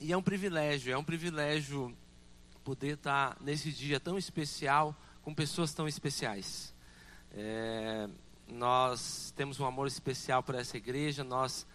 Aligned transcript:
E 0.00 0.12
é 0.12 0.16
um 0.16 0.22
privilégio, 0.22 0.92
é 0.92 0.96
um 0.96 1.02
privilégio 1.02 1.92
poder 2.62 2.94
estar 2.94 3.36
nesse 3.40 3.72
dia 3.72 3.98
tão 3.98 4.16
especial 4.16 4.94
com 5.22 5.34
pessoas 5.34 5.74
tão 5.74 5.88
especiais. 5.88 6.72
É, 7.32 8.08
nós 8.46 9.32
temos 9.36 9.58
um 9.58 9.66
amor 9.66 9.88
especial 9.88 10.40
por 10.40 10.54
essa 10.54 10.76
igreja, 10.76 11.24
nós 11.24 11.66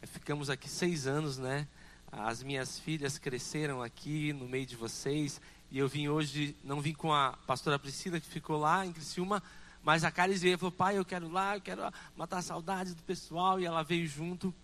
é, 0.00 0.06
ficamos 0.06 0.50
aqui 0.50 0.68
seis 0.68 1.08
anos, 1.08 1.36
né? 1.36 1.66
As 2.12 2.44
minhas 2.44 2.78
filhas 2.78 3.18
cresceram 3.18 3.82
aqui 3.82 4.32
no 4.32 4.46
meio 4.46 4.66
de 4.66 4.76
vocês 4.76 5.40
e 5.68 5.76
eu 5.76 5.88
vim 5.88 6.06
hoje, 6.06 6.56
não 6.62 6.80
vim 6.80 6.94
com 6.94 7.12
a 7.12 7.36
pastora 7.44 7.76
Priscila 7.76 8.20
que 8.20 8.28
ficou 8.28 8.56
lá 8.56 8.86
em 8.86 8.92
Criciúma, 8.92 9.42
mas 9.82 10.04
a 10.04 10.12
Caris 10.12 10.40
veio 10.40 10.54
e 10.54 10.58
falou: 10.58 10.70
pai, 10.70 10.96
eu 10.96 11.04
quero 11.04 11.26
ir 11.26 11.32
lá, 11.32 11.56
eu 11.56 11.60
quero 11.60 11.82
matar 12.16 12.40
saudades 12.40 12.94
do 12.94 13.02
pessoal. 13.02 13.58
E 13.58 13.64
ela 13.64 13.82
veio 13.82 14.06
junto, 14.06 14.54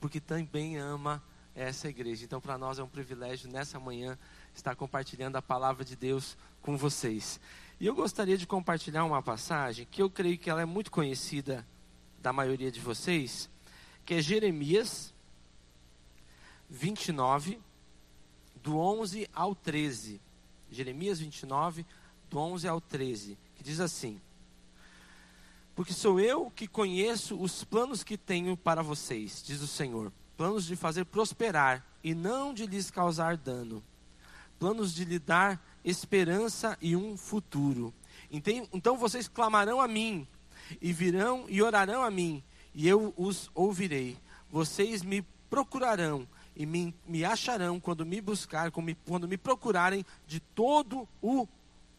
porque 0.00 0.18
também 0.18 0.78
ama 0.78 1.22
essa 1.58 1.88
igreja. 1.88 2.24
Então, 2.24 2.40
para 2.40 2.56
nós 2.56 2.78
é 2.78 2.82
um 2.82 2.88
privilégio 2.88 3.50
nessa 3.50 3.80
manhã 3.80 4.18
estar 4.54 4.74
compartilhando 4.76 5.36
a 5.36 5.42
palavra 5.42 5.84
de 5.84 5.96
Deus 5.96 6.36
com 6.62 6.76
vocês. 6.76 7.40
E 7.80 7.86
eu 7.86 7.94
gostaria 7.94 8.36
de 8.36 8.46
compartilhar 8.46 9.04
uma 9.04 9.22
passagem 9.22 9.86
que 9.90 10.02
eu 10.02 10.08
creio 10.08 10.38
que 10.38 10.50
ela 10.50 10.62
é 10.62 10.64
muito 10.64 10.90
conhecida 10.90 11.66
da 12.20 12.32
maioria 12.32 12.70
de 12.70 12.80
vocês, 12.80 13.50
que 14.04 14.14
é 14.14 14.20
Jeremias 14.20 15.14
29, 16.70 17.60
do 18.62 18.76
11 18.78 19.28
ao 19.34 19.54
13. 19.54 20.20
Jeremias 20.70 21.18
29, 21.18 21.86
do 22.28 22.38
11 22.38 22.68
ao 22.68 22.80
13, 22.80 23.38
que 23.54 23.62
diz 23.62 23.80
assim: 23.80 24.20
porque 25.78 25.92
sou 25.92 26.18
eu 26.18 26.50
que 26.50 26.66
conheço 26.66 27.40
os 27.40 27.62
planos 27.62 28.02
que 28.02 28.18
tenho 28.18 28.56
para 28.56 28.82
vocês, 28.82 29.40
diz 29.46 29.62
o 29.62 29.66
Senhor. 29.68 30.12
Planos 30.38 30.66
de 30.66 30.76
fazer 30.76 31.04
prosperar 31.04 31.84
e 32.02 32.14
não 32.14 32.54
de 32.54 32.64
lhes 32.64 32.92
causar 32.92 33.36
dano. 33.36 33.82
Planos 34.56 34.94
de 34.94 35.04
lhe 35.04 35.18
dar 35.18 35.60
esperança 35.84 36.78
e 36.80 36.94
um 36.94 37.16
futuro. 37.16 37.92
Então 38.72 38.96
vocês 38.96 39.26
clamarão 39.26 39.80
a 39.80 39.88
mim, 39.88 40.28
e 40.80 40.92
virão 40.92 41.44
e 41.48 41.60
orarão 41.60 42.04
a 42.04 42.10
mim, 42.10 42.40
e 42.72 42.86
eu 42.86 43.12
os 43.16 43.50
ouvirei. 43.52 44.16
Vocês 44.48 45.02
me 45.02 45.22
procurarão 45.50 46.24
e 46.54 46.64
me, 46.64 46.94
me 47.04 47.24
acharão 47.24 47.80
quando 47.80 48.06
me 48.06 48.20
buscar, 48.20 48.70
quando 48.70 49.26
me 49.26 49.36
procurarem 49.36 50.06
de 50.24 50.38
todo 50.38 51.08
o 51.20 51.48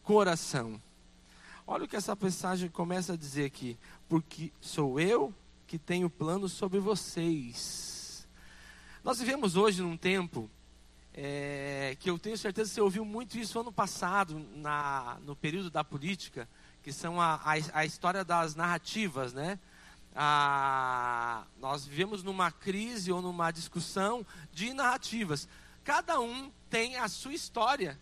coração. 0.02 0.82
Olha 1.68 1.84
o 1.84 1.88
que 1.90 1.98
essa 1.98 2.16
passagem 2.16 2.70
começa 2.70 3.14
a 3.14 3.18
dizer 3.18 3.44
aqui. 3.44 3.78
Porque 4.08 4.50
sou 4.62 4.98
eu 4.98 5.34
que 5.68 5.78
tenho 5.78 6.10
planos 6.10 6.54
sobre 6.54 6.80
vocês. 6.80 7.99
Nós 9.02 9.18
vivemos 9.18 9.56
hoje 9.56 9.82
num 9.82 9.96
tempo 9.96 10.50
é, 11.14 11.96
que 12.02 12.10
eu 12.10 12.20
tenho 12.20 12.38
certeza 12.38 12.70
que 12.70 12.76
você 12.76 12.82
ouviu 12.82 13.06
muito 13.06 13.38
isso 13.38 13.58
ano 13.58 13.72
passado, 13.72 14.46
na, 14.56 15.18
no 15.24 15.38
período 15.38 15.70
da 15.70 15.86
política, 15.86 16.50
que 16.84 16.92
são 16.92 17.20
a, 17.20 17.36
a, 17.36 17.80
a 17.80 17.86
história 17.86 18.26
das 18.26 18.56
narrativas, 18.56 19.34
né? 19.34 19.58
Nós 21.60 21.86
vivemos 21.86 22.24
numa 22.24 22.52
crise 22.52 23.10
ou 23.10 23.22
numa 23.22 23.52
discussão 23.52 24.26
de 24.52 24.74
narrativas. 24.74 25.48
Cada 25.84 26.20
um 26.20 26.52
tem 26.70 26.98
a 26.98 27.08
sua 27.08 27.34
história, 27.34 27.98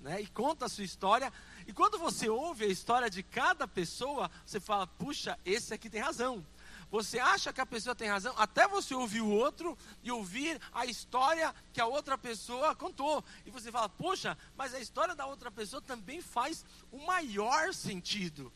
né? 0.00 0.20
E 0.20 0.26
conta 0.26 0.66
a 0.66 0.68
sua 0.68 0.82
história 0.82 1.32
e 1.68 1.72
quando 1.72 1.98
você 1.98 2.28
ouve 2.28 2.64
a 2.64 2.68
história 2.68 3.08
de 3.08 3.22
cada 3.22 3.68
pessoa, 3.68 4.28
você 4.44 4.58
fala: 4.58 4.88
puxa, 4.88 5.38
esse 5.44 5.72
aqui 5.72 5.88
tem 5.88 6.00
razão. 6.00 6.44
Você 6.92 7.18
acha 7.18 7.54
que 7.54 7.60
a 7.60 7.64
pessoa 7.64 7.94
tem 7.94 8.06
razão, 8.06 8.34
até 8.36 8.68
você 8.68 8.94
ouvir 8.94 9.22
o 9.22 9.30
outro 9.30 9.78
e 10.02 10.12
ouvir 10.12 10.60
a 10.74 10.84
história 10.84 11.54
que 11.72 11.80
a 11.80 11.86
outra 11.86 12.18
pessoa 12.18 12.74
contou. 12.74 13.24
E 13.46 13.50
você 13.50 13.72
fala: 13.72 13.88
poxa, 13.88 14.36
mas 14.54 14.74
a 14.74 14.78
história 14.78 15.14
da 15.14 15.24
outra 15.24 15.50
pessoa 15.50 15.80
também 15.80 16.20
faz 16.20 16.66
o 16.90 16.98
maior 16.98 17.72
sentido. 17.72 18.52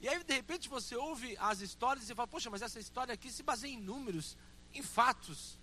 E 0.00 0.08
aí, 0.08 0.24
de 0.24 0.32
repente, 0.32 0.70
você 0.70 0.96
ouve 0.96 1.36
as 1.38 1.60
histórias 1.60 2.08
e 2.08 2.14
fala: 2.14 2.26
poxa, 2.26 2.48
mas 2.48 2.62
essa 2.62 2.80
história 2.80 3.12
aqui 3.12 3.30
se 3.30 3.42
baseia 3.42 3.74
em 3.74 3.78
números, 3.78 4.34
em 4.72 4.82
fatos. 4.82 5.58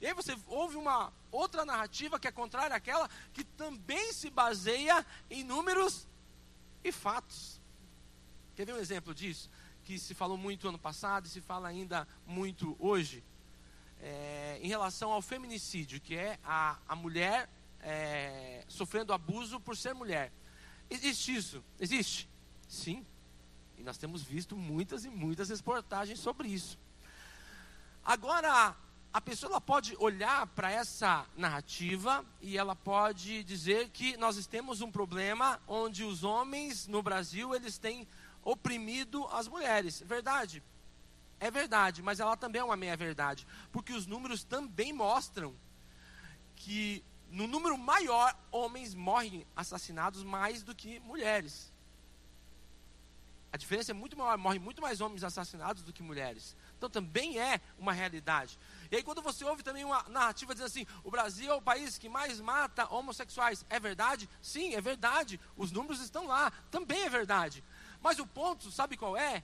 E 0.00 0.06
aí 0.06 0.14
você 0.14 0.34
ouve 0.46 0.76
uma 0.76 1.12
outra 1.30 1.62
narrativa 1.62 2.18
que 2.18 2.26
é 2.26 2.32
contrária 2.32 2.74
àquela, 2.74 3.06
que 3.34 3.44
também 3.44 4.14
se 4.14 4.30
baseia 4.30 5.04
em 5.30 5.44
números 5.44 6.08
e 6.82 6.90
fatos. 6.90 7.60
Quer 8.56 8.64
ver 8.64 8.74
um 8.74 8.78
exemplo 8.78 9.14
disso? 9.14 9.50
Que 9.84 9.98
se 9.98 10.14
falou 10.14 10.36
muito 10.36 10.68
ano 10.68 10.78
passado 10.78 11.26
e 11.26 11.28
se 11.28 11.40
fala 11.40 11.68
ainda 11.68 12.06
muito 12.26 12.76
hoje? 12.78 13.22
É, 14.00 14.58
em 14.62 14.68
relação 14.68 15.12
ao 15.12 15.22
feminicídio, 15.22 16.00
que 16.00 16.16
é 16.16 16.38
a, 16.44 16.78
a 16.88 16.96
mulher 16.96 17.48
é, 17.80 18.64
sofrendo 18.68 19.12
abuso 19.12 19.60
por 19.60 19.76
ser 19.76 19.94
mulher. 19.94 20.32
Existe 20.88 21.34
isso? 21.34 21.64
Existe? 21.78 22.28
Sim. 22.68 23.04
E 23.78 23.82
nós 23.82 23.98
temos 23.98 24.22
visto 24.22 24.56
muitas 24.56 25.04
e 25.04 25.08
muitas 25.08 25.48
reportagens 25.50 26.18
sobre 26.20 26.48
isso. 26.48 26.78
Agora, 28.04 28.76
a 29.12 29.20
pessoa 29.20 29.60
pode 29.60 29.94
olhar 29.98 30.46
para 30.48 30.70
essa 30.70 31.26
narrativa 31.36 32.24
e 32.40 32.56
ela 32.56 32.74
pode 32.74 33.44
dizer 33.44 33.90
que 33.90 34.16
nós 34.16 34.46
temos 34.46 34.80
um 34.80 34.90
problema 34.90 35.60
onde 35.68 36.02
os 36.02 36.24
homens 36.24 36.86
no 36.86 37.02
Brasil 37.02 37.54
eles 37.54 37.76
têm 37.76 38.08
oprimido 38.42 39.26
as 39.28 39.48
mulheres. 39.48 40.00
Verdade? 40.00 40.62
É 41.40 41.50
verdade, 41.50 42.02
mas 42.02 42.20
ela 42.20 42.36
também 42.36 42.60
é 42.60 42.64
uma 42.64 42.76
meia 42.76 42.96
verdade, 42.96 43.46
porque 43.72 43.92
os 43.92 44.06
números 44.06 44.44
também 44.44 44.92
mostram 44.92 45.56
que 46.54 47.04
no 47.28 47.48
número 47.48 47.76
maior 47.76 48.36
homens 48.52 48.94
morrem 48.94 49.44
assassinados 49.56 50.22
mais 50.22 50.62
do 50.62 50.74
que 50.74 51.00
mulheres. 51.00 51.72
A 53.52 53.58
diferença 53.58 53.90
é 53.90 53.94
muito 53.94 54.16
maior, 54.16 54.38
morrem 54.38 54.58
muito 54.58 54.80
mais 54.80 55.02
homens 55.02 55.22
assassinados 55.22 55.82
do 55.82 55.92
que 55.92 56.02
mulheres. 56.02 56.56
Então 56.78 56.88
também 56.88 57.38
é 57.38 57.60
uma 57.78 57.92
realidade. 57.92 58.58
E 58.90 58.96
aí 58.96 59.02
quando 59.02 59.20
você 59.20 59.44
ouve 59.44 59.62
também 59.62 59.84
uma 59.84 60.02
narrativa 60.08 60.54
dizendo 60.54 60.68
assim, 60.68 60.86
o 61.04 61.10
Brasil 61.10 61.52
é 61.52 61.54
o 61.54 61.60
país 61.60 61.98
que 61.98 62.08
mais 62.08 62.40
mata 62.40 62.86
homossexuais, 62.88 63.64
é 63.68 63.78
verdade? 63.78 64.28
Sim, 64.40 64.74
é 64.74 64.80
verdade. 64.80 65.38
Os 65.54 65.70
números 65.70 66.00
estão 66.00 66.26
lá, 66.26 66.50
também 66.70 67.02
é 67.02 67.10
verdade. 67.10 67.62
Mas 68.02 68.18
o 68.18 68.26
ponto, 68.26 68.70
sabe 68.70 68.96
qual 68.96 69.16
é? 69.16 69.42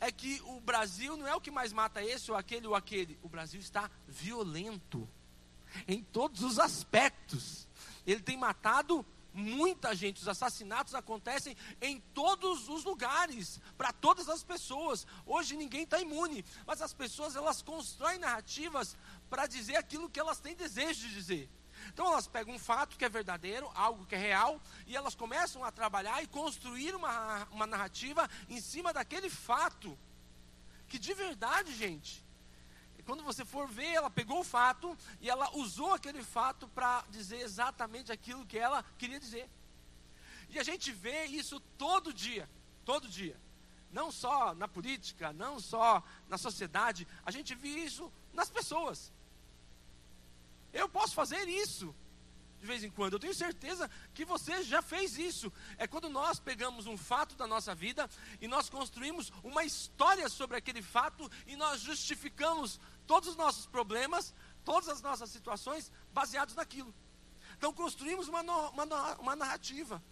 É 0.00 0.10
que 0.10 0.40
o 0.46 0.60
Brasil 0.60 1.16
não 1.16 1.26
é 1.26 1.34
o 1.34 1.40
que 1.40 1.50
mais 1.50 1.72
mata 1.72 2.02
esse 2.02 2.30
ou 2.30 2.36
aquele 2.36 2.66
ou 2.66 2.74
aquele. 2.74 3.18
O 3.22 3.28
Brasil 3.28 3.60
está 3.60 3.90
violento 4.06 5.08
em 5.86 6.02
todos 6.02 6.42
os 6.42 6.58
aspectos. 6.58 7.68
Ele 8.06 8.20
tem 8.20 8.36
matado 8.36 9.04
muita 9.32 9.94
gente. 9.94 10.20
Os 10.20 10.28
assassinatos 10.28 10.94
acontecem 10.94 11.56
em 11.80 12.00
todos 12.14 12.68
os 12.68 12.84
lugares, 12.84 13.60
para 13.76 13.92
todas 13.92 14.28
as 14.28 14.42
pessoas. 14.42 15.06
Hoje 15.26 15.56
ninguém 15.56 15.82
está 15.82 16.00
imune, 16.00 16.44
mas 16.66 16.82
as 16.82 16.92
pessoas 16.92 17.36
elas 17.36 17.62
constroem 17.62 18.18
narrativas 18.18 18.96
para 19.28 19.46
dizer 19.46 19.76
aquilo 19.76 20.08
que 20.08 20.20
elas 20.20 20.40
têm 20.40 20.54
desejo 20.54 21.06
de 21.06 21.14
dizer. 21.14 21.50
Então 21.88 22.06
elas 22.06 22.26
pegam 22.26 22.54
um 22.54 22.58
fato 22.58 22.96
que 22.96 23.04
é 23.04 23.08
verdadeiro, 23.08 23.70
algo 23.74 24.06
que 24.06 24.14
é 24.14 24.18
real, 24.18 24.60
e 24.86 24.96
elas 24.96 25.14
começam 25.14 25.64
a 25.64 25.72
trabalhar 25.72 26.22
e 26.22 26.26
construir 26.26 26.94
uma, 26.94 27.44
uma 27.50 27.66
narrativa 27.66 28.28
em 28.48 28.60
cima 28.60 28.92
daquele 28.92 29.28
fato. 29.28 29.98
Que 30.86 30.98
de 30.98 31.12
verdade, 31.14 31.74
gente, 31.74 32.24
quando 33.04 33.24
você 33.24 33.42
for 33.44 33.66
ver, 33.66 33.94
ela 33.94 34.10
pegou 34.10 34.40
o 34.40 34.44
fato 34.44 34.96
e 35.20 35.30
ela 35.30 35.50
usou 35.56 35.94
aquele 35.94 36.22
fato 36.22 36.68
para 36.68 37.02
dizer 37.08 37.40
exatamente 37.40 38.12
aquilo 38.12 38.44
que 38.44 38.58
ela 38.58 38.84
queria 38.98 39.18
dizer. 39.18 39.48
E 40.50 40.58
a 40.58 40.62
gente 40.62 40.92
vê 40.92 41.24
isso 41.24 41.58
todo 41.78 42.12
dia, 42.12 42.48
todo 42.84 43.08
dia. 43.08 43.40
Não 43.90 44.12
só 44.12 44.54
na 44.54 44.68
política, 44.68 45.32
não 45.32 45.58
só 45.58 46.02
na 46.28 46.36
sociedade, 46.36 47.08
a 47.24 47.30
gente 47.30 47.54
vê 47.54 47.68
isso 47.68 48.12
nas 48.34 48.50
pessoas. 48.50 49.10
Eu 50.72 50.88
posso 50.88 51.14
fazer 51.14 51.48
isso 51.48 51.94
de 52.58 52.66
vez 52.66 52.82
em 52.82 52.90
quando. 52.90 53.14
Eu 53.14 53.18
tenho 53.18 53.34
certeza 53.34 53.88
que 54.12 54.24
você 54.24 54.62
já 54.62 54.82
fez 54.82 55.16
isso. 55.16 55.52
É 55.76 55.86
quando 55.86 56.08
nós 56.08 56.38
pegamos 56.38 56.86
um 56.86 56.96
fato 56.96 57.36
da 57.36 57.46
nossa 57.46 57.74
vida 57.74 58.08
e 58.40 58.48
nós 58.48 58.68
construímos 58.68 59.32
uma 59.42 59.64
história 59.64 60.28
sobre 60.28 60.56
aquele 60.56 60.82
fato 60.82 61.30
e 61.46 61.56
nós 61.56 61.80
justificamos 61.80 62.80
todos 63.06 63.30
os 63.30 63.36
nossos 63.36 63.66
problemas, 63.66 64.34
todas 64.64 64.88
as 64.88 65.00
nossas 65.00 65.30
situações 65.30 65.90
baseados 66.12 66.54
naquilo. 66.54 66.94
Então 67.56 67.72
construímos 67.72 68.28
uma, 68.28 68.42
uma, 68.42 69.14
uma 69.16 69.36
narrativa. 69.36 70.02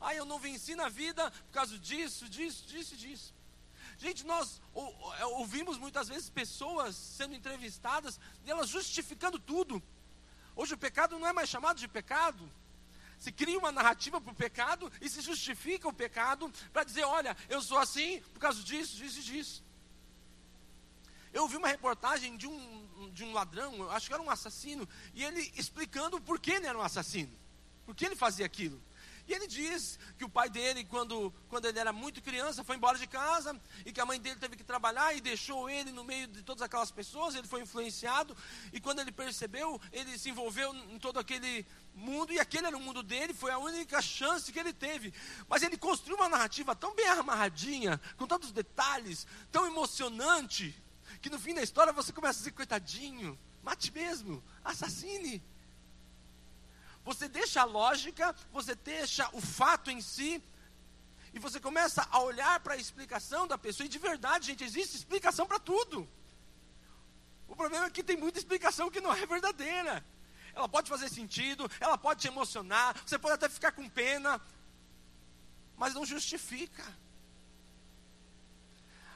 Ah, 0.00 0.14
eu 0.14 0.24
não 0.24 0.38
venci 0.38 0.74
na 0.74 0.88
vida 0.88 1.30
por 1.30 1.52
causa 1.52 1.78
disso, 1.78 2.28
disso, 2.28 2.66
disso, 2.66 2.96
disso. 2.96 3.34
Gente, 3.98 4.26
nós 4.26 4.60
é, 5.18 5.26
ouvimos 5.26 5.78
muitas 5.78 6.08
vezes 6.08 6.28
pessoas 6.28 6.96
sendo 6.96 7.34
entrevistadas 7.34 8.18
e 8.44 8.50
elas 8.50 8.68
justificando 8.68 9.38
tudo. 9.38 9.82
Hoje 10.54 10.74
o 10.74 10.78
pecado 10.78 11.18
não 11.18 11.26
é 11.26 11.32
mais 11.32 11.48
chamado 11.48 11.78
de 11.78 11.88
pecado. 11.88 12.50
Se 13.18 13.30
cria 13.30 13.58
uma 13.58 13.70
narrativa 13.70 14.20
para 14.20 14.32
o 14.32 14.34
pecado 14.34 14.92
e 15.00 15.08
se 15.08 15.20
justifica 15.20 15.88
o 15.88 15.92
pecado 15.92 16.52
para 16.72 16.84
dizer: 16.84 17.04
olha, 17.04 17.36
eu 17.48 17.62
sou 17.62 17.78
assim 17.78 18.20
por 18.32 18.40
causa 18.40 18.62
disso, 18.62 18.96
disso 18.96 19.20
e 19.20 19.22
disso. 19.22 19.64
Eu 21.32 21.48
vi 21.48 21.56
uma 21.56 21.68
reportagem 21.68 22.36
de 22.36 22.46
um 22.46 22.82
de 23.12 23.24
um 23.24 23.32
ladrão, 23.32 23.90
acho 23.90 24.06
que 24.06 24.14
era 24.14 24.22
um 24.22 24.30
assassino, 24.30 24.88
e 25.14 25.22
ele 25.24 25.52
explicando 25.56 26.20
por 26.20 26.38
que 26.38 26.52
ele 26.52 26.66
era 26.66 26.78
um 26.78 26.82
assassino, 26.82 27.32
por 27.84 27.94
que 27.94 28.04
ele 28.04 28.16
fazia 28.16 28.46
aquilo. 28.46 28.80
E 29.26 29.32
ele 29.32 29.46
diz 29.46 29.98
que 30.18 30.24
o 30.24 30.28
pai 30.28 30.50
dele, 30.50 30.84
quando, 30.84 31.32
quando 31.48 31.66
ele 31.66 31.78
era 31.78 31.92
muito 31.92 32.20
criança, 32.20 32.64
foi 32.64 32.76
embora 32.76 32.98
de 32.98 33.06
casa 33.06 33.58
e 33.86 33.92
que 33.92 34.00
a 34.00 34.06
mãe 34.06 34.20
dele 34.20 34.36
teve 34.36 34.56
que 34.56 34.64
trabalhar 34.64 35.14
e 35.14 35.20
deixou 35.20 35.70
ele 35.70 35.92
no 35.92 36.02
meio 36.02 36.26
de 36.26 36.42
todas 36.42 36.62
aquelas 36.62 36.90
pessoas. 36.90 37.34
Ele 37.34 37.46
foi 37.46 37.62
influenciado 37.62 38.36
e 38.72 38.80
quando 38.80 39.00
ele 39.00 39.12
percebeu, 39.12 39.80
ele 39.92 40.18
se 40.18 40.28
envolveu 40.28 40.74
em 40.74 40.98
todo 40.98 41.20
aquele 41.20 41.64
mundo 41.94 42.32
e 42.32 42.40
aquele 42.40 42.66
era 42.66 42.76
o 42.76 42.80
mundo 42.80 43.02
dele. 43.02 43.32
Foi 43.32 43.52
a 43.52 43.58
única 43.58 44.02
chance 44.02 44.52
que 44.52 44.58
ele 44.58 44.72
teve. 44.72 45.14
Mas 45.48 45.62
ele 45.62 45.76
construiu 45.76 46.16
uma 46.16 46.28
narrativa 46.28 46.74
tão 46.74 46.94
bem 46.94 47.06
amarradinha, 47.06 48.00
com 48.16 48.26
tantos 48.26 48.50
detalhes, 48.50 49.26
tão 49.50 49.66
emocionante, 49.66 50.74
que 51.20 51.30
no 51.30 51.38
fim 51.38 51.54
da 51.54 51.62
história 51.62 51.92
você 51.92 52.12
começa 52.12 52.38
a 52.38 52.40
dizer: 52.40 52.52
coitadinho, 52.52 53.38
mate 53.62 53.92
mesmo, 53.92 54.42
assassine. 54.64 55.42
Você 57.04 57.28
deixa 57.28 57.62
a 57.62 57.64
lógica, 57.64 58.34
você 58.52 58.74
deixa 58.74 59.28
o 59.32 59.40
fato 59.40 59.90
em 59.90 60.00
si, 60.00 60.42
e 61.34 61.38
você 61.38 61.58
começa 61.58 62.06
a 62.10 62.20
olhar 62.20 62.60
para 62.60 62.74
a 62.74 62.76
explicação 62.76 63.46
da 63.46 63.58
pessoa, 63.58 63.86
e 63.86 63.88
de 63.88 63.98
verdade, 63.98 64.46
gente, 64.46 64.62
existe 64.62 64.96
explicação 64.96 65.46
para 65.46 65.58
tudo. 65.58 66.08
O 67.48 67.56
problema 67.56 67.86
é 67.86 67.90
que 67.90 68.02
tem 68.02 68.16
muita 68.16 68.38
explicação 68.38 68.90
que 68.90 69.00
não 69.00 69.12
é 69.12 69.26
verdadeira. 69.26 70.04
Ela 70.54 70.68
pode 70.68 70.88
fazer 70.88 71.08
sentido, 71.08 71.68
ela 71.80 71.98
pode 71.98 72.20
te 72.20 72.28
emocionar, 72.28 72.94
você 73.04 73.18
pode 73.18 73.34
até 73.34 73.48
ficar 73.48 73.72
com 73.72 73.88
pena, 73.88 74.40
mas 75.76 75.94
não 75.94 76.04
justifica. 76.04 76.84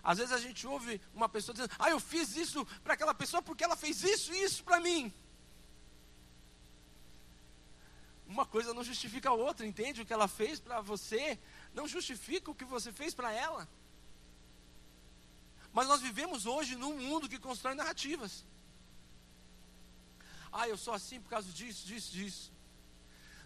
Às 0.03 0.19
vezes 0.19 0.33
a 0.33 0.38
gente 0.38 0.67
ouve 0.67 1.00
uma 1.15 1.29
pessoa 1.29 1.53
dizendo: 1.53 1.75
Ah, 1.79 1.91
eu 1.91 2.00
fiz 2.00 2.37
isso 2.37 2.65
para 2.83 2.94
aquela 2.94 3.15
pessoa 3.15 3.43
porque 3.43 3.65
ela 3.65 3.77
fez 3.77 4.03
isso 4.03 4.33
e 4.35 4.43
isso 4.43 4.65
para 4.65 4.81
mim 4.81 5.12
uma 8.26 8.44
coisa 8.44 8.75
não 8.75 8.82
justifica 8.82 9.28
a 9.31 9.32
outra, 9.32 9.67
entende? 9.67 10.02
O 10.02 10.06
que 10.06 10.12
ela 10.12 10.28
fez 10.28 10.58
para 10.58 10.81
você 10.81 11.38
não 11.73 11.87
justifica 11.87 12.50
o 12.50 12.55
que 12.55 12.64
você 12.64 12.93
fez 12.93 13.14
para 13.14 13.32
ela. 13.32 13.69
Mas 15.73 15.87
nós 15.87 16.00
vivemos 16.00 16.46
hoje 16.46 16.75
num 16.75 16.99
mundo 16.99 17.28
que 17.28 17.38
constrói 17.38 17.75
narrativas. 17.75 18.44
Ah, 20.52 20.69
eu 20.69 20.76
sou 20.76 20.94
assim 20.94 21.20
por 21.20 21.28
causa 21.28 21.50
disso, 21.52 21.87
disso, 21.87 22.12
disso. 22.12 22.52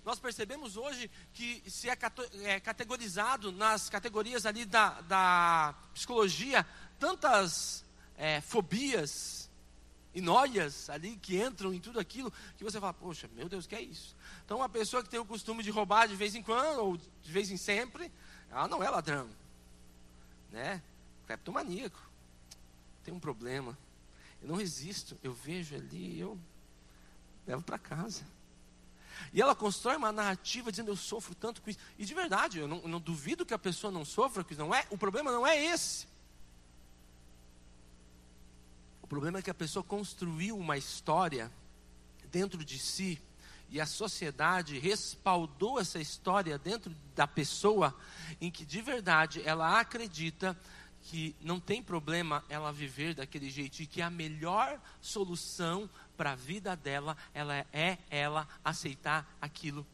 Nós 0.04 0.18
percebemos 0.18 0.76
hoje 0.76 1.10
que 1.34 1.62
se 1.68 1.88
é, 1.90 1.98
é 2.44 2.60
categorizado 2.60 3.52
nas 3.52 3.90
categorias 3.90 4.46
ali 4.46 4.64
da, 4.64 5.00
da 5.02 5.74
psicologia 5.92 6.66
tantas 6.98 7.84
é, 8.16 8.40
fobias 8.40 9.39
e 10.14 10.20
noias 10.20 10.90
ali 10.90 11.16
que 11.16 11.40
entram 11.40 11.72
em 11.72 11.80
tudo 11.80 12.00
aquilo 12.00 12.32
que 12.56 12.64
você 12.64 12.80
fala, 12.80 12.92
poxa, 12.92 13.28
meu 13.34 13.48
Deus, 13.48 13.64
o 13.64 13.68
que 13.68 13.76
é 13.76 13.80
isso? 13.80 14.16
Então, 14.44 14.58
uma 14.58 14.68
pessoa 14.68 15.02
que 15.02 15.08
tem 15.08 15.20
o 15.20 15.24
costume 15.24 15.62
de 15.62 15.70
roubar 15.70 16.08
de 16.08 16.16
vez 16.16 16.34
em 16.34 16.42
quando, 16.42 16.78
ou 16.80 16.96
de 16.96 17.32
vez 17.32 17.50
em 17.50 17.56
sempre, 17.56 18.10
ela 18.50 18.66
não 18.66 18.82
é 18.82 18.90
ladrão. 18.90 19.28
Né? 20.50 20.82
Cleptomaníaco. 21.26 22.00
Tem 23.04 23.14
um 23.14 23.20
problema. 23.20 23.78
Eu 24.42 24.48
não 24.48 24.56
resisto. 24.56 25.16
Eu 25.22 25.32
vejo 25.32 25.76
ali, 25.76 26.18
eu 26.18 26.36
levo 27.46 27.62
para 27.62 27.78
casa. 27.78 28.24
E 29.32 29.40
ela 29.40 29.54
constrói 29.54 29.96
uma 29.96 30.10
narrativa 30.10 30.72
dizendo 30.72 30.90
eu 30.90 30.96
sofro 30.96 31.34
tanto 31.34 31.62
com 31.62 31.70
isso. 31.70 31.78
E 31.96 32.04
de 32.04 32.14
verdade, 32.14 32.58
eu 32.58 32.66
não, 32.66 32.78
eu 32.78 32.88
não 32.88 33.00
duvido 33.00 33.46
que 33.46 33.54
a 33.54 33.58
pessoa 33.58 33.92
não 33.92 34.04
sofra 34.04 34.42
com 34.42 34.52
isso. 34.52 34.60
Não 34.60 34.74
é, 34.74 34.84
o 34.90 34.98
problema 34.98 35.30
não 35.30 35.46
é 35.46 35.62
esse. 35.62 36.08
Problema 39.10 39.40
é 39.40 39.42
que 39.42 39.50
a 39.50 39.54
pessoa 39.54 39.82
construiu 39.82 40.56
uma 40.56 40.78
história 40.78 41.50
dentro 42.30 42.64
de 42.64 42.78
si 42.78 43.20
e 43.68 43.80
a 43.80 43.84
sociedade 43.84 44.78
respaldou 44.78 45.80
essa 45.80 45.98
história 45.98 46.56
dentro 46.56 46.94
da 47.12 47.26
pessoa, 47.26 47.92
em 48.40 48.52
que 48.52 48.64
de 48.64 48.80
verdade 48.80 49.42
ela 49.44 49.80
acredita 49.80 50.56
que 51.02 51.34
não 51.40 51.58
tem 51.58 51.82
problema 51.82 52.44
ela 52.48 52.72
viver 52.72 53.12
daquele 53.16 53.50
jeito 53.50 53.82
e 53.82 53.86
que 53.86 54.00
a 54.00 54.08
melhor 54.08 54.80
solução 55.00 55.90
para 56.16 56.30
a 56.30 56.36
vida 56.36 56.76
dela 56.76 57.16
ela 57.34 57.66
é 57.72 57.98
ela 58.10 58.46
aceitar 58.64 59.28
aquilo 59.40 59.84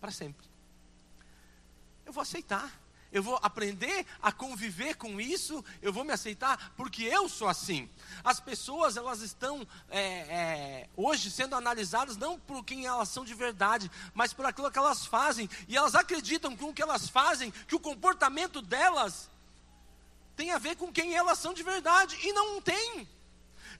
para 0.00 0.10
sempre. 0.10 0.44
Eu 2.04 2.12
vou 2.12 2.22
aceitar 2.22 2.76
eu 3.12 3.22
vou 3.22 3.38
aprender 3.42 4.06
a 4.20 4.32
conviver 4.32 4.96
com 4.96 5.20
isso, 5.20 5.64
eu 5.80 5.92
vou 5.92 6.04
me 6.04 6.12
aceitar, 6.12 6.72
porque 6.76 7.04
eu 7.04 7.28
sou 7.28 7.48
assim. 7.48 7.88
As 8.24 8.40
pessoas, 8.40 8.96
elas 8.96 9.20
estão 9.20 9.66
é, 9.88 10.00
é, 10.00 10.88
hoje 10.96 11.30
sendo 11.30 11.54
analisadas 11.54 12.16
não 12.16 12.38
por 12.38 12.64
quem 12.64 12.86
elas 12.86 13.08
são 13.08 13.24
de 13.24 13.34
verdade, 13.34 13.90
mas 14.14 14.32
por 14.32 14.44
aquilo 14.44 14.70
que 14.70 14.78
elas 14.78 15.06
fazem, 15.06 15.48
e 15.68 15.76
elas 15.76 15.94
acreditam 15.94 16.56
com 16.56 16.70
o 16.70 16.74
que 16.74 16.82
elas 16.82 17.08
fazem, 17.08 17.52
que 17.66 17.74
o 17.74 17.80
comportamento 17.80 18.60
delas 18.60 19.30
tem 20.36 20.50
a 20.50 20.58
ver 20.58 20.76
com 20.76 20.92
quem 20.92 21.14
elas 21.14 21.38
são 21.38 21.54
de 21.54 21.62
verdade, 21.62 22.18
e 22.22 22.32
não 22.32 22.60
tem. 22.60 23.08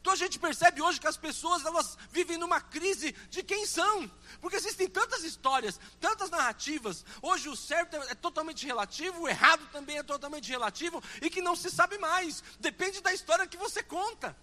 Então 0.07 0.15
a 0.15 0.17
gente 0.17 0.39
percebe 0.39 0.81
hoje 0.81 1.01
que 1.01 1.09
as 1.09 1.17
pessoas 1.17 1.65
elas 1.65 1.99
vivem 2.13 2.37
numa 2.39 2.61
crise 2.61 3.13
de 3.29 3.43
quem 3.43 3.67
são, 3.67 4.09
porque 4.41 4.55
existem 4.55 4.87
tantas 4.89 5.25
histórias, 5.25 5.81
tantas 6.01 6.31
narrativas. 6.31 7.05
Hoje 7.21 7.49
o 7.49 7.57
certo 7.57 7.97
é, 7.97 8.13
é 8.13 8.15
totalmente 8.15 8.65
relativo, 8.65 9.23
o 9.23 9.29
errado 9.29 9.67
também 9.73 9.99
é 9.99 10.05
totalmente 10.05 10.49
relativo 10.49 11.03
e 11.21 11.29
que 11.29 11.43
não 11.43 11.57
se 11.57 11.73
sabe 11.73 11.99
mais. 11.99 12.41
Depende 12.61 13.01
da 13.01 13.13
história 13.13 13.49
que 13.49 13.57
você 13.57 13.83
conta. 13.83 14.37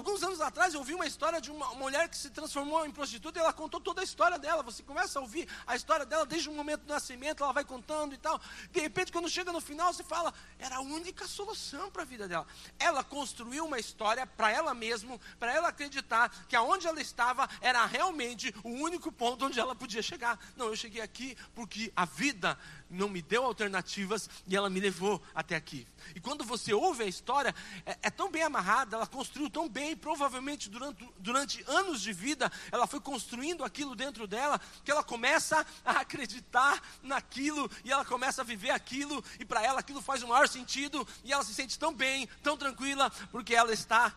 Alguns 0.00 0.22
anos 0.22 0.40
atrás 0.40 0.72
eu 0.72 0.80
ouvi 0.80 0.94
uma 0.94 1.06
história 1.06 1.42
de 1.42 1.50
uma 1.50 1.74
mulher 1.74 2.08
que 2.08 2.16
se 2.16 2.30
transformou 2.30 2.86
em 2.86 2.90
prostituta 2.90 3.38
e 3.38 3.42
ela 3.42 3.52
contou 3.52 3.78
toda 3.78 4.00
a 4.00 4.04
história 4.04 4.38
dela. 4.38 4.62
Você 4.62 4.82
começa 4.82 5.18
a 5.18 5.22
ouvir 5.22 5.46
a 5.66 5.76
história 5.76 6.06
dela 6.06 6.24
desde 6.24 6.48
o 6.48 6.52
momento 6.52 6.84
do 6.86 6.88
nascimento, 6.90 7.42
ela 7.42 7.52
vai 7.52 7.66
contando 7.66 8.14
e 8.14 8.16
tal. 8.16 8.40
De 8.72 8.80
repente, 8.80 9.12
quando 9.12 9.28
chega 9.28 9.52
no 9.52 9.60
final, 9.60 9.92
você 9.92 10.02
fala, 10.02 10.32
era 10.58 10.76
a 10.76 10.80
única 10.80 11.26
solução 11.26 11.90
para 11.90 12.00
a 12.00 12.06
vida 12.06 12.26
dela. 12.26 12.46
Ela 12.78 13.04
construiu 13.04 13.66
uma 13.66 13.78
história 13.78 14.26
para 14.26 14.50
ela 14.50 14.72
mesma, 14.72 15.20
para 15.38 15.52
ela 15.52 15.68
acreditar 15.68 16.30
que 16.48 16.56
aonde 16.56 16.86
ela 16.86 17.02
estava 17.02 17.46
era 17.60 17.84
realmente 17.84 18.54
o 18.64 18.70
único 18.70 19.12
ponto 19.12 19.44
onde 19.44 19.60
ela 19.60 19.74
podia 19.74 20.00
chegar. 20.00 20.40
Não, 20.56 20.68
eu 20.68 20.76
cheguei 20.76 21.02
aqui 21.02 21.36
porque 21.54 21.92
a 21.94 22.06
vida 22.06 22.58
não 22.88 23.08
me 23.08 23.22
deu 23.22 23.44
alternativas 23.44 24.28
e 24.46 24.56
ela 24.56 24.68
me 24.68 24.80
levou 24.80 25.22
até 25.34 25.56
aqui. 25.56 25.86
E 26.14 26.20
quando 26.20 26.42
você 26.42 26.74
ouve 26.74 27.04
a 27.04 27.06
história, 27.06 27.54
é, 27.86 27.98
é, 28.02 28.10
tão 28.10 28.30
bem 28.30 28.42
amarrada, 28.42 28.96
ela 28.96 29.06
construiu 29.06 29.48
tão 29.48 29.68
bem, 29.68 29.89
provavelmente 29.96 30.68
durante, 30.68 31.08
durante 31.18 31.64
anos 31.66 32.00
de 32.00 32.12
vida, 32.12 32.50
ela 32.70 32.86
foi 32.86 33.00
construindo 33.00 33.64
aquilo 33.64 33.94
dentro 33.94 34.26
dela, 34.26 34.60
que 34.84 34.90
ela 34.90 35.02
começa 35.02 35.66
a 35.84 36.00
acreditar 36.00 36.82
naquilo 37.02 37.70
e 37.84 37.90
ela 37.90 38.04
começa 38.04 38.42
a 38.42 38.44
viver 38.44 38.70
aquilo, 38.70 39.22
e 39.38 39.44
para 39.44 39.62
ela 39.62 39.80
aquilo 39.80 40.02
faz 40.02 40.22
o 40.22 40.28
maior 40.28 40.48
sentido, 40.48 41.06
e 41.24 41.32
ela 41.32 41.44
se 41.44 41.54
sente 41.54 41.78
tão 41.78 41.94
bem, 41.94 42.28
tão 42.42 42.56
tranquila, 42.56 43.10
porque 43.30 43.54
ela 43.54 43.72
está, 43.72 44.14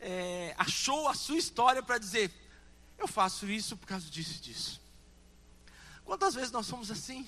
é, 0.00 0.54
achou 0.58 1.08
a 1.08 1.14
sua 1.14 1.38
história 1.38 1.82
para 1.82 1.98
dizer: 1.98 2.32
eu 2.98 3.06
faço 3.08 3.46
isso 3.46 3.76
por 3.76 3.86
causa 3.86 4.08
disso 4.08 4.36
e 4.36 4.40
disso. 4.40 4.80
Quantas 6.04 6.34
vezes 6.34 6.52
nós 6.52 6.66
somos 6.66 6.90
assim? 6.90 7.26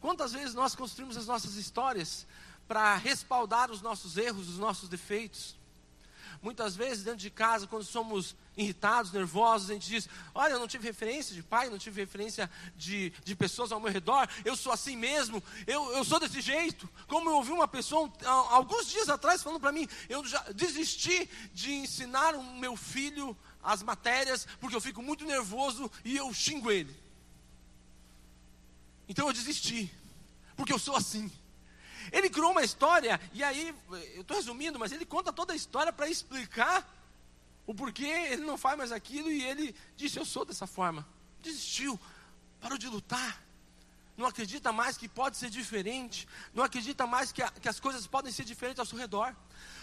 Quantas 0.00 0.32
vezes 0.32 0.54
nós 0.54 0.74
construímos 0.74 1.16
as 1.16 1.26
nossas 1.26 1.56
histórias 1.56 2.26
para 2.66 2.96
respaldar 2.96 3.70
os 3.70 3.82
nossos 3.82 4.16
erros, 4.16 4.48
os 4.48 4.58
nossos 4.58 4.88
defeitos? 4.88 5.57
Muitas 6.40 6.76
vezes, 6.76 7.02
dentro 7.02 7.18
de 7.18 7.30
casa, 7.30 7.66
quando 7.66 7.84
somos 7.84 8.36
irritados, 8.56 9.12
nervosos, 9.12 9.70
a 9.70 9.74
gente 9.74 9.88
diz: 9.88 10.08
Olha, 10.34 10.52
eu 10.52 10.60
não 10.60 10.68
tive 10.68 10.86
referência 10.86 11.34
de 11.34 11.42
pai, 11.42 11.68
não 11.68 11.78
tive 11.78 12.00
referência 12.00 12.48
de, 12.76 13.10
de 13.24 13.34
pessoas 13.34 13.72
ao 13.72 13.80
meu 13.80 13.90
redor, 13.90 14.28
eu 14.44 14.56
sou 14.56 14.72
assim 14.72 14.96
mesmo, 14.96 15.42
eu, 15.66 15.92
eu 15.92 16.04
sou 16.04 16.20
desse 16.20 16.40
jeito. 16.40 16.88
Como 17.08 17.28
eu 17.28 17.34
ouvi 17.34 17.50
uma 17.50 17.66
pessoa 17.66 18.10
alguns 18.50 18.88
dias 18.88 19.08
atrás 19.08 19.42
falando 19.42 19.60
para 19.60 19.72
mim: 19.72 19.88
Eu 20.08 20.24
já 20.24 20.40
desisti 20.54 21.28
de 21.52 21.72
ensinar 21.72 22.34
o 22.34 22.42
meu 22.42 22.76
filho 22.76 23.36
as 23.62 23.82
matérias, 23.82 24.46
porque 24.60 24.76
eu 24.76 24.80
fico 24.80 25.02
muito 25.02 25.24
nervoso 25.24 25.90
e 26.04 26.16
eu 26.16 26.32
xingo 26.32 26.70
ele. 26.70 26.94
Então 29.08 29.26
eu 29.26 29.32
desisti, 29.32 29.90
porque 30.56 30.72
eu 30.72 30.78
sou 30.78 30.94
assim. 30.94 31.30
Ele 32.12 32.30
criou 32.30 32.50
uma 32.50 32.62
história, 32.62 33.20
e 33.32 33.42
aí, 33.42 33.74
eu 34.14 34.22
estou 34.22 34.36
resumindo, 34.36 34.78
mas 34.78 34.92
ele 34.92 35.04
conta 35.04 35.32
toda 35.32 35.52
a 35.52 35.56
história 35.56 35.92
para 35.92 36.08
explicar 36.08 36.86
o 37.66 37.74
porquê 37.74 38.06
ele 38.06 38.44
não 38.44 38.56
faz 38.56 38.78
mais 38.78 38.92
aquilo, 38.92 39.30
e 39.30 39.42
ele 39.44 39.74
disse: 39.96 40.18
Eu 40.18 40.24
sou 40.24 40.44
dessa 40.44 40.66
forma. 40.66 41.06
Desistiu, 41.42 41.98
parou 42.60 42.78
de 42.78 42.88
lutar. 42.88 43.42
Não 44.16 44.26
acredita 44.26 44.72
mais 44.72 44.96
que 44.96 45.08
pode 45.08 45.36
ser 45.36 45.48
diferente, 45.48 46.26
não 46.52 46.64
acredita 46.64 47.06
mais 47.06 47.30
que, 47.30 47.40
a, 47.40 47.52
que 47.52 47.68
as 47.68 47.78
coisas 47.78 48.04
podem 48.04 48.32
ser 48.32 48.44
diferentes 48.44 48.80
ao 48.80 48.86
seu 48.86 48.98
redor. 48.98 49.32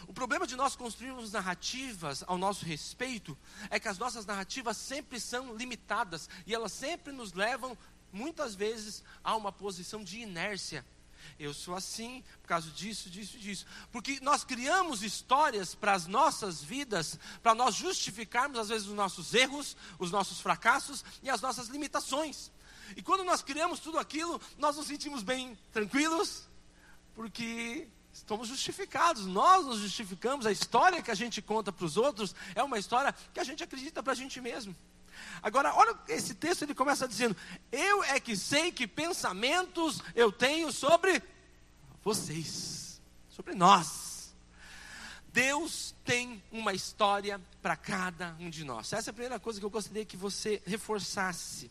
O 0.08 0.14
problema 0.14 0.46
de 0.46 0.58
nós 0.58 0.76
construirmos 0.76 1.32
narrativas 1.32 2.22
ao 2.28 2.38
nosso 2.38 2.66
respeito 2.66 3.38
é 3.70 3.80
que 3.80 3.88
as 3.88 3.98
nossas 3.98 4.26
narrativas 4.26 4.76
sempre 4.76 5.22
são 5.22 5.56
limitadas 5.56 6.30
e 6.46 6.54
elas 6.54 6.74
sempre 6.74 7.14
nos 7.14 7.32
levam 7.32 7.78
muitas 8.12 8.56
vezes 8.56 9.04
há 9.24 9.38
uma 9.38 9.54
posição 9.54 10.04
de 10.04 10.20
inércia. 10.20 10.86
Eu 11.40 11.54
sou 11.54 11.76
assim 11.76 12.24
por 12.42 12.48
causa 12.48 12.70
disso, 12.72 13.10
disso, 13.10 13.38
disso. 13.38 13.66
Porque 13.92 14.20
nós 14.22 14.44
criamos 14.44 15.04
histórias 15.04 15.76
para 15.76 15.94
as 15.94 16.08
nossas 16.08 16.64
vidas, 16.64 17.20
para 17.42 17.56
nós 17.56 17.76
justificarmos 17.76 18.60
às 18.60 18.70
vezes 18.70 18.88
os 18.88 18.94
nossos 18.94 19.34
erros, 19.34 19.76
os 20.00 20.12
nossos 20.12 20.40
fracassos 20.40 21.04
e 21.24 21.30
as 21.30 21.42
nossas 21.42 21.68
limitações. 21.68 22.52
E 22.96 23.02
quando 23.02 23.24
nós 23.24 23.42
criamos 23.42 23.80
tudo 23.80 23.98
aquilo, 23.98 24.40
nós 24.58 24.76
nos 24.76 24.88
sentimos 24.88 25.24
bem 25.24 25.58
tranquilos, 25.72 26.44
porque 27.14 27.88
estamos 28.14 28.48
justificados. 28.48 29.26
Nós 29.26 29.66
nos 29.66 29.80
justificamos. 29.80 30.46
A 30.46 30.52
história 30.52 31.02
que 31.02 31.12
a 31.12 31.16
gente 31.16 31.42
conta 31.42 31.72
para 31.72 31.86
os 31.86 31.98
outros 31.98 32.36
é 32.54 32.64
uma 32.64 32.80
história 32.80 33.14
que 33.34 33.40
a 33.40 33.44
gente 33.44 33.64
acredita 33.64 34.02
para 34.02 34.14
a 34.14 34.16
gente 34.16 34.40
mesmo. 34.40 34.76
Agora, 35.42 35.74
olha 35.76 35.98
esse 36.08 36.34
texto, 36.34 36.64
ele 36.64 36.76
começa 36.76 37.08
dizendo: 37.08 37.36
Eu 37.72 38.04
é 38.04 38.20
que 38.20 38.36
sei 38.36 38.72
que 38.72 38.88
pensamentos 38.88 40.02
eu 40.16 40.32
tenho 40.32 40.72
sobre 40.72 41.22
vocês, 42.04 43.02
sobre 43.30 43.54
nós. 43.54 44.36
Deus 45.36 45.94
tem 46.06 46.42
uma 46.50 46.74
história 46.74 47.42
para 47.62 47.76
cada 47.76 48.36
um 48.40 48.50
de 48.50 48.64
nós. 48.64 48.94
Essa 48.94 49.10
é 49.10 49.12
a 49.12 49.14
primeira 49.14 49.40
coisa 49.40 49.60
que 49.60 49.66
eu 49.66 49.70
gostaria 49.70 50.06
que 50.06 50.16
você 50.16 50.62
reforçasse. 50.66 51.70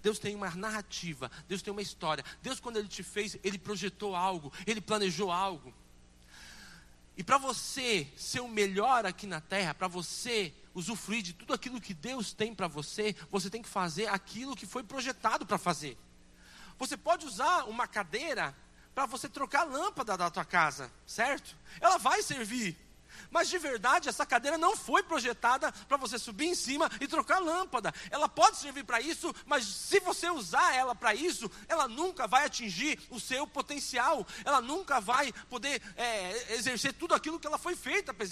Deus 0.00 0.20
tem 0.20 0.36
uma 0.36 0.48
narrativa, 0.50 1.28
Deus 1.48 1.60
tem 1.60 1.72
uma 1.72 1.82
história. 1.82 2.24
Deus, 2.40 2.60
quando 2.60 2.76
Ele 2.76 2.86
te 2.86 3.02
fez, 3.02 3.36
Ele 3.42 3.58
projetou 3.58 4.14
algo, 4.14 4.52
Ele 4.64 4.80
planejou 4.80 5.32
algo. 5.32 5.74
E 7.16 7.24
para 7.24 7.38
você 7.38 8.06
ser 8.16 8.40
o 8.40 8.48
melhor 8.48 9.04
aqui 9.04 9.26
na 9.26 9.40
terra, 9.40 9.74
para 9.74 9.88
você 9.88 10.54
usufruir 10.76 11.22
de 11.22 11.32
tudo 11.32 11.54
aquilo 11.54 11.80
que 11.80 11.94
Deus 11.94 12.34
tem 12.34 12.54
para 12.54 12.68
você, 12.68 13.16
você 13.30 13.48
tem 13.48 13.62
que 13.62 13.68
fazer 13.68 14.08
aquilo 14.08 14.54
que 14.54 14.66
foi 14.66 14.84
projetado 14.84 15.46
para 15.46 15.56
fazer. 15.56 15.98
Você 16.78 16.98
pode 16.98 17.24
usar 17.24 17.64
uma 17.64 17.88
cadeira 17.88 18.54
para 18.94 19.06
você 19.06 19.26
trocar 19.26 19.62
a 19.62 19.64
lâmpada 19.64 20.18
da 20.18 20.30
tua 20.30 20.44
casa, 20.44 20.92
certo? 21.06 21.56
Ela 21.80 21.96
vai 21.96 22.22
servir. 22.22 22.76
Mas 23.30 23.48
de 23.48 23.56
verdade, 23.56 24.10
essa 24.10 24.26
cadeira 24.26 24.58
não 24.58 24.76
foi 24.76 25.02
projetada 25.02 25.72
para 25.72 25.96
você 25.96 26.18
subir 26.18 26.46
em 26.46 26.54
cima 26.54 26.90
e 27.00 27.08
trocar 27.08 27.38
lâmpada. 27.38 27.90
Ela 28.10 28.28
pode 28.28 28.58
servir 28.58 28.84
para 28.84 29.00
isso, 29.00 29.34
mas 29.46 29.64
se 29.64 29.98
você 30.00 30.28
usar 30.30 30.74
ela 30.74 30.94
para 30.94 31.14
isso, 31.14 31.50
ela 31.68 31.88
nunca 31.88 32.26
vai 32.26 32.44
atingir 32.44 33.00
o 33.08 33.18
seu 33.18 33.46
potencial. 33.46 34.26
Ela 34.44 34.60
nunca 34.60 35.00
vai 35.00 35.32
poder 35.48 35.80
é, 35.96 36.54
exercer 36.54 36.92
tudo 36.92 37.14
aquilo 37.14 37.40
que 37.40 37.46
ela 37.46 37.56
foi 37.56 37.74
feita 37.74 38.12
para 38.12 38.26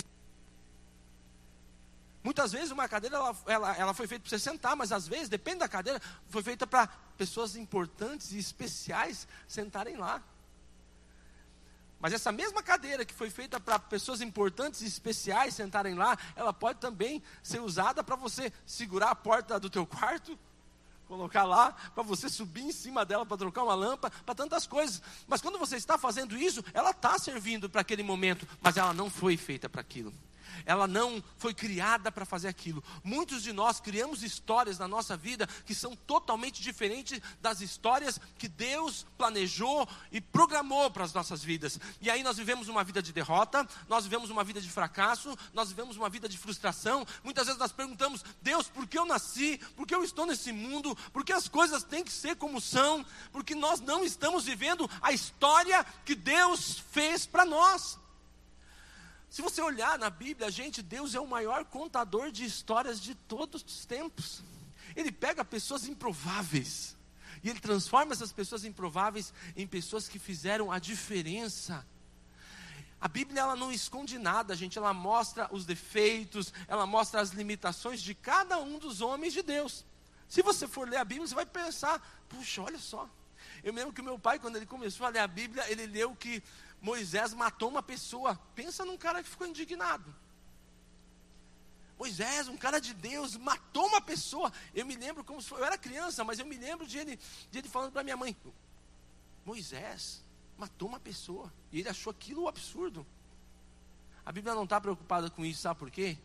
Muitas 2.24 2.52
vezes 2.52 2.70
uma 2.70 2.88
cadeira 2.88 3.16
ela, 3.16 3.36
ela, 3.44 3.76
ela 3.76 3.94
foi 3.94 4.06
feita 4.06 4.22
para 4.22 4.30
você 4.30 4.38
sentar, 4.38 4.74
mas 4.74 4.90
às 4.90 5.06
vezes, 5.06 5.28
depende 5.28 5.58
da 5.58 5.68
cadeira, 5.68 6.00
foi 6.30 6.42
feita 6.42 6.66
para 6.66 6.86
pessoas 7.18 7.54
importantes 7.54 8.32
e 8.32 8.38
especiais 8.38 9.28
sentarem 9.46 9.96
lá. 9.96 10.22
Mas 12.00 12.14
essa 12.14 12.32
mesma 12.32 12.62
cadeira 12.62 13.04
que 13.04 13.12
foi 13.12 13.28
feita 13.28 13.60
para 13.60 13.78
pessoas 13.78 14.22
importantes 14.22 14.80
e 14.80 14.86
especiais 14.86 15.54
sentarem 15.54 15.94
lá, 15.94 16.16
ela 16.34 16.52
pode 16.52 16.78
também 16.78 17.22
ser 17.42 17.60
usada 17.60 18.02
para 18.02 18.16
você 18.16 18.50
segurar 18.64 19.10
a 19.10 19.14
porta 19.14 19.60
do 19.60 19.68
teu 19.68 19.86
quarto, 19.86 20.38
colocar 21.06 21.44
lá, 21.44 21.72
para 21.94 22.02
você 22.02 22.30
subir 22.30 22.62
em 22.62 22.72
cima 22.72 23.04
dela 23.04 23.26
para 23.26 23.36
trocar 23.36 23.64
uma 23.64 23.74
lâmpada, 23.74 24.14
para 24.24 24.34
tantas 24.34 24.66
coisas. 24.66 25.02
Mas 25.26 25.42
quando 25.42 25.58
você 25.58 25.76
está 25.76 25.98
fazendo 25.98 26.34
isso, 26.38 26.64
ela 26.72 26.90
está 26.90 27.18
servindo 27.18 27.68
para 27.68 27.82
aquele 27.82 28.02
momento, 28.02 28.48
mas 28.62 28.78
ela 28.78 28.94
não 28.94 29.10
foi 29.10 29.36
feita 29.36 29.68
para 29.68 29.82
aquilo 29.82 30.10
ela 30.64 30.86
não 30.86 31.22
foi 31.36 31.54
criada 31.54 32.10
para 32.10 32.24
fazer 32.24 32.48
aquilo. 32.48 32.82
Muitos 33.02 33.42
de 33.42 33.52
nós 33.52 33.80
criamos 33.80 34.22
histórias 34.22 34.78
na 34.78 34.88
nossa 34.88 35.16
vida 35.16 35.46
que 35.64 35.74
são 35.74 35.94
totalmente 35.94 36.62
diferentes 36.62 37.20
das 37.40 37.60
histórias 37.60 38.20
que 38.38 38.48
Deus 38.48 39.06
planejou 39.16 39.88
e 40.10 40.20
programou 40.20 40.90
para 40.90 41.04
as 41.04 41.12
nossas 41.12 41.42
vidas. 41.42 41.78
E 42.00 42.10
aí 42.10 42.22
nós 42.22 42.36
vivemos 42.36 42.68
uma 42.68 42.84
vida 42.84 43.02
de 43.02 43.12
derrota, 43.12 43.66
nós 43.88 44.04
vivemos 44.04 44.30
uma 44.30 44.44
vida 44.44 44.60
de 44.60 44.70
fracasso, 44.70 45.36
nós 45.52 45.68
vivemos 45.68 45.96
uma 45.96 46.08
vida 46.08 46.28
de 46.28 46.38
frustração. 46.38 47.06
Muitas 47.22 47.46
vezes 47.46 47.58
nós 47.60 47.72
perguntamos: 47.72 48.24
Deus, 48.42 48.68
por 48.68 48.86
que 48.86 48.98
eu 48.98 49.04
nasci? 49.04 49.58
Por 49.76 49.86
que 49.86 49.94
eu 49.94 50.04
estou 50.04 50.26
nesse 50.26 50.52
mundo? 50.52 50.96
Por 51.12 51.24
que 51.24 51.32
as 51.32 51.48
coisas 51.48 51.84
têm 51.84 52.04
que 52.04 52.12
ser 52.12 52.36
como 52.36 52.60
são? 52.60 53.04
Porque 53.32 53.54
nós 53.54 53.80
não 53.80 54.04
estamos 54.04 54.44
vivendo 54.44 54.88
a 55.00 55.12
história 55.12 55.84
que 56.04 56.14
Deus 56.14 56.82
fez 56.90 57.26
para 57.26 57.44
nós. 57.44 57.98
Se 59.34 59.42
você 59.42 59.60
olhar 59.60 59.98
na 59.98 60.10
Bíblia, 60.10 60.48
gente, 60.48 60.80
Deus 60.80 61.12
é 61.12 61.18
o 61.18 61.26
maior 61.26 61.64
contador 61.64 62.30
de 62.30 62.44
histórias 62.44 63.00
de 63.00 63.16
todos 63.16 63.64
os 63.64 63.84
tempos. 63.84 64.44
Ele 64.94 65.10
pega 65.10 65.44
pessoas 65.44 65.88
improváveis 65.88 66.96
e 67.42 67.50
ele 67.50 67.58
transforma 67.58 68.12
essas 68.12 68.30
pessoas 68.30 68.64
improváveis 68.64 69.34
em 69.56 69.66
pessoas 69.66 70.06
que 70.06 70.20
fizeram 70.20 70.70
a 70.70 70.78
diferença. 70.78 71.84
A 73.00 73.08
Bíblia 73.08 73.40
ela 73.40 73.56
não 73.56 73.72
esconde 73.72 74.18
nada, 74.18 74.54
gente, 74.54 74.78
ela 74.78 74.94
mostra 74.94 75.48
os 75.50 75.66
defeitos, 75.66 76.54
ela 76.68 76.86
mostra 76.86 77.20
as 77.20 77.30
limitações 77.30 78.00
de 78.00 78.14
cada 78.14 78.58
um 78.60 78.78
dos 78.78 79.00
homens 79.00 79.32
de 79.32 79.42
Deus. 79.42 79.84
Se 80.28 80.42
você 80.42 80.68
for 80.68 80.88
ler 80.88 80.98
a 80.98 81.04
Bíblia, 81.04 81.26
você 81.26 81.34
vai 81.34 81.44
pensar: 81.44 82.00
puxa, 82.28 82.62
olha 82.62 82.78
só. 82.78 83.10
Eu 83.64 83.72
lembro 83.72 83.92
que 83.92 84.00
meu 84.00 84.16
pai, 84.16 84.38
quando 84.38 84.54
ele 84.54 84.66
começou 84.66 85.06
a 85.06 85.10
ler 85.10 85.18
a 85.18 85.26
Bíblia, 85.26 85.68
ele 85.68 85.86
leu 85.86 86.14
que 86.14 86.40
Moisés 86.84 87.32
matou 87.32 87.70
uma 87.70 87.82
pessoa. 87.82 88.38
Pensa 88.54 88.84
num 88.84 88.98
cara 88.98 89.22
que 89.22 89.28
ficou 89.30 89.46
indignado. 89.46 90.14
Moisés, 91.98 92.46
um 92.46 92.58
cara 92.58 92.78
de 92.78 92.92
Deus, 92.92 93.38
matou 93.38 93.86
uma 93.86 94.02
pessoa. 94.02 94.52
Eu 94.74 94.84
me 94.84 94.94
lembro 94.94 95.24
como 95.24 95.40
se 95.40 95.48
foi, 95.48 95.60
eu 95.60 95.64
era 95.64 95.78
criança, 95.78 96.22
mas 96.24 96.38
eu 96.38 96.44
me 96.44 96.58
lembro 96.58 96.86
de 96.86 96.98
ele, 96.98 97.18
de 97.50 97.58
ele 97.58 97.68
falando 97.70 97.90
para 97.90 98.04
minha 98.04 98.18
mãe: 98.18 98.36
Moisés 99.46 100.22
matou 100.58 100.86
uma 100.86 101.00
pessoa. 101.00 101.50
E 101.72 101.80
ele 101.80 101.88
achou 101.88 102.10
aquilo 102.10 102.42
um 102.42 102.48
absurdo. 102.48 103.06
A 104.26 104.30
Bíblia 104.30 104.54
não 104.54 104.64
está 104.64 104.78
preocupada 104.78 105.30
com 105.30 105.42
isso, 105.42 105.62
sabe 105.62 105.78
por 105.78 105.90
quê? 105.90 106.18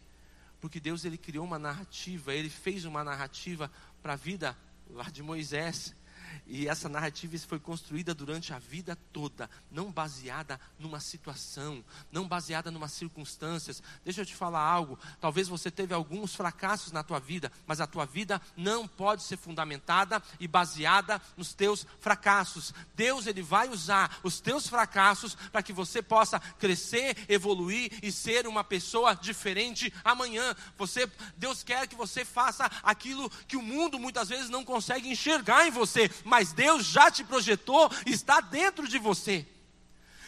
Porque 0.59 0.81
Deus 0.81 1.05
ele 1.05 1.17
criou 1.17 1.45
uma 1.45 1.57
narrativa, 1.57 2.33
ele 2.33 2.49
fez 2.49 2.83
uma 2.83 3.01
narrativa 3.01 3.71
para 4.01 4.11
a 4.13 4.17
vida 4.17 4.57
lá 4.89 5.09
de 5.09 5.23
Moisés. 5.23 5.95
E 6.45 6.67
essa 6.67 6.89
narrativa 6.89 7.37
foi 7.47 7.59
construída 7.59 8.13
durante 8.13 8.53
a 8.53 8.59
vida 8.59 8.97
toda, 9.13 9.49
não 9.71 9.91
baseada 9.91 10.59
numa 10.79 10.99
situação, 10.99 11.83
não 12.11 12.27
baseada 12.27 12.71
numa 12.71 12.87
circunstâncias. 12.87 13.83
Deixa 14.03 14.21
eu 14.21 14.25
te 14.25 14.35
falar 14.35 14.61
algo. 14.61 14.97
Talvez 15.21 15.47
você 15.47 15.69
teve 15.69 15.93
alguns 15.93 16.35
fracassos 16.35 16.91
na 16.91 17.03
tua 17.03 17.19
vida, 17.19 17.51
mas 17.67 17.79
a 17.79 17.87
tua 17.87 18.05
vida 18.05 18.41
não 18.57 18.87
pode 18.87 19.23
ser 19.23 19.37
fundamentada 19.37 20.21
e 20.39 20.47
baseada 20.47 21.21
nos 21.37 21.53
teus 21.53 21.85
fracassos. 21.99 22.73
Deus 22.95 23.27
ele 23.27 23.41
vai 23.41 23.69
usar 23.69 24.19
os 24.23 24.39
teus 24.39 24.67
fracassos 24.67 25.35
para 25.35 25.63
que 25.63 25.73
você 25.73 26.01
possa 26.01 26.39
crescer, 26.39 27.15
evoluir 27.27 27.99
e 28.01 28.11
ser 28.11 28.47
uma 28.47 28.63
pessoa 28.63 29.13
diferente 29.13 29.93
amanhã. 30.03 30.55
Você, 30.77 31.09
Deus 31.37 31.63
quer 31.63 31.87
que 31.87 31.95
você 31.95 32.25
faça 32.25 32.69
aquilo 32.83 33.29
que 33.47 33.57
o 33.57 33.61
mundo 33.61 33.99
muitas 33.99 34.29
vezes 34.29 34.49
não 34.49 34.65
consegue 34.65 35.09
enxergar 35.09 35.67
em 35.67 35.71
você 35.71 36.09
mas 36.23 36.53
Deus 36.53 36.85
já 36.85 37.09
te 37.09 37.23
projetou, 37.23 37.91
está 38.05 38.41
dentro 38.41 38.87
de 38.87 38.97
você. 38.97 39.47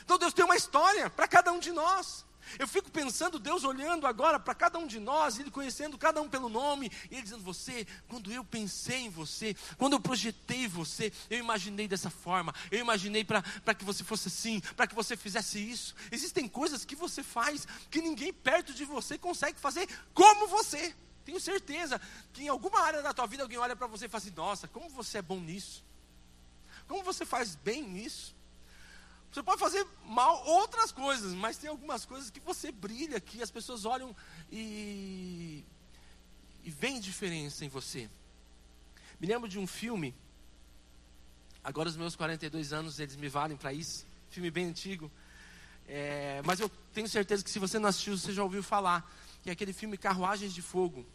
Então 0.04 0.18
Deus 0.18 0.34
tem 0.34 0.46
uma 0.46 0.56
história 0.56 1.10
para 1.10 1.28
cada 1.28 1.52
um 1.52 1.60
de 1.60 1.72
nós. 1.72 2.26
Eu 2.60 2.68
fico 2.68 2.92
pensando, 2.92 3.40
Deus 3.40 3.64
olhando 3.64 4.06
agora 4.06 4.40
para 4.40 4.54
cada 4.54 4.78
um 4.78 4.88
de 4.88 5.00
nós, 5.00 5.40
Ele 5.40 5.52
conhecendo 5.52 5.98
cada 5.98 6.22
um 6.22 6.30
pelo 6.30 6.50
nome, 6.50 6.92
e 7.10 7.16
Ele 7.16 7.24
dizendo: 7.24 7.44
Você, 7.44 7.88
quando 8.08 8.32
eu 8.32 8.44
pensei 8.44 9.02
em 9.02 9.10
você, 9.10 9.56
quando 9.78 9.94
eu 9.94 10.00
projetei 10.00 10.68
você, 10.68 11.12
eu 11.30 11.40
imaginei 11.40 11.88
dessa 11.88 12.10
forma, 12.10 12.54
eu 12.70 12.80
imaginei 12.80 13.24
para 13.24 13.74
que 13.74 13.86
você 13.86 14.04
fosse 14.04 14.28
assim, 14.28 14.60
para 14.76 14.88
que 14.88 14.96
você 14.96 15.16
fizesse 15.16 15.60
isso. 15.60 15.96
Existem 16.12 16.48
coisas 16.48 16.86
que 16.86 16.96
você 16.96 17.24
faz 17.24 17.68
que 17.90 18.02
ninguém 18.02 18.34
perto 18.34 18.74
de 18.74 18.86
você 18.86 19.18
consegue 19.18 19.60
fazer 19.60 19.88
como 20.14 20.48
você. 20.48 20.96
Tenho 21.26 21.40
certeza 21.40 22.00
que 22.34 22.44
em 22.44 22.48
alguma 22.48 22.80
área 22.82 23.02
da 23.02 23.14
tua 23.14 23.28
vida 23.28 23.44
alguém 23.44 23.58
olha 23.58 23.76
para 23.76 23.88
você 23.88 24.06
e 24.06 24.10
fala 24.10 24.22
assim: 24.22 24.34
Nossa, 24.36 24.68
como 24.68 24.90
você 24.90 25.20
é 25.20 25.22
bom 25.22 25.40
nisso. 25.40 25.84
Como 26.88 27.04
você 27.04 27.26
faz 27.26 27.56
bem 27.56 27.84
nisso? 27.84 28.36
Você 29.32 29.42
pode 29.42 29.62
fazer 29.62 29.88
mal 30.06 30.46
outras 30.46 30.92
coisas, 30.92 31.34
mas 31.34 31.58
tem 31.58 31.70
algumas 31.70 32.04
coisas 32.04 32.30
que 32.30 32.42
você 32.42 32.70
brilha, 32.70 33.20
que 33.20 33.42
as 33.42 33.50
pessoas 33.50 33.86
olham 33.86 34.14
e, 34.52 35.64
e 36.66 37.00
diferença 37.00 37.64
em 37.64 37.70
você. 37.70 38.10
Me 39.22 39.28
lembro 39.28 39.48
de 39.48 39.58
um 39.58 39.66
filme, 39.66 40.14
agora 41.64 41.88
os 41.88 41.96
meus 41.96 42.14
42 42.14 42.74
anos, 42.74 43.00
eles 43.00 43.16
me 43.16 43.30
valem 43.30 43.56
para 43.56 43.72
isso, 43.72 44.06
filme 44.30 44.52
bem 44.52 44.66
antigo, 44.66 45.10
é, 45.88 46.42
mas 46.44 46.60
eu 46.60 46.70
tenho 46.94 47.08
certeza 47.08 47.44
que 47.44 47.50
se 47.50 47.60
você 47.60 47.80
não 47.80 47.88
assistiu, 47.88 48.18
você 48.18 48.34
já 48.34 48.44
ouviu 48.44 48.62
falar, 48.62 49.10
que 49.42 49.50
é 49.50 49.54
aquele 49.54 49.74
filme 49.74 49.98
Carruagens 49.98 50.54
de 50.54 50.62
Fogo, 50.62 51.06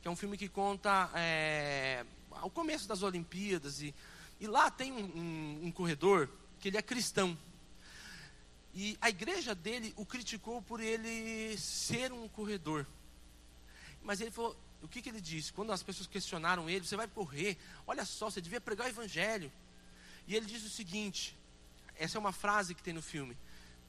que 0.00 0.08
é 0.08 0.10
um 0.10 0.16
filme 0.16 0.36
que 0.36 0.48
conta 0.48 1.10
é, 1.14 2.04
o 2.42 2.50
começo 2.50 2.86
das 2.86 3.02
Olimpíadas 3.02 3.80
e 3.80 3.94
e 4.40 4.46
lá 4.46 4.70
tem 4.70 4.92
um, 4.92 5.04
um, 5.04 5.60
um 5.66 5.72
corredor 5.72 6.28
que 6.60 6.68
ele 6.68 6.76
é 6.76 6.82
cristão. 6.82 7.38
E 8.74 8.98
a 9.00 9.08
igreja 9.08 9.54
dele 9.54 9.94
o 9.96 10.04
criticou 10.04 10.60
por 10.60 10.80
ele 10.80 11.56
ser 11.56 12.12
um 12.12 12.28
corredor. 12.28 12.86
Mas 14.02 14.20
ele 14.20 14.30
falou, 14.30 14.56
o 14.82 14.88
que, 14.88 15.00
que 15.00 15.08
ele 15.08 15.20
disse? 15.20 15.52
Quando 15.52 15.72
as 15.72 15.82
pessoas 15.82 16.06
questionaram 16.06 16.68
ele, 16.68 16.84
você 16.84 16.96
vai 16.96 17.06
correr, 17.06 17.56
olha 17.86 18.04
só, 18.04 18.28
você 18.28 18.40
devia 18.40 18.60
pregar 18.60 18.86
o 18.86 18.90
evangelho. 18.90 19.50
E 20.26 20.34
ele 20.34 20.46
diz 20.46 20.64
o 20.64 20.68
seguinte: 20.68 21.36
essa 21.96 22.18
é 22.18 22.20
uma 22.20 22.32
frase 22.32 22.74
que 22.74 22.82
tem 22.82 22.92
no 22.92 23.02
filme. 23.02 23.36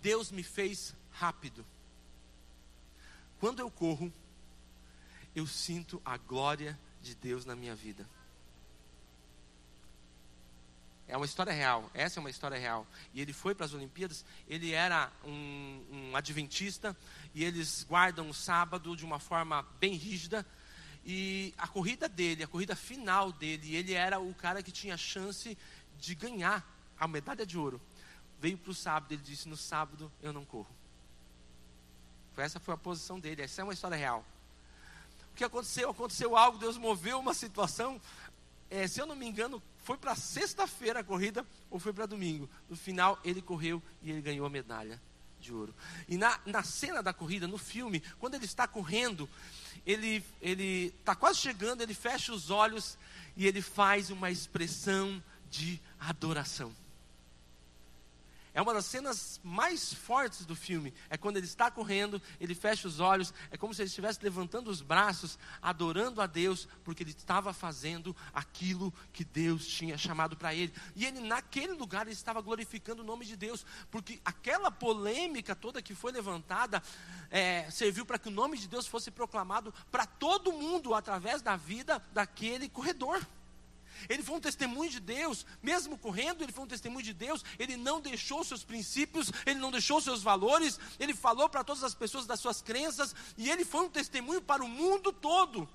Deus 0.02 0.32
me 0.32 0.44
fez 0.44 0.94
rápido. 1.12 1.66
Quando 3.40 3.60
eu 3.60 3.70
corro, 3.70 4.12
eu 5.36 5.46
sinto 5.46 6.02
a 6.06 6.18
glória 6.18 6.80
de 7.02 7.14
Deus 7.14 7.46
na 7.46 7.56
minha 7.56 7.76
vida. 7.76 8.08
É 11.08 11.16
uma 11.16 11.26
história 11.26 11.54
real, 11.54 11.90
essa 11.94 12.20
é 12.20 12.22
uma 12.22 12.32
história 12.32 12.58
real. 12.58 12.88
E 13.14 13.22
ele 13.22 13.32
foi 13.32 13.54
para 13.54 13.66
as 13.66 13.74
Olimpíadas, 13.74 14.26
ele 14.48 14.72
era 14.72 15.12
um, 15.24 15.86
um, 15.92 16.16
adventista, 16.16 16.98
e 17.34 17.44
eles 17.44 17.84
guardam 17.84 18.28
o 18.28 18.34
sábado 18.34 18.96
de 18.96 19.06
uma 19.06 19.20
forma 19.20 19.62
bem 19.80 19.94
rígida. 19.94 20.46
E 21.06 21.54
a 21.58 21.68
corrida 21.68 22.10
dele, 22.10 22.44
a 22.44 22.48
corrida 22.48 22.76
final 22.76 23.32
dele, 23.32 23.76
ele 23.76 23.94
era 23.94 24.20
o 24.20 24.34
cara 24.34 24.64
que 24.64 24.72
tinha 24.72 24.98
chance 24.98 25.56
de 26.00 26.16
ganhar 26.16 26.66
a 27.00 27.08
medalha 27.08 27.46
de 27.46 27.56
ouro. 27.56 27.80
Veio 28.40 28.58
para 28.58 28.72
o 28.72 28.76
sábado, 28.76 29.12
ele 29.12 29.22
disse: 29.22 29.48
No 29.48 29.56
sábado 29.56 30.12
eu 30.24 30.34
não 30.34 30.44
corro. 30.44 30.74
Essa 32.42 32.60
foi 32.60 32.74
a 32.74 32.78
posição 32.78 33.20
dele, 33.20 33.42
essa 33.42 33.62
é 33.62 33.64
uma 33.64 33.74
história 33.74 33.96
real. 33.98 34.26
O 35.32 35.36
que 35.36 35.44
aconteceu? 35.44 35.90
Aconteceu 35.90 36.38
algo, 36.38 36.58
Deus 36.58 36.78
moveu 36.78 37.20
uma 37.20 37.34
situação. 37.34 38.00
É, 38.70 38.88
se 38.88 39.00
eu 39.00 39.06
não 39.06 39.16
me 39.16 39.28
engano, 39.28 39.62
foi 39.84 39.98
para 39.98 40.16
sexta-feira 40.16 41.02
a 41.02 41.04
corrida 41.04 41.46
ou 41.70 41.80
foi 41.80 41.94
para 41.94 42.06
domingo. 42.06 42.50
No 42.70 42.76
final, 42.76 43.20
ele 43.24 43.42
correu 43.42 43.82
e 44.02 44.12
ele 44.12 44.22
ganhou 44.22 44.46
a 44.46 44.50
medalha 44.50 45.02
de 45.40 45.54
ouro. 45.54 45.76
E 46.08 46.18
na, 46.18 46.40
na 46.46 46.64
cena 46.64 47.04
da 47.04 47.14
corrida, 47.14 47.48
no 47.48 47.58
filme, 47.58 48.02
quando 48.20 48.36
ele 48.36 48.46
está 48.46 48.68
correndo, 48.68 49.30
ele 49.86 50.24
está 50.42 51.16
quase 51.16 51.40
chegando, 51.40 51.82
ele 51.82 51.94
fecha 51.94 52.34
os 52.34 52.50
olhos 52.50 52.98
e 53.36 53.46
ele 53.46 53.62
faz 53.62 54.10
uma 54.10 54.32
expressão 54.32 55.22
de 55.50 55.80
adoração. 56.00 56.74
É 58.56 58.62
uma 58.62 58.74
das 58.74 58.86
cenas 58.86 59.38
mais 59.44 59.94
fortes 59.94 60.46
do 60.46 60.56
filme. 60.56 60.94
É 61.10 61.18
quando 61.18 61.36
ele 61.36 61.46
está 61.46 61.70
correndo, 61.70 62.22
ele 62.40 62.56
fecha 62.56 62.88
os 62.88 63.02
olhos, 63.02 63.34
é 63.52 63.58
como 63.58 63.74
se 63.74 63.82
ele 63.82 63.90
estivesse 63.90 64.24
levantando 64.24 64.72
os 64.72 64.82
braços, 64.82 65.38
adorando 65.62 66.22
a 66.22 66.26
Deus, 66.26 66.66
porque 66.82 67.04
ele 67.04 67.12
estava 67.12 67.52
fazendo 67.52 68.16
aquilo 68.34 68.94
que 69.12 69.26
Deus 69.26 69.68
tinha 69.68 69.98
chamado 69.98 70.38
para 70.38 70.56
ele. 70.56 70.74
E 70.96 71.06
ele, 71.06 71.20
naquele 71.20 71.74
lugar, 71.74 72.04
ele 72.04 72.14
estava 72.14 72.40
glorificando 72.40 73.04
o 73.04 73.06
nome 73.06 73.26
de 73.26 73.36
Deus, 73.36 73.66
porque 73.92 74.22
aquela 74.24 74.72
polêmica 74.72 75.54
toda 75.54 75.82
que 75.82 75.94
foi 75.94 76.14
levantada 76.14 76.82
é, 77.30 77.70
serviu 77.70 78.06
para 78.06 78.18
que 78.18 78.30
o 78.30 78.32
nome 78.32 78.58
de 78.58 78.70
Deus 78.70 78.88
fosse 78.88 79.12
proclamado 79.12 79.74
para 79.92 80.06
todo 80.06 80.54
mundo 80.54 80.94
através 80.94 81.42
da 81.42 81.58
vida 81.58 82.02
daquele 82.14 82.70
corredor. 82.70 83.20
Ele 84.10 84.24
foi 84.24 84.36
um 84.36 84.40
testemunho 84.40 84.90
de 84.90 85.00
Deus, 85.00 85.46
mesmo 85.62 85.98
correndo, 85.98 86.44
ele 86.44 86.52
foi 86.52 86.64
um 86.64 86.68
testemunho 86.68 87.04
de 87.04 87.14
Deus. 87.14 87.44
Ele 87.58 87.78
não 87.78 88.00
deixou 88.02 88.44
seus 88.44 88.64
princípios, 88.64 89.32
ele 89.46 89.60
não 89.60 89.72
deixou 89.72 90.02
seus 90.02 90.22
valores, 90.22 90.80
ele 91.00 91.14
falou 91.14 91.50
para 91.50 91.64
todas 91.64 91.84
as 91.84 91.94
pessoas 91.94 92.26
das 92.26 92.40
suas 92.40 92.62
crenças, 92.62 93.16
e 93.38 93.50
ele 93.50 93.66
foi 93.66 93.86
um 93.86 93.90
testemunho 93.90 94.42
para 94.42 94.64
o 94.64 94.68
mundo 94.68 95.12
todo, 95.12 95.68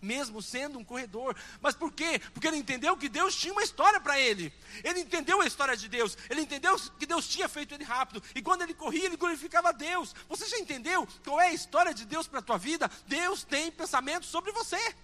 mesmo 0.00 0.42
sendo 0.42 0.78
um 0.78 0.84
corredor. 0.84 1.34
Mas 1.60 1.74
por 1.74 1.90
quê? 1.90 2.20
Porque 2.32 2.46
ele 2.46 2.58
entendeu 2.58 2.96
que 2.96 3.08
Deus 3.08 3.34
tinha 3.34 3.52
uma 3.52 3.62
história 3.62 3.98
para 4.00 4.18
ele. 4.20 4.52
Ele 4.82 5.00
entendeu 5.00 5.40
a 5.40 5.46
história 5.46 5.76
de 5.76 5.88
Deus, 5.88 6.16
ele 6.28 6.42
entendeu 6.42 6.78
que 6.98 7.06
Deus 7.06 7.26
tinha 7.26 7.48
feito 7.48 7.74
ele 7.74 7.84
rápido, 7.84 8.22
e 8.34 8.42
quando 8.42 8.62
ele 8.62 8.74
corria, 8.74 9.06
ele 9.06 9.16
glorificava 9.16 9.72
Deus. 9.72 10.14
Você 10.28 10.46
já 10.46 10.58
entendeu 10.58 11.08
qual 11.24 11.40
é 11.40 11.48
a 11.48 11.54
história 11.54 11.94
de 11.94 12.04
Deus 12.04 12.26
para 12.26 12.40
a 12.40 12.42
tua 12.42 12.58
vida? 12.58 12.90
Deus 13.06 13.44
tem 13.44 13.70
pensamentos 13.70 14.28
sobre 14.28 14.52
você. 14.52 14.94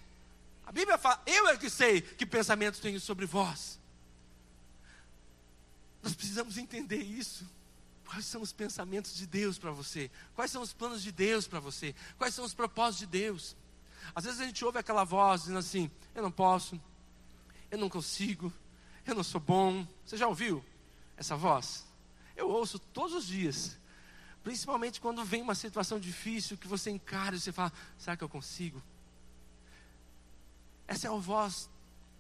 A 0.71 0.73
Bíblia 0.73 0.97
fala: 0.97 1.21
Eu 1.27 1.49
é 1.49 1.57
que 1.57 1.69
sei 1.69 2.01
que 2.01 2.25
pensamentos 2.25 2.79
tenho 2.79 3.01
sobre 3.01 3.27
vós. 3.27 3.77
Nós 6.01 6.15
precisamos 6.15 6.57
entender 6.57 7.03
isso. 7.03 7.45
Quais 8.05 8.25
são 8.25 8.41
os 8.41 8.53
pensamentos 8.53 9.17
de 9.17 9.27
Deus 9.27 9.59
para 9.59 9.73
você? 9.73 10.09
Quais 10.33 10.53
são 10.53 10.63
os 10.63 10.73
planos 10.73 11.03
de 11.03 11.11
Deus 11.11 11.49
para 11.49 11.59
você? 11.59 11.93
Quais 12.17 12.35
são 12.35 12.45
os 12.45 12.55
propósitos 12.55 13.01
de 13.01 13.07
Deus? 13.07 13.57
Às 14.15 14.23
vezes 14.23 14.41
a 14.41 14.45
gente 14.45 14.65
ouve 14.65 14.79
aquela 14.79 15.03
voz 15.03 15.41
dizendo 15.41 15.59
assim: 15.59 15.91
Eu 16.15 16.23
não 16.23 16.31
posso, 16.31 16.81
eu 17.69 17.77
não 17.77 17.89
consigo, 17.89 18.53
eu 19.05 19.17
não 19.17 19.25
sou 19.25 19.41
bom. 19.41 19.85
Você 20.07 20.17
já 20.17 20.29
ouviu 20.29 20.65
essa 21.17 21.35
voz? 21.35 21.85
Eu 22.37 22.49
ouço 22.49 22.79
todos 22.79 23.13
os 23.17 23.27
dias. 23.27 23.77
Principalmente 24.45 25.01
quando 25.01 25.25
vem 25.25 25.43
uma 25.43 25.57
situação 25.57 25.99
difícil 25.99 26.57
que 26.57 26.69
você 26.69 26.91
encara 26.91 27.35
e 27.35 27.41
você 27.41 27.51
fala: 27.51 27.73
Será 27.99 28.17
que 28.17 28.23
eu 28.23 28.29
consigo? 28.29 28.81
Essa 30.91 31.07
é 31.07 31.11
a 31.11 31.15
voz 31.15 31.71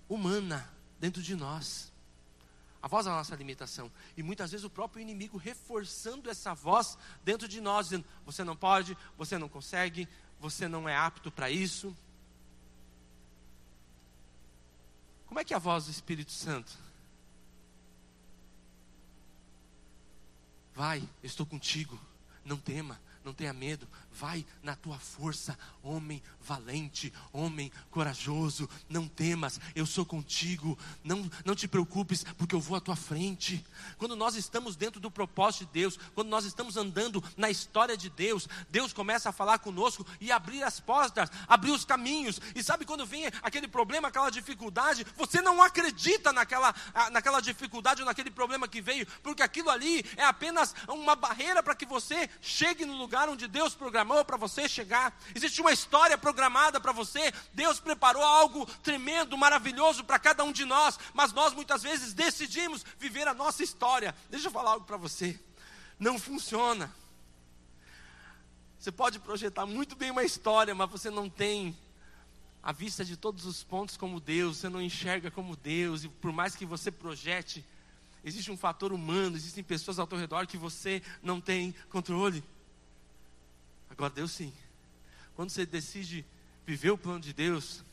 humana 0.09 0.65
dentro 1.01 1.21
de 1.21 1.35
nós. 1.35 1.93
A 2.81 2.87
voz 2.87 3.05
da 3.05 3.11
nossa 3.11 3.35
limitação. 3.35 3.91
E 4.17 4.23
muitas 4.23 4.53
vezes 4.53 4.65
o 4.65 4.71
próprio 4.71 5.03
inimigo 5.03 5.37
reforçando 5.37 6.31
essa 6.31 6.55
voz 6.55 6.97
dentro 7.25 7.49
de 7.49 7.61
nós, 7.61 7.87
dizendo: 7.87 8.05
você 8.25 8.45
não 8.45 8.55
pode, 8.55 8.97
você 9.19 9.37
não 9.37 9.49
consegue, 9.49 10.09
você 10.39 10.69
não 10.69 10.89
é 10.89 10.97
apto 10.97 11.33
para 11.33 11.51
isso. 11.51 11.95
Como 15.27 15.41
é 15.41 15.45
que 15.45 15.53
é 15.53 15.57
a 15.57 15.61
voz 15.61 15.87
do 15.87 15.91
Espírito 15.91 16.31
Santo? 16.31 16.79
Vai, 20.73 21.03
estou 21.25 21.45
contigo, 21.45 22.01
não 22.45 22.57
tema, 22.57 23.01
não 23.25 23.35
tenha 23.35 23.53
medo, 23.53 23.89
vai 24.13 24.45
na 24.63 24.75
tua 24.75 24.99
força, 24.99 25.59
homem 25.83 26.23
valente, 26.41 27.13
homem 27.33 27.71
corajoso, 27.91 28.69
não 28.89 29.07
temas, 29.07 29.61
eu 29.75 29.87
sou 29.87 30.05
contigo, 30.05 30.79
não, 31.05 31.31
não 31.45 31.55
te 31.55 31.69
preocupes, 31.69 32.25
porque 32.37 32.55
eu 32.55 32.61
vou 32.61 32.77
à 32.77 32.81
tua 32.81 32.97
frente. 32.97 33.65
Quando 33.99 34.17
nós 34.17 34.35
estamos 34.35 34.77
dentro 34.77 35.01
do 35.01 35.11
propósito 35.11 35.67
de 35.67 35.73
Deus, 35.73 35.99
quando 36.15 36.29
nós 36.29 36.45
estamos 36.45 36.77
andando 36.77 37.23
na 37.37 37.51
história 37.51 37.97
de 37.97 38.11
Deus, 38.11 38.49
Deus 38.69 38.93
começa 38.93 39.29
a 39.29 39.33
falar 39.33 39.59
conosco 39.59 40.07
e 40.21 40.33
abrir 40.33 40.63
as 40.63 40.81
portas, 40.81 41.31
abrir 41.47 41.71
os 41.71 41.85
caminhos, 41.85 42.41
e 42.55 42.63
sabe 42.63 42.85
quando 42.85 43.07
vem 43.07 43.27
aquele 43.43 43.69
problema, 43.69 44.09
aquela 44.09 44.31
dificuldade, 44.31 45.07
você 45.17 45.41
não 45.41 45.63
acredita 45.63 46.33
naquela, 46.33 46.75
naquela 47.13 47.41
dificuldade 47.41 48.03
ou 48.03 48.07
naquele 48.07 48.31
problema 48.31 48.69
que 48.69 48.81
veio, 48.81 49.07
porque 49.23 49.43
aquilo 49.43 49.71
ali 49.71 50.05
é 50.17 50.25
apenas 50.25 50.75
uma 50.89 51.15
barreira 51.15 51.63
para 51.63 51.75
que 51.75 51.87
você 51.87 52.29
chegue 52.41 52.85
no 52.85 52.97
lugar 52.97 53.29
onde 53.29 53.47
Deus 53.47 53.75
programou 54.01 54.25
para 54.25 54.37
você 54.37 54.69
chegar. 54.69 55.19
Existe 55.35 55.61
uma 55.61 55.73
história 55.73 56.17
programada 56.17 56.81
para 56.81 56.93
você. 56.93 57.33
Deus 57.53 57.79
preparou 57.81 58.23
algo 58.23 58.67
tremendo, 58.83 59.37
maravilhoso 59.37 60.05
para 60.05 60.19
cada 60.19 60.43
um 60.43 60.53
de 60.53 60.65
nós, 60.65 60.99
mas 61.13 61.33
nós 61.33 61.53
muitas 61.53 61.83
vezes 61.83 62.13
decidimos 62.15 62.85
viver 62.99 63.29
a 63.29 63.35
nossa 63.35 63.63
história. 63.63 64.15
Deixa 64.31 64.49
eu 64.49 64.53
falar 64.53 64.73
algo 64.73 64.87
para 64.87 64.97
você. 64.97 65.39
Não 65.99 66.19
funciona. 66.19 66.91
Você 68.79 68.91
pode 68.91 69.19
projetar 69.19 69.67
muito 69.67 69.95
bem 69.95 70.11
uma 70.11 70.25
história, 70.25 70.75
mas 70.75 70.91
você 70.91 71.11
não 71.11 71.29
tem 71.29 71.77
a 72.63 72.73
vista 72.73 73.05
de 73.05 73.17
todos 73.17 73.45
os 73.45 73.63
pontos 73.63 73.97
como 73.97 74.19
Deus, 74.21 74.59
você 74.59 74.69
não 74.69 74.81
enxerga 74.81 75.31
como 75.31 75.57
Deus, 75.57 76.05
e 76.05 76.09
por 76.09 76.33
mais 76.33 76.57
que 76.57 76.65
você 76.65 76.91
projete, 76.91 77.65
existe 78.25 78.51
um 78.51 78.57
fator 78.57 78.93
humano, 78.93 79.37
existem 79.37 79.65
pessoas 79.65 79.99
ao 79.99 80.07
teu 80.07 80.19
redor 80.19 80.47
que 80.47 80.57
você 80.57 81.03
não 81.23 81.41
tem 81.41 81.75
controle. 81.91 82.43
Agora, 83.91 84.13
Deus 84.13 84.31
sim. 84.31 84.53
Quando 85.35 85.51
você 85.51 85.67
decide 85.67 86.25
viver 86.67 86.91
o 86.91 86.99
plano 86.99 87.21
de 87.21 87.33
Deus, 87.33 87.85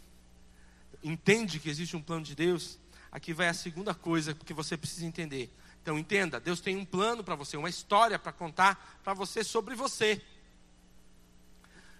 entende 1.04 1.60
que 1.60 1.70
existe 1.70 1.98
um 1.98 2.02
plano 2.02 2.24
de 2.24 2.36
Deus, 2.36 2.80
aqui 3.12 3.34
vai 3.34 3.48
a 3.48 3.54
segunda 3.54 3.94
coisa 3.94 4.34
que 4.34 4.54
você 4.54 4.78
precisa 4.78 5.06
entender. 5.06 5.52
Então, 5.82 5.98
entenda: 5.98 6.40
Deus 6.40 6.62
tem 6.62 6.78
um 6.78 6.86
plano 6.86 7.24
para 7.24 7.36
você, 7.36 7.58
uma 7.58 7.70
história 7.70 8.20
para 8.20 8.32
contar 8.32 9.00
para 9.04 9.14
você 9.14 9.44
sobre 9.44 9.76
você. 9.76 10.22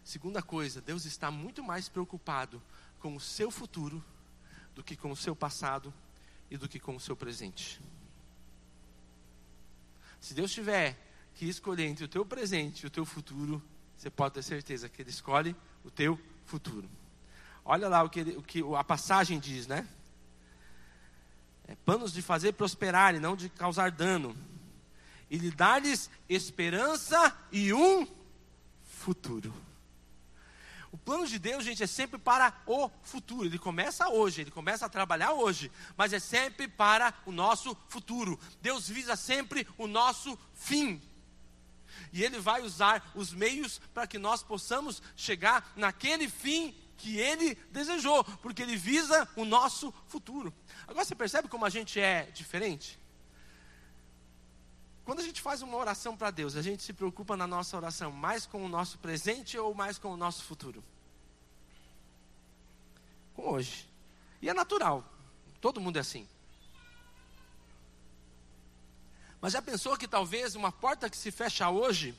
Segunda 0.04 0.42
coisa, 0.42 0.80
Deus 0.80 1.06
está 1.06 1.30
muito 1.30 1.62
mais 1.62 1.90
preocupado 1.90 2.62
com 3.00 3.16
o 3.16 3.20
seu 3.20 3.52
futuro 3.52 4.04
do 4.74 4.84
que 4.84 4.96
com 4.96 5.12
o 5.12 5.16
seu 5.16 5.36
passado 5.36 5.94
e 6.50 6.56
do 6.56 6.70
que 6.70 6.80
com 6.80 6.96
o 6.96 7.00
seu 7.00 7.16
presente. 7.16 7.82
Se 10.20 10.34
Deus 10.34 10.52
tiver 10.52 10.98
que 11.36 11.46
escolher 11.46 11.86
entre 11.86 12.06
o 12.06 12.08
teu 12.08 12.26
presente 12.26 12.84
e 12.84 12.88
o 12.88 12.90
teu 12.90 13.06
futuro, 13.06 13.62
você 13.98 14.10
pode 14.10 14.36
ter 14.36 14.44
certeza 14.44 14.88
que 14.88 15.02
Ele 15.02 15.10
escolhe 15.10 15.56
o 15.84 15.90
teu 15.90 16.20
futuro. 16.46 16.88
Olha 17.66 17.90
lá 17.90 18.04
o 18.04 18.10
que, 18.10 18.20
ele, 18.20 18.38
o 18.38 18.42
que 18.42 18.64
a 18.76 18.84
passagem 18.84 19.40
diz, 19.40 19.68
né? 19.68 19.86
É, 21.68 21.76
planos 21.84 22.14
de 22.14 22.22
fazer 22.22 22.54
prosperar 22.54 23.14
e 23.14 23.20
não 23.20 23.36
de 23.36 23.50
causar 23.50 23.92
dano. 23.92 24.38
E 25.30 25.38
lhe 25.38 25.52
dar-lhes 25.52 26.10
esperança 26.30 27.36
e 27.52 27.74
um 27.74 28.08
futuro. 28.86 29.54
O 30.92 30.98
plano 30.98 31.28
de 31.28 31.38
Deus, 31.38 31.66
gente, 31.66 31.84
é 31.84 31.88
sempre 31.88 32.18
para 32.18 32.54
o 32.66 32.90
futuro. 33.02 33.46
Ele 33.46 33.60
começa 33.60 34.08
hoje, 34.08 34.42
ele 34.42 34.52
começa 34.52 34.86
a 34.86 34.90
trabalhar 34.90 35.34
hoje, 35.34 35.70
mas 35.98 36.14
é 36.14 36.20
sempre 36.20 36.68
para 36.70 37.14
o 37.26 37.32
nosso 37.32 37.76
futuro. 37.90 38.40
Deus 38.62 38.88
visa 38.88 39.18
sempre 39.18 39.68
o 39.78 39.88
nosso 39.88 40.40
fim 40.54 41.02
e 42.12 42.24
Ele 42.24 42.40
vai 42.40 42.62
usar 42.62 43.12
os 43.16 43.34
meios 43.34 43.80
para 43.94 44.08
que 44.08 44.18
nós 44.18 44.44
possamos 44.44 45.02
chegar 45.16 45.72
naquele 45.76 46.30
fim 46.30 46.76
que 46.98 47.18
Ele 47.18 47.56
desejou, 47.72 48.24
porque 48.42 48.62
Ele 48.62 48.76
visa 48.76 49.28
o 49.36 49.46
nosso 49.46 49.94
futuro. 50.08 50.54
Agora 50.88 51.06
você 51.06 51.16
percebe 51.16 51.48
como 51.48 51.66
a 51.66 51.70
gente 51.70 52.00
é 52.00 52.24
diferente? 52.34 53.00
quando 55.08 55.22
a 55.22 55.24
gente 55.24 55.42
faz 55.42 55.62
uma 55.62 55.78
oração 55.78 56.18
para 56.18 56.30
Deus, 56.32 56.58
a 56.58 56.62
gente 56.62 56.84
se 56.84 56.92
preocupa 56.92 57.38
na 57.38 57.48
nossa 57.48 57.78
oração 57.78 58.12
mais 58.12 58.46
com 58.46 58.66
o 58.66 58.68
nosso 58.68 59.00
presente 59.00 59.58
ou 59.58 59.74
mais 59.74 59.98
com 59.98 60.10
o 60.10 60.18
nosso 60.18 60.44
futuro? 60.44 60.84
Com 63.34 63.44
hoje. 63.44 63.90
E 64.42 64.50
é 64.50 64.54
natural. 64.54 65.10
Todo 65.62 65.80
mundo 65.80 65.96
é 65.96 66.02
assim. 66.02 66.28
Mas 69.40 69.54
já 69.54 69.62
pensou 69.62 69.98
que 69.98 70.08
talvez 70.08 70.56
uma 70.56 70.72
porta 70.72 71.10
que 71.10 71.18
se 71.18 71.32
fecha 71.32 71.70
hoje, 71.70 72.16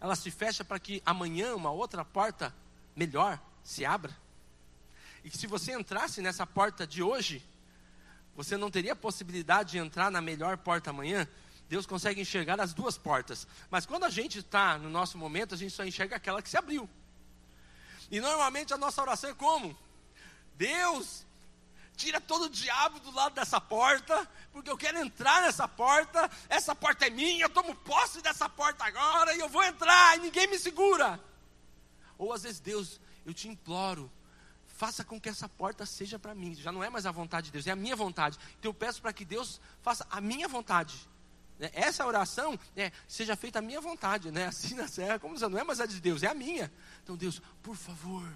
ela 0.00 0.14
se 0.16 0.30
fecha 0.30 0.64
para 0.64 0.78
que 0.78 1.02
amanhã 1.04 1.54
uma 1.54 1.70
outra 1.70 2.04
porta 2.04 2.54
melhor 2.94 3.40
se 3.62 3.84
abra? 3.84 4.16
E 5.24 5.30
que 5.30 5.36
se 5.36 5.46
você 5.46 5.72
entrasse 5.72 6.20
nessa 6.22 6.46
porta 6.46 6.86
de 6.86 7.02
hoje, 7.02 7.44
você 8.34 8.56
não 8.56 8.70
teria 8.70 8.96
possibilidade 8.96 9.72
de 9.72 9.78
entrar 9.78 10.10
na 10.10 10.20
melhor 10.20 10.56
porta 10.56 10.90
amanhã? 10.90 11.28
Deus 11.68 11.86
consegue 11.86 12.20
enxergar 12.20 12.60
as 12.60 12.72
duas 12.72 12.98
portas. 12.98 13.46
Mas 13.70 13.86
quando 13.86 14.04
a 14.04 14.10
gente 14.10 14.38
está 14.38 14.78
no 14.78 14.90
nosso 14.90 15.16
momento, 15.16 15.54
a 15.54 15.58
gente 15.58 15.72
só 15.72 15.84
enxerga 15.84 16.16
aquela 16.16 16.42
que 16.42 16.48
se 16.48 16.56
abriu. 16.56 16.88
E 18.10 18.20
normalmente 18.20 18.74
a 18.74 18.78
nossa 18.78 19.00
oração 19.00 19.30
é 19.30 19.34
como? 19.34 19.76
Deus, 20.56 21.24
tira 22.00 22.18
todo 22.18 22.44
o 22.44 22.48
diabo 22.48 22.98
do 23.00 23.10
lado 23.10 23.34
dessa 23.34 23.60
porta, 23.60 24.26
porque 24.52 24.70
eu 24.70 24.76
quero 24.76 24.98
entrar 24.98 25.42
nessa 25.42 25.68
porta, 25.68 26.30
essa 26.48 26.74
porta 26.74 27.06
é 27.06 27.10
minha, 27.10 27.44
eu 27.44 27.50
tomo 27.50 27.74
posse 27.74 28.22
dessa 28.22 28.48
porta 28.48 28.84
agora 28.84 29.34
e 29.34 29.38
eu 29.38 29.48
vou 29.50 29.62
entrar 29.62 30.16
e 30.16 30.20
ninguém 30.20 30.46
me 30.46 30.58
segura. 30.58 31.20
Ou 32.16 32.32
às 32.32 32.42
vezes, 32.42 32.58
Deus, 32.58 32.98
eu 33.26 33.34
te 33.34 33.48
imploro, 33.48 34.10
faça 34.66 35.04
com 35.04 35.20
que 35.20 35.28
essa 35.28 35.46
porta 35.46 35.84
seja 35.84 36.18
para 36.18 36.34
mim. 36.34 36.54
Já 36.54 36.72
não 36.72 36.82
é 36.82 36.88
mais 36.88 37.04
a 37.04 37.12
vontade 37.12 37.46
de 37.46 37.52
Deus, 37.52 37.66
é 37.66 37.70
a 37.70 37.76
minha 37.76 37.94
vontade. 37.94 38.38
Então 38.58 38.70
eu 38.70 38.74
peço 38.74 39.02
para 39.02 39.12
que 39.12 39.24
Deus 39.24 39.60
faça 39.82 40.06
a 40.10 40.22
minha 40.22 40.48
vontade. 40.48 40.96
Né? 41.58 41.70
Essa 41.74 42.06
oração 42.06 42.58
é, 42.74 42.90
seja 43.06 43.36
feita 43.36 43.58
a 43.58 43.62
minha 43.62 43.80
vontade, 43.80 44.30
né? 44.30 44.46
assim 44.46 44.74
na 44.74 44.88
serra, 44.88 45.18
como 45.18 45.38
não 45.38 45.58
é 45.58 45.64
mais 45.64 45.80
a 45.80 45.86
de 45.86 46.00
Deus, 46.00 46.22
é 46.22 46.28
a 46.28 46.34
minha. 46.34 46.72
Então 47.02 47.14
Deus, 47.14 47.42
por 47.62 47.76
favor. 47.76 48.26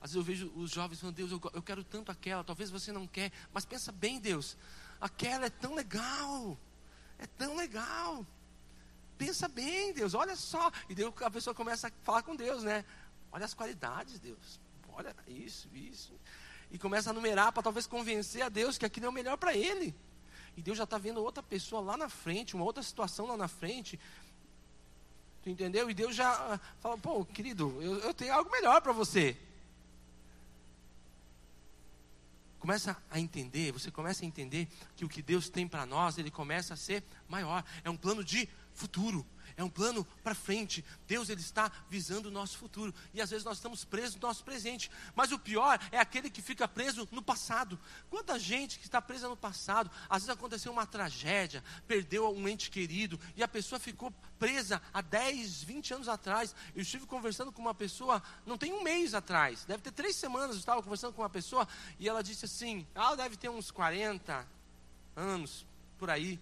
Às 0.00 0.12
vezes 0.12 0.16
eu 0.16 0.22
vejo 0.22 0.52
os 0.56 0.70
jovens 0.70 1.00
falando, 1.00 1.16
Deus, 1.16 1.30
eu, 1.30 1.40
eu 1.52 1.62
quero 1.62 1.84
tanto 1.84 2.10
aquela, 2.10 2.42
talvez 2.42 2.70
você 2.70 2.90
não 2.90 3.06
quer, 3.06 3.30
mas 3.52 3.64
pensa 3.64 3.92
bem, 3.92 4.18
Deus, 4.18 4.56
aquela 5.00 5.46
é 5.46 5.50
tão 5.50 5.74
legal, 5.74 6.58
é 7.18 7.26
tão 7.26 7.56
legal. 7.56 8.26
Pensa 9.18 9.46
bem, 9.46 9.92
Deus, 9.92 10.14
olha 10.14 10.34
só. 10.34 10.72
E 10.88 10.94
Deus, 10.94 11.12
a 11.22 11.30
pessoa 11.30 11.54
começa 11.54 11.88
a 11.88 11.92
falar 12.02 12.22
com 12.22 12.34
Deus, 12.34 12.62
né? 12.62 12.84
Olha 13.30 13.44
as 13.44 13.52
qualidades, 13.52 14.18
Deus 14.18 14.58
olha 15.00 15.14
isso, 15.26 15.68
isso. 15.74 16.12
E 16.70 16.78
começa 16.78 17.10
a 17.10 17.12
numerar 17.12 17.52
para 17.52 17.62
talvez 17.62 17.86
convencer 17.86 18.42
a 18.42 18.48
Deus 18.48 18.78
que 18.78 18.86
aquilo 18.86 19.06
é 19.06 19.08
o 19.08 19.12
melhor 19.12 19.36
para 19.36 19.54
ele. 19.54 19.94
E 20.56 20.62
Deus 20.62 20.76
já 20.76 20.84
está 20.84 20.98
vendo 20.98 21.22
outra 21.22 21.42
pessoa 21.42 21.80
lá 21.80 21.96
na 21.96 22.08
frente, 22.08 22.54
uma 22.54 22.64
outra 22.64 22.82
situação 22.82 23.26
lá 23.26 23.36
na 23.36 23.48
frente. 23.48 23.98
Tu 25.42 25.48
entendeu? 25.48 25.90
E 25.90 25.94
Deus 25.94 26.14
já 26.14 26.30
ah, 26.30 26.60
fala, 26.80 26.98
pô, 26.98 27.24
querido, 27.24 27.76
eu, 27.80 27.98
eu 28.00 28.14
tenho 28.14 28.34
algo 28.34 28.50
melhor 28.50 28.80
para 28.82 28.92
você. 28.92 29.36
Começa 32.60 32.94
a 33.10 33.18
entender, 33.18 33.72
você 33.72 33.90
começa 33.90 34.22
a 34.22 34.26
entender 34.26 34.68
que 34.94 35.04
o 35.04 35.08
que 35.08 35.22
Deus 35.22 35.48
tem 35.48 35.66
para 35.66 35.86
nós, 35.86 36.18
ele 36.18 36.30
começa 36.30 36.74
a 36.74 36.76
ser 36.76 37.02
maior. 37.26 37.64
É 37.82 37.88
um 37.88 37.96
plano 37.96 38.22
de 38.22 38.46
futuro 38.74 39.26
é 39.60 39.64
um 39.64 39.68
plano 39.68 40.06
para 40.22 40.34
frente. 40.34 40.84
Deus 41.06 41.28
ele 41.28 41.40
está 41.40 41.70
visando 41.88 42.28
o 42.28 42.32
nosso 42.32 42.56
futuro. 42.56 42.94
E 43.12 43.20
às 43.20 43.30
vezes 43.30 43.44
nós 43.44 43.58
estamos 43.58 43.84
presos 43.84 44.16
no 44.16 44.26
nosso 44.26 44.42
presente. 44.42 44.90
Mas 45.14 45.32
o 45.32 45.38
pior 45.38 45.78
é 45.92 45.98
aquele 45.98 46.30
que 46.30 46.40
fica 46.40 46.66
preso 46.66 47.08
no 47.12 47.22
passado. 47.22 47.78
Quanta 48.08 48.38
gente 48.38 48.78
que 48.78 48.86
está 48.86 49.02
presa 49.02 49.28
no 49.28 49.36
passado, 49.36 49.90
às 50.08 50.22
vezes 50.22 50.30
aconteceu 50.30 50.72
uma 50.72 50.86
tragédia, 50.86 51.62
perdeu 51.86 52.30
um 52.34 52.48
ente 52.48 52.70
querido 52.70 53.20
e 53.36 53.42
a 53.42 53.48
pessoa 53.48 53.78
ficou 53.78 54.12
presa 54.38 54.80
há 54.92 55.00
10, 55.00 55.62
20 55.62 55.94
anos 55.94 56.08
atrás. 56.08 56.54
Eu 56.74 56.82
estive 56.82 57.06
conversando 57.06 57.52
com 57.52 57.60
uma 57.60 57.74
pessoa, 57.74 58.22
não 58.46 58.56
tem 58.56 58.72
um 58.72 58.82
mês 58.82 59.14
atrás, 59.14 59.64
deve 59.64 59.82
ter 59.82 59.92
três 59.92 60.16
semanas. 60.16 60.56
Eu 60.56 60.60
estava 60.60 60.82
conversando 60.82 61.12
com 61.12 61.22
uma 61.22 61.30
pessoa 61.30 61.68
e 61.98 62.08
ela 62.08 62.22
disse 62.22 62.46
assim: 62.46 62.86
ela 62.94 63.14
deve 63.14 63.36
ter 63.36 63.48
uns 63.48 63.70
40 63.70 64.46
anos 65.14 65.66
por 65.98 66.08
aí. 66.08 66.40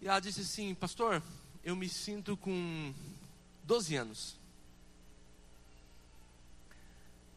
E 0.00 0.08
ela 0.08 0.20
disse 0.20 0.40
assim, 0.40 0.74
pastor, 0.74 1.22
eu 1.62 1.76
me 1.76 1.88
sinto 1.88 2.36
com 2.36 2.94
12 3.64 3.96
anos. 3.96 4.36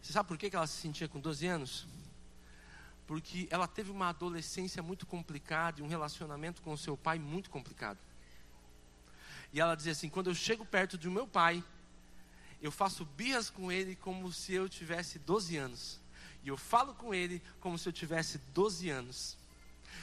Você 0.02 0.14
sabe 0.14 0.28
por 0.28 0.38
que 0.38 0.54
ela 0.56 0.68
se 0.68 0.82
sentia 0.82 1.08
com 1.08 1.20
12 1.20 1.46
anos? 1.48 1.88
Porque 3.06 3.48
ela 3.50 3.68
teve 3.68 3.92
uma 3.92 4.10
adolescência 4.10 4.82
muito 4.82 5.06
complicada 5.06 5.80
e 5.80 5.84
um 5.84 5.88
relacionamento 5.88 6.62
com 6.62 6.74
o 6.74 6.78
seu 6.78 6.96
pai 6.98 7.20
muito 7.20 7.50
complicado. 7.50 8.00
E 9.52 9.60
ela 9.60 9.76
dizia 9.76 9.92
assim: 9.92 10.10
quando 10.10 10.30
eu 10.30 10.36
chego 10.36 10.66
perto 10.66 10.98
do 10.98 11.12
meu 11.12 11.28
pai, 11.28 11.64
eu 12.62 12.72
faço 12.72 13.06
birras 13.06 13.50
com 13.50 13.72
ele 13.72 13.96
como 13.96 14.32
se 14.32 14.54
eu 14.54 14.70
tivesse 14.70 15.20
12 15.20 15.58
anos. 15.58 16.00
E 16.44 16.48
eu 16.48 16.58
falo 16.58 16.94
com 16.96 17.14
ele 17.14 17.42
como 17.60 17.78
se 17.78 17.88
eu 17.88 17.94
tivesse 17.94 18.38
12 18.54 18.90
anos 18.90 19.38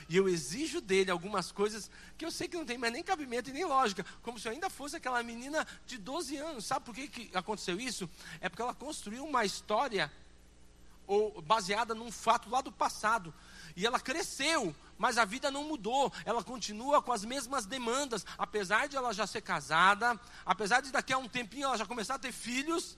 e 0.09 0.17
eu 0.17 0.29
exijo 0.29 0.81
dele 0.81 1.11
algumas 1.11 1.53
coisas 1.53 1.91
que 2.17 2.25
eu 2.25 2.31
sei 2.31 2.49
que 2.49 2.57
não 2.57 2.65
tem 2.65 2.79
mais 2.79 2.93
nem 2.93 3.03
cabimento 3.03 3.51
e 3.51 3.53
nem 3.53 3.65
lógica, 3.65 4.05
como 4.23 4.39
se 4.39 4.49
eu 4.49 4.53
ainda 4.53 4.71
fosse 4.71 4.97
aquela 4.97 5.23
menina 5.23 5.67
de 5.87 5.99
12 5.99 6.37
anos. 6.37 6.65
Sabe 6.65 6.85
por 6.85 6.95
que, 6.95 7.09
que 7.09 7.37
aconteceu 7.37 7.81
isso? 7.81 8.09
É 8.41 8.49
porque 8.49 8.63
ela 8.63 8.75
construiu 8.75 9.25
uma 9.25 9.45
história 9.45 10.11
ou 11.07 11.43
baseada 11.43 11.95
num 11.95 12.13
fato 12.13 12.49
lá 12.49 12.61
do 12.61 12.71
passado. 12.71 13.35
E 13.77 13.85
ela 13.85 13.99
cresceu, 13.99 14.75
mas 14.97 15.19
a 15.19 15.25
vida 15.25 15.51
não 15.51 15.65
mudou. 15.65 16.13
Ela 16.25 16.43
continua 16.43 17.03
com 17.03 17.13
as 17.13 17.25
mesmas 17.25 17.67
demandas, 17.67 18.25
apesar 18.39 18.89
de 18.89 18.97
ela 18.97 19.13
já 19.13 19.27
ser 19.27 19.41
casada, 19.41 20.19
apesar 20.47 20.81
de 20.81 20.93
daqui 20.93 21.13
a 21.13 21.19
um 21.19 21.29
tempinho 21.29 21.65
ela 21.65 21.77
já 21.77 21.85
começar 21.87 22.15
a 22.15 22.19
ter 22.19 22.33
filhos, 22.33 22.97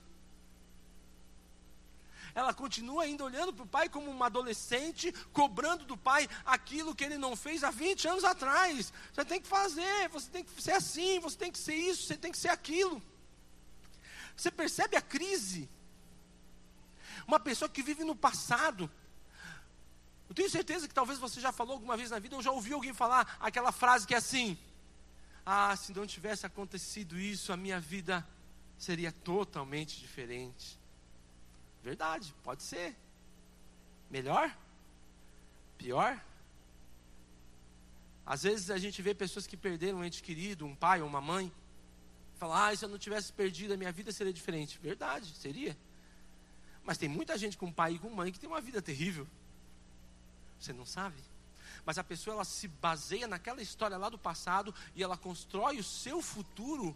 ela 2.35 2.53
continua 2.53 3.03
ainda 3.03 3.23
olhando 3.23 3.53
para 3.53 3.63
o 3.63 3.67
pai 3.67 3.87
como 3.87 4.09
uma 4.09 4.25
adolescente, 4.25 5.11
cobrando 5.31 5.85
do 5.85 5.95
pai 5.95 6.27
aquilo 6.45 6.95
que 6.95 7.03
ele 7.03 7.17
não 7.17 7.35
fez 7.35 7.63
há 7.63 7.69
20 7.69 8.07
anos 8.07 8.23
atrás. 8.23 8.91
Você 9.13 9.23
tem 9.23 9.39
que 9.39 9.47
fazer, 9.47 10.09
você 10.09 10.29
tem 10.29 10.43
que 10.43 10.61
ser 10.61 10.71
assim, 10.71 11.19
você 11.19 11.37
tem 11.37 11.51
que 11.51 11.59
ser 11.59 11.75
isso, 11.75 12.07
você 12.07 12.17
tem 12.17 12.31
que 12.31 12.37
ser 12.37 12.49
aquilo. 12.49 13.01
Você 14.35 14.49
percebe 14.49 14.97
a 14.97 15.01
crise? 15.01 15.69
Uma 17.27 17.39
pessoa 17.39 17.69
que 17.69 17.83
vive 17.83 18.03
no 18.03 18.15
passado. 18.15 18.89
Eu 20.27 20.33
tenho 20.33 20.49
certeza 20.49 20.87
que 20.87 20.93
talvez 20.93 21.19
você 21.19 21.39
já 21.39 21.51
falou 21.51 21.73
alguma 21.73 21.95
vez 21.95 22.09
na 22.09 22.17
vida, 22.17 22.35
ou 22.35 22.41
já 22.41 22.51
ouviu 22.51 22.75
alguém 22.75 22.93
falar 22.93 23.37
aquela 23.39 23.71
frase 23.71 24.07
que 24.07 24.15
é 24.15 24.17
assim: 24.17 24.57
Ah, 25.45 25.75
se 25.75 25.93
não 25.93 26.07
tivesse 26.07 26.47
acontecido 26.47 27.19
isso, 27.19 27.53
a 27.53 27.57
minha 27.57 27.79
vida 27.79 28.27
seria 28.75 29.11
totalmente 29.11 29.99
diferente. 29.99 30.81
Verdade, 31.83 32.33
pode 32.43 32.63
ser. 32.63 32.95
Melhor? 34.09 34.55
Pior? 35.77 36.19
Às 38.25 38.43
vezes 38.43 38.71
a 38.71 38.77
gente 38.77 39.01
vê 39.01 39.13
pessoas 39.13 39.45
que 39.45 39.57
perderam 39.57 39.99
um 39.99 40.05
ente 40.05 40.23
querido, 40.23 40.65
um 40.65 40.75
pai 40.75 41.01
ou 41.01 41.07
uma 41.07 41.19
mãe. 41.19 41.51
Fala, 42.37 42.69
ah, 42.69 42.75
se 42.75 42.85
eu 42.85 42.89
não 42.89 42.97
tivesse 42.97 43.33
perdido, 43.33 43.73
a 43.73 43.77
minha 43.77 43.91
vida 43.91 44.11
seria 44.11 44.31
diferente. 44.31 44.79
Verdade, 44.81 45.33
seria. 45.35 45.77
Mas 46.85 46.97
tem 46.97 47.09
muita 47.09 47.37
gente 47.37 47.57
com 47.57 47.71
pai 47.71 47.93
e 47.93 47.99
com 47.99 48.09
mãe 48.09 48.31
que 48.31 48.39
tem 48.39 48.49
uma 48.49 48.61
vida 48.61 48.81
terrível. 48.81 49.27
Você 50.59 50.71
não 50.71 50.85
sabe? 50.85 51.17
Mas 51.85 51.97
a 51.97 52.03
pessoa 52.03 52.35
ela 52.35 52.45
se 52.45 52.67
baseia 52.67 53.27
naquela 53.27 53.61
história 53.61 53.97
lá 53.97 54.07
do 54.07 54.17
passado 54.17 54.73
e 54.95 55.03
ela 55.03 55.17
constrói 55.17 55.79
o 55.79 55.83
seu 55.83 56.21
futuro 56.21 56.95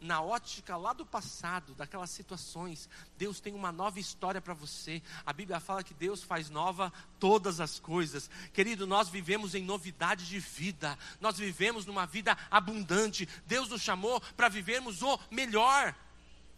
na 0.00 0.20
ótica 0.20 0.76
lá 0.76 0.92
do 0.92 1.06
passado, 1.06 1.74
daquelas 1.74 2.10
situações, 2.10 2.88
Deus 3.16 3.40
tem 3.40 3.54
uma 3.54 3.72
nova 3.72 3.98
história 3.98 4.40
para 4.40 4.54
você. 4.54 5.02
A 5.24 5.32
Bíblia 5.32 5.58
fala 5.58 5.82
que 5.82 5.94
Deus 5.94 6.22
faz 6.22 6.50
nova 6.50 6.92
todas 7.18 7.60
as 7.60 7.78
coisas. 7.78 8.30
Querido, 8.52 8.86
nós 8.86 9.08
vivemos 9.08 9.54
em 9.54 9.62
novidade 9.62 10.26
de 10.26 10.38
vida. 10.38 10.98
Nós 11.20 11.38
vivemos 11.38 11.86
numa 11.86 12.06
vida 12.06 12.36
abundante. 12.50 13.28
Deus 13.46 13.68
nos 13.68 13.82
chamou 13.82 14.20
para 14.36 14.48
vivermos 14.48 15.02
o 15.02 15.18
melhor. 15.30 15.94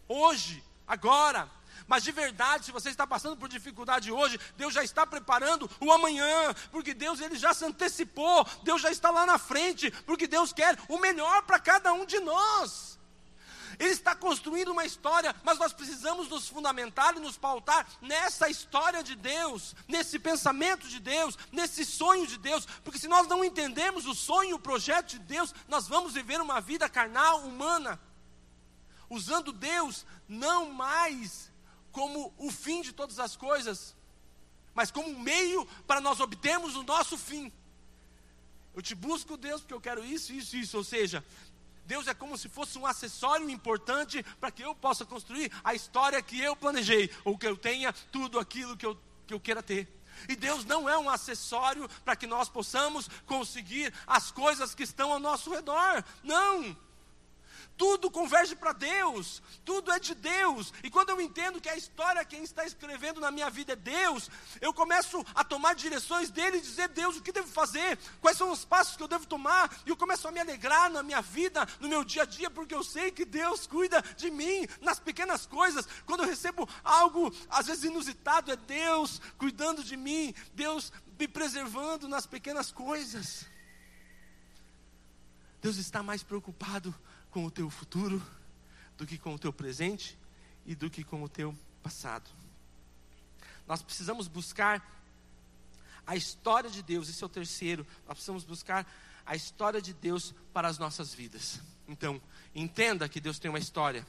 Hoje, 0.07 0.63
agora. 0.87 1.49
Mas 1.87 2.03
de 2.03 2.11
verdade, 2.11 2.65
se 2.65 2.71
você 2.71 2.89
está 2.89 3.07
passando 3.07 3.37
por 3.37 3.49
dificuldade 3.49 4.11
hoje, 4.11 4.39
Deus 4.57 4.73
já 4.73 4.83
está 4.83 5.07
preparando 5.07 5.69
o 5.79 5.91
amanhã, 5.91 6.53
porque 6.71 6.93
Deus 6.93 7.19
ele 7.19 7.35
já 7.35 7.51
se 7.51 7.65
antecipou, 7.65 8.45
Deus 8.63 8.81
já 8.81 8.91
está 8.91 9.09
lá 9.09 9.25
na 9.25 9.39
frente, 9.39 9.89
porque 10.05 10.27
Deus 10.27 10.53
quer 10.53 10.77
o 10.87 10.99
melhor 10.99 11.41
para 11.43 11.59
cada 11.59 11.91
um 11.93 12.05
de 12.05 12.19
nós. 12.19 12.98
Ele 13.79 13.91
está 13.91 14.13
construindo 14.13 14.73
uma 14.73 14.83
história, 14.83 15.33
mas 15.41 15.57
nós 15.57 15.71
precisamos 15.71 16.27
nos 16.27 16.49
fundamentar 16.49 17.15
e 17.15 17.19
nos 17.21 17.37
pautar 17.37 17.87
nessa 18.01 18.49
história 18.49 19.01
de 19.01 19.15
Deus, 19.15 19.73
nesse 19.87 20.19
pensamento 20.19 20.85
de 20.89 20.99
Deus, 20.99 21.37
nesse 21.49 21.85
sonho 21.85 22.27
de 22.27 22.37
Deus, 22.37 22.65
porque 22.83 22.99
se 22.99 23.07
nós 23.07 23.25
não 23.27 23.43
entendemos 23.43 24.05
o 24.05 24.13
sonho, 24.13 24.57
o 24.57 24.59
projeto 24.59 25.11
de 25.11 25.19
Deus, 25.19 25.55
nós 25.69 25.87
vamos 25.87 26.13
viver 26.13 26.41
uma 26.41 26.59
vida 26.59 26.89
carnal, 26.89 27.39
humana, 27.39 27.97
usando 29.09 29.53
Deus 29.53 30.05
não 30.27 30.73
mais 30.73 31.49
como 31.93 32.33
o 32.37 32.51
fim 32.51 32.81
de 32.81 32.91
todas 32.91 33.17
as 33.17 33.37
coisas, 33.37 33.95
mas 34.73 34.91
como 34.91 35.09
um 35.09 35.19
meio 35.19 35.65
para 35.87 36.01
nós 36.01 36.19
obtermos 36.19 36.75
o 36.75 36.83
nosso 36.83 37.17
fim. 37.17 37.51
Eu 38.75 38.81
te 38.81 38.93
busco, 38.93 39.35
Deus, 39.35 39.61
porque 39.61 39.73
eu 39.73 39.81
quero 39.81 40.05
isso, 40.05 40.31
isso, 40.31 40.55
isso. 40.55 40.77
Ou 40.77 40.83
seja, 40.83 41.25
Deus 41.89 42.07
é 42.07 42.13
como 42.13 42.37
se 42.37 42.47
fosse 42.47 42.77
um 42.77 42.85
acessório 42.85 43.49
importante 43.49 44.23
para 44.39 44.51
que 44.51 44.61
eu 44.61 44.75
possa 44.75 45.03
construir 45.03 45.51
a 45.63 45.73
história 45.73 46.21
que 46.21 46.39
eu 46.39 46.55
planejei, 46.55 47.09
ou 47.25 47.35
que 47.35 47.47
eu 47.47 47.57
tenha 47.57 47.91
tudo 47.91 48.37
aquilo 48.37 48.77
que 48.77 48.85
eu, 48.85 48.95
que 49.25 49.33
eu 49.33 49.39
queira 49.39 49.63
ter. 49.63 49.87
E 50.27 50.35
Deus 50.35 50.63
não 50.65 50.87
é 50.87 50.95
um 50.99 51.09
acessório 51.09 51.89
para 52.05 52.15
que 52.15 52.27
nós 52.27 52.47
possamos 52.47 53.09
conseguir 53.25 53.91
as 54.05 54.31
coisas 54.31 54.75
que 54.75 54.83
estão 54.83 55.11
ao 55.11 55.19
nosso 55.19 55.49
redor. 55.49 56.03
Não! 56.23 56.77
Tudo 57.79 58.11
converge 58.11 58.57
para 58.57 58.73
Deus, 58.73 59.41
tudo 59.63 59.89
é 59.93 59.97
de 59.97 60.13
Deus. 60.13 60.73
E 60.83 60.89
quando 60.91 61.11
eu 61.11 61.21
entendo 61.21 61.61
que 61.61 61.69
a 61.69 61.77
história 61.77 62.25
quem 62.25 62.43
está 62.43 62.65
escrevendo 62.65 63.21
na 63.21 63.31
minha 63.31 63.49
vida 63.49 63.71
é 63.71 63.75
Deus, 63.77 64.29
eu 64.59 64.73
começo 64.73 65.25
a 65.33 65.45
tomar 65.45 65.75
direções 65.75 66.29
dele 66.29 66.57
e 66.57 66.61
dizer: 66.61 66.89
Deus, 66.89 67.15
o 67.15 67.21
que 67.21 67.31
devo 67.31 67.47
fazer? 67.47 67.97
Quais 68.19 68.37
são 68.37 68.51
os 68.51 68.65
passos 68.65 68.97
que 68.97 69.03
eu 69.03 69.07
devo 69.07 69.25
tomar? 69.25 69.73
E 69.85 69.89
eu 69.91 69.95
começo 69.95 70.27
a 70.27 70.31
me 70.31 70.41
alegrar 70.41 70.91
na 70.91 71.01
minha 71.01 71.21
vida, 71.21 71.65
no 71.79 71.87
meu 71.87 72.03
dia 72.03 72.23
a 72.23 72.25
dia, 72.25 72.49
porque 72.49 72.75
eu 72.75 72.83
sei 72.83 73.11
que 73.11 73.23
Deus 73.23 73.65
cuida 73.65 74.01
de 74.17 74.29
mim 74.29 74.67
nas 74.81 74.99
pequenas 74.99 75.45
coisas. 75.45 75.87
Quando 76.05 76.23
eu 76.23 76.27
recebo 76.27 76.67
algo, 76.83 77.33
às 77.49 77.67
vezes 77.67 77.85
inusitado, 77.85 78.51
é 78.51 78.57
Deus 78.57 79.21
cuidando 79.37 79.85
de 79.85 79.95
mim, 79.95 80.35
Deus 80.53 80.91
me 81.17 81.29
preservando 81.29 82.09
nas 82.09 82.27
pequenas 82.27 82.73
coisas. 82.73 83.45
Deus 85.61 85.77
está 85.77 86.03
mais 86.03 86.23
preocupado 86.23 86.93
com 87.31 87.45
o 87.45 87.51
teu 87.51 87.69
futuro 87.69 88.21
do 88.97 89.05
que 89.05 89.17
com 89.17 89.33
o 89.33 89.39
teu 89.39 89.53
presente 89.53 90.17
e 90.65 90.75
do 90.75 90.89
que 90.89 91.03
com 91.03 91.23
o 91.23 91.29
teu 91.29 91.55
passado. 91.81 92.29
Nós 93.67 93.81
precisamos 93.81 94.27
buscar 94.27 94.83
a 96.05 96.15
história 96.15 96.69
de 96.69 96.81
Deus, 96.81 97.07
esse 97.07 97.23
é 97.23 97.25
o 97.25 97.29
terceiro. 97.29 97.85
Nós 98.07 98.15
precisamos 98.15 98.43
buscar 98.43 98.85
a 99.25 99.35
história 99.35 99.79
de 99.79 99.93
Deus 99.93 100.33
para 100.51 100.67
as 100.67 100.79
nossas 100.79 101.13
vidas. 101.13 101.61
Então, 101.87 102.19
entenda 102.53 103.07
que 103.07 103.19
Deus 103.21 103.37
tem 103.37 103.49
uma 103.49 103.59
história. 103.59 104.05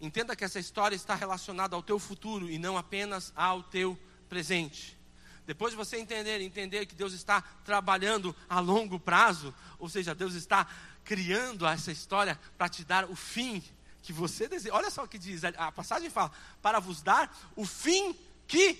Entenda 0.00 0.36
que 0.36 0.44
essa 0.44 0.60
história 0.60 0.94
está 0.94 1.14
relacionada 1.14 1.74
ao 1.74 1.82
teu 1.82 1.98
futuro 1.98 2.50
e 2.50 2.58
não 2.58 2.76
apenas 2.76 3.32
ao 3.34 3.62
teu 3.62 3.98
presente. 4.28 4.98
Depois 5.46 5.72
de 5.72 5.78
você 5.78 5.96
entender, 5.96 6.42
entender 6.42 6.84
que 6.84 6.94
Deus 6.94 7.14
está 7.14 7.40
trabalhando 7.40 8.36
a 8.46 8.60
longo 8.60 9.00
prazo, 9.00 9.54
ou 9.78 9.88
seja, 9.88 10.14
Deus 10.14 10.34
está 10.34 10.68
criando 11.08 11.66
essa 11.66 11.90
história 11.90 12.38
para 12.58 12.68
te 12.68 12.84
dar 12.84 13.06
o 13.06 13.16
fim 13.16 13.64
que 14.02 14.12
você 14.12 14.46
deseja. 14.46 14.74
Olha 14.74 14.90
só 14.90 15.04
o 15.04 15.08
que 15.08 15.18
diz, 15.18 15.42
a 15.42 15.72
passagem 15.72 16.10
fala: 16.10 16.30
para 16.60 16.78
vos 16.80 17.00
dar 17.00 17.34
o 17.56 17.64
fim 17.64 18.14
que 18.46 18.78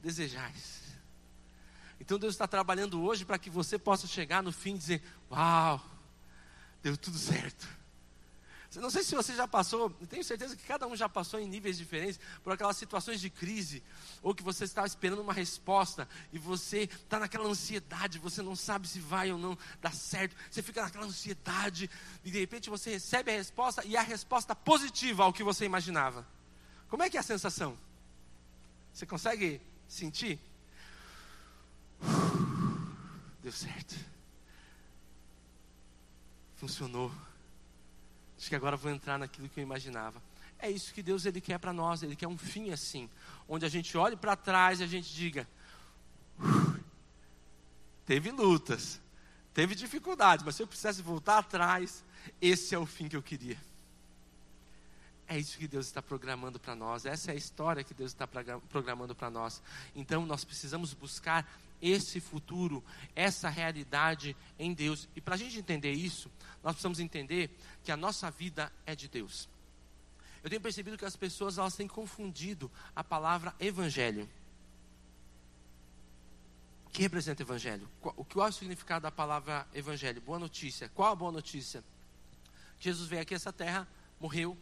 desejais. 0.00 0.82
Então 2.00 2.18
Deus 2.18 2.34
está 2.34 2.48
trabalhando 2.48 3.00
hoje 3.00 3.24
para 3.24 3.38
que 3.38 3.48
você 3.48 3.78
possa 3.78 4.08
chegar 4.08 4.42
no 4.42 4.50
fim 4.50 4.74
e 4.74 4.78
dizer: 4.78 5.02
Uau, 5.30 5.80
deu 6.82 6.96
tudo 6.96 7.16
certo. 7.16 7.64
Não 8.76 8.90
sei 8.90 9.02
se 9.02 9.14
você 9.14 9.34
já 9.34 9.46
passou, 9.46 9.90
tenho 10.08 10.24
certeza 10.24 10.56
que 10.56 10.64
cada 10.64 10.86
um 10.86 10.96
já 10.96 11.08
passou 11.08 11.38
em 11.38 11.46
níveis 11.46 11.76
diferentes 11.76 12.18
por 12.42 12.52
aquelas 12.52 12.76
situações 12.76 13.20
de 13.20 13.28
crise, 13.28 13.82
ou 14.22 14.34
que 14.34 14.42
você 14.42 14.64
estava 14.64 14.86
esperando 14.86 15.20
uma 15.20 15.32
resposta 15.32 16.08
e 16.32 16.38
você 16.38 16.84
está 16.84 17.18
naquela 17.18 17.46
ansiedade, 17.46 18.18
você 18.18 18.40
não 18.40 18.56
sabe 18.56 18.88
se 18.88 18.98
vai 18.98 19.30
ou 19.30 19.38
não 19.38 19.58
dar 19.80 19.92
certo, 19.92 20.34
você 20.50 20.62
fica 20.62 20.82
naquela 20.82 21.04
ansiedade 21.04 21.90
e 22.24 22.30
de 22.30 22.38
repente 22.38 22.70
você 22.70 22.92
recebe 22.92 23.30
a 23.30 23.36
resposta 23.36 23.84
e 23.84 23.96
a 23.96 24.02
resposta 24.02 24.54
positiva 24.54 25.24
ao 25.24 25.32
que 25.32 25.44
você 25.44 25.66
imaginava. 25.66 26.26
Como 26.88 27.02
é 27.02 27.10
que 27.10 27.16
é 27.16 27.20
a 27.20 27.24
sensação? 27.24 27.78
Você 28.92 29.04
consegue 29.04 29.60
sentir? 29.86 30.38
Deu 33.42 33.52
certo. 33.52 33.94
Funcionou. 36.56 37.12
Acho 38.42 38.48
que 38.48 38.56
agora 38.56 38.76
vou 38.76 38.90
entrar 38.90 39.20
naquilo 39.20 39.48
que 39.48 39.60
eu 39.60 39.62
imaginava. 39.62 40.20
É 40.58 40.68
isso 40.68 40.92
que 40.92 41.00
Deus 41.00 41.24
ele 41.26 41.40
quer 41.40 41.58
para 41.58 41.72
nós, 41.72 42.02
ele 42.02 42.16
quer 42.16 42.26
um 42.26 42.36
fim 42.36 42.72
assim, 42.72 43.08
onde 43.48 43.64
a 43.64 43.68
gente 43.68 43.96
olhe 43.96 44.16
para 44.16 44.34
trás 44.34 44.80
e 44.80 44.82
a 44.82 44.86
gente 44.88 45.14
diga: 45.14 45.46
teve 48.04 48.32
lutas, 48.32 49.00
teve 49.54 49.76
dificuldades, 49.76 50.44
mas 50.44 50.56
se 50.56 50.62
eu 50.64 50.66
precisasse 50.66 51.00
voltar 51.02 51.38
atrás, 51.38 52.04
esse 52.40 52.74
é 52.74 52.78
o 52.80 52.84
fim 52.84 53.08
que 53.08 53.14
eu 53.14 53.22
queria. 53.22 53.56
É 55.32 55.38
isso 55.38 55.56
que 55.56 55.66
Deus 55.66 55.86
está 55.86 56.02
programando 56.02 56.60
para 56.60 56.74
nós, 56.74 57.06
essa 57.06 57.30
é 57.30 57.34
a 57.34 57.34
história 57.34 57.82
que 57.82 57.94
Deus 57.94 58.10
está 58.10 58.26
programando 58.68 59.14
para 59.14 59.30
nós. 59.30 59.62
Então 59.96 60.26
nós 60.26 60.44
precisamos 60.44 60.92
buscar 60.92 61.50
esse 61.80 62.20
futuro, 62.20 62.84
essa 63.16 63.48
realidade 63.48 64.36
em 64.58 64.74
Deus. 64.74 65.08
E 65.16 65.22
para 65.22 65.34
a 65.34 65.38
gente 65.38 65.58
entender 65.58 65.90
isso, 65.90 66.30
nós 66.62 66.74
precisamos 66.74 67.00
entender 67.00 67.48
que 67.82 67.90
a 67.90 67.96
nossa 67.96 68.30
vida 68.30 68.70
é 68.84 68.94
de 68.94 69.08
Deus. 69.08 69.48
Eu 70.44 70.50
tenho 70.50 70.60
percebido 70.60 70.98
que 70.98 71.04
as 71.06 71.16
pessoas 71.16 71.56
elas 71.56 71.74
têm 71.76 71.88
confundido 71.88 72.70
a 72.94 73.02
palavra 73.02 73.54
evangelho. 73.58 74.28
O 76.84 76.90
que 76.90 77.00
representa 77.00 77.40
evangelho? 77.40 77.88
O 78.02 78.22
que 78.22 78.38
é 78.38 78.42
o 78.42 78.52
significado 78.52 79.04
da 79.04 79.10
palavra 79.10 79.66
evangelho? 79.72 80.20
Boa 80.20 80.38
notícia. 80.38 80.90
Qual 80.90 81.10
a 81.10 81.16
boa 81.16 81.32
notícia? 81.32 81.82
Jesus 82.78 83.08
veio 83.08 83.22
aqui 83.22 83.32
a 83.32 83.36
essa 83.36 83.50
terra, 83.50 83.88
morreu, 84.20 84.58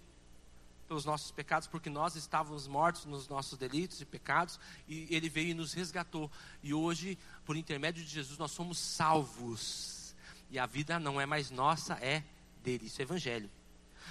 pelos 0.90 1.05
nossos 1.05 1.31
pecados, 1.31 1.68
porque 1.68 1.88
nós 1.88 2.16
estávamos 2.16 2.66
mortos 2.66 3.05
nos 3.05 3.29
nossos 3.29 3.57
delitos 3.57 4.00
e 4.00 4.05
pecados, 4.05 4.59
e 4.88 5.07
Ele 5.09 5.29
veio 5.29 5.50
e 5.50 5.55
nos 5.55 5.72
resgatou. 5.72 6.29
E 6.64 6.74
hoje, 6.74 7.16
por 7.44 7.57
intermédio 7.57 8.03
de 8.03 8.11
Jesus, 8.11 8.37
nós 8.37 8.50
somos 8.50 8.76
salvos. 8.76 10.16
E 10.50 10.59
a 10.59 10.66
vida 10.66 10.98
não 10.98 11.20
é 11.20 11.24
mais 11.24 11.48
nossa, 11.48 11.94
é 12.03 12.24
dele. 12.64 12.87
Isso 12.87 13.00
é 13.00 13.05
evangelho. 13.05 13.48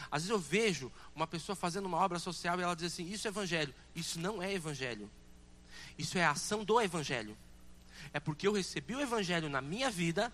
Às 0.09 0.21
vezes 0.21 0.29
eu 0.29 0.39
vejo 0.39 0.89
uma 1.13 1.27
pessoa 1.27 1.53
fazendo 1.53 1.85
uma 1.85 1.97
obra 1.97 2.17
social 2.17 2.57
e 2.57 2.63
ela 2.63 2.77
diz 2.77 2.93
assim: 2.93 3.11
Isso 3.11 3.27
é 3.27 3.29
evangelho. 3.29 3.75
Isso 3.93 4.17
não 4.17 4.41
é 4.41 4.53
evangelho. 4.53 5.11
Isso 5.97 6.17
é 6.17 6.23
a 6.23 6.31
ação 6.31 6.63
do 6.63 6.79
evangelho. 6.79 7.37
É 8.13 8.21
porque 8.21 8.47
eu 8.47 8.53
recebi 8.53 8.95
o 8.95 9.01
evangelho 9.01 9.49
na 9.49 9.59
minha 9.59 9.91
vida, 9.91 10.31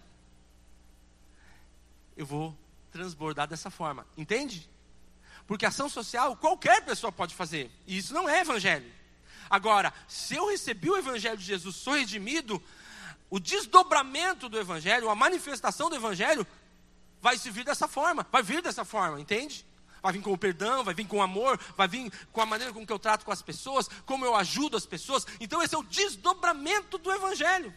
eu 2.16 2.24
vou 2.24 2.56
transbordar 2.92 3.48
dessa 3.48 3.72
forma. 3.72 4.06
Entende? 4.16 4.70
Porque 5.48 5.66
ação 5.66 5.88
social 5.88 6.36
qualquer 6.36 6.84
pessoa 6.84 7.12
pode 7.12 7.36
fazer. 7.36 7.72
E 7.86 7.98
isso 7.98 8.14
não 8.14 8.28
é 8.28 8.42
evangelho. 8.42 8.92
Agora, 9.50 9.94
se 10.08 10.36
eu 10.36 10.50
recebi 10.50 10.90
o 10.90 10.98
evangelho 10.98 11.38
de 11.38 11.44
Jesus, 11.44 11.76
sou 11.76 11.94
redimido, 11.94 12.62
o 13.30 13.40
desdobramento 13.40 14.50
do 14.50 14.60
evangelho, 14.60 15.10
a 15.10 15.16
manifestação 15.16 15.90
do 15.90 15.96
evangelho 15.96 16.46
vai 17.22 17.38
se 17.38 17.50
vir 17.52 17.64
dessa 17.64 17.88
forma, 17.88 18.26
vai 18.32 18.42
vir 18.42 18.62
dessa 18.62 18.84
forma, 18.84 19.20
entende? 19.20 19.66
Vai 20.02 20.14
vir 20.14 20.22
com 20.22 20.34
o 20.34 20.38
perdão, 20.38 20.84
vai 20.84 20.94
vir 20.94 21.08
com 21.08 21.18
o 21.18 21.22
amor, 21.22 21.60
vai 21.76 21.88
vir 21.88 22.12
com 22.32 22.42
a 22.42 22.46
maneira 22.46 22.74
com 22.74 22.86
que 22.86 22.94
eu 22.94 23.00
trato 23.00 23.26
com 23.26 23.32
as 23.32 23.42
pessoas, 23.42 23.88
como 24.06 24.26
eu 24.26 24.36
ajudo 24.36 24.78
as 24.78 24.86
pessoas. 24.86 25.26
Então 25.40 25.62
esse 25.62 25.76
é 25.76 25.78
o 25.78 25.84
desdobramento 25.84 26.98
do 26.98 27.12
evangelho 27.12 27.74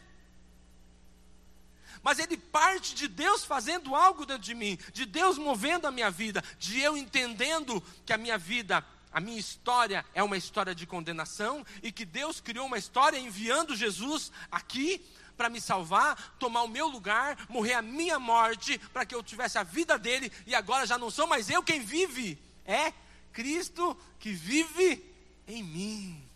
mas 2.08 2.18
ele 2.18 2.38
parte 2.38 2.94
de 2.94 3.06
Deus 3.06 3.44
fazendo 3.44 3.94
algo 3.94 4.24
dentro 4.24 4.42
de 4.42 4.54
mim, 4.54 4.78
de 4.94 5.04
Deus 5.04 5.36
movendo 5.36 5.86
a 5.86 5.90
minha 5.90 6.10
vida, 6.10 6.42
de 6.58 6.80
eu 6.80 6.96
entendendo 6.96 7.82
que 8.06 8.14
a 8.14 8.16
minha 8.16 8.38
vida, 8.38 8.82
a 9.12 9.20
minha 9.20 9.38
história 9.38 10.02
é 10.14 10.22
uma 10.22 10.38
história 10.38 10.74
de 10.74 10.86
condenação 10.86 11.66
e 11.82 11.92
que 11.92 12.06
Deus 12.06 12.40
criou 12.40 12.66
uma 12.66 12.78
história 12.78 13.18
enviando 13.18 13.76
Jesus 13.76 14.32
aqui 14.50 15.04
para 15.36 15.50
me 15.50 15.60
salvar, 15.60 16.34
tomar 16.38 16.62
o 16.62 16.68
meu 16.68 16.88
lugar, 16.88 17.36
morrer 17.46 17.74
a 17.74 17.82
minha 17.82 18.18
morte, 18.18 18.78
para 18.90 19.04
que 19.04 19.14
eu 19.14 19.22
tivesse 19.22 19.58
a 19.58 19.62
vida 19.62 19.98
dele, 19.98 20.32
e 20.46 20.54
agora 20.54 20.86
já 20.86 20.96
não 20.96 21.10
sou 21.10 21.26
mais 21.26 21.50
eu 21.50 21.62
quem 21.62 21.80
vive, 21.80 22.38
é 22.64 22.90
Cristo 23.34 23.94
que 24.18 24.32
vive 24.32 25.04
em 25.46 25.62
mim. 25.62 26.28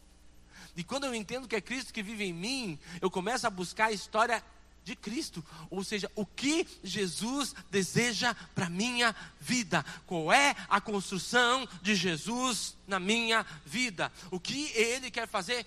E 0.77 0.85
quando 0.85 1.05
eu 1.05 1.15
entendo 1.15 1.49
que 1.49 1.57
é 1.57 1.63
Cristo 1.63 1.95
que 1.95 2.03
vive 2.03 2.25
em 2.25 2.33
mim, 2.33 2.79
eu 3.01 3.11
começo 3.11 3.47
a 3.47 3.51
buscar 3.51 3.87
a 3.87 3.93
história 3.93 4.43
de 4.85 4.97
Cristo, 4.97 5.45
ou 5.71 5.85
seja, 5.85 6.11
o 6.15 6.27
que 6.27 6.67
Jesus 6.83 7.55
deseja 7.71 8.35
para 8.55 8.69
minha 8.69 9.15
vida, 9.41 9.85
qual 10.07 10.33
é 10.33 10.57
a 10.69 10.81
construção 10.81 11.69
de 11.81 11.95
Jesus 11.95 12.77
na 12.87 12.99
minha 12.99 13.47
vida, 13.65 14.13
o 14.31 14.41
que 14.41 14.71
ele 14.75 15.11
quer 15.11 15.29
fazer 15.29 15.67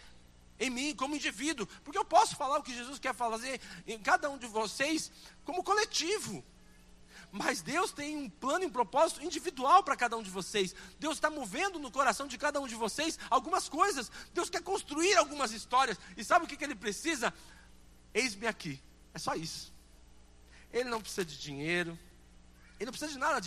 em 0.59 0.69
mim 0.69 0.95
como 0.95 1.15
indivíduo, 1.15 1.67
porque 1.83 1.97
eu 1.97 2.05
posso 2.05 2.35
falar 2.35 2.59
o 2.59 2.63
que 2.63 2.73
Jesus 2.73 2.99
quer 2.99 3.13
fazer 3.13 3.59
em 3.87 3.99
cada 3.99 4.29
um 4.29 4.37
de 4.37 4.47
vocês 4.47 5.11
como 5.43 5.63
coletivo. 5.63 6.43
Mas 7.31 7.61
Deus 7.61 7.91
tem 7.91 8.15
um 8.15 8.29
plano 8.29 8.63
e 8.63 8.67
um 8.67 8.71
propósito 8.71 9.21
individual 9.21 9.83
para 9.83 9.97
cada 9.97 10.15
um 10.15 10.23
de 10.23 10.29
vocês. 10.29 10.73
Deus 10.97 11.15
está 11.15 11.29
movendo 11.29 11.77
no 11.77 11.91
coração 11.91 12.27
de 12.27 12.37
cada 12.37 12.61
um 12.61 12.67
de 12.67 12.75
vocês 12.75 13.19
algumas 13.29 13.67
coisas. 13.67 14.09
Deus 14.33 14.49
quer 14.49 14.61
construir 14.61 15.17
algumas 15.17 15.51
histórias. 15.51 15.99
E 16.15 16.23
sabe 16.23 16.45
o 16.45 16.47
que, 16.47 16.55
que 16.55 16.63
Ele 16.63 16.75
precisa? 16.75 17.33
Eis-me 18.13 18.47
aqui. 18.47 18.81
É 19.15 19.17
só 19.17 19.33
isso. 19.33 19.73
Ele 20.73 20.89
não 20.89 21.01
precisa 21.01 21.23
de 21.23 21.39
dinheiro. 21.39 21.97
Ele 22.77 22.87
não 22.87 22.91
precisa 22.91 23.13
de 23.13 23.17
nada 23.17 23.39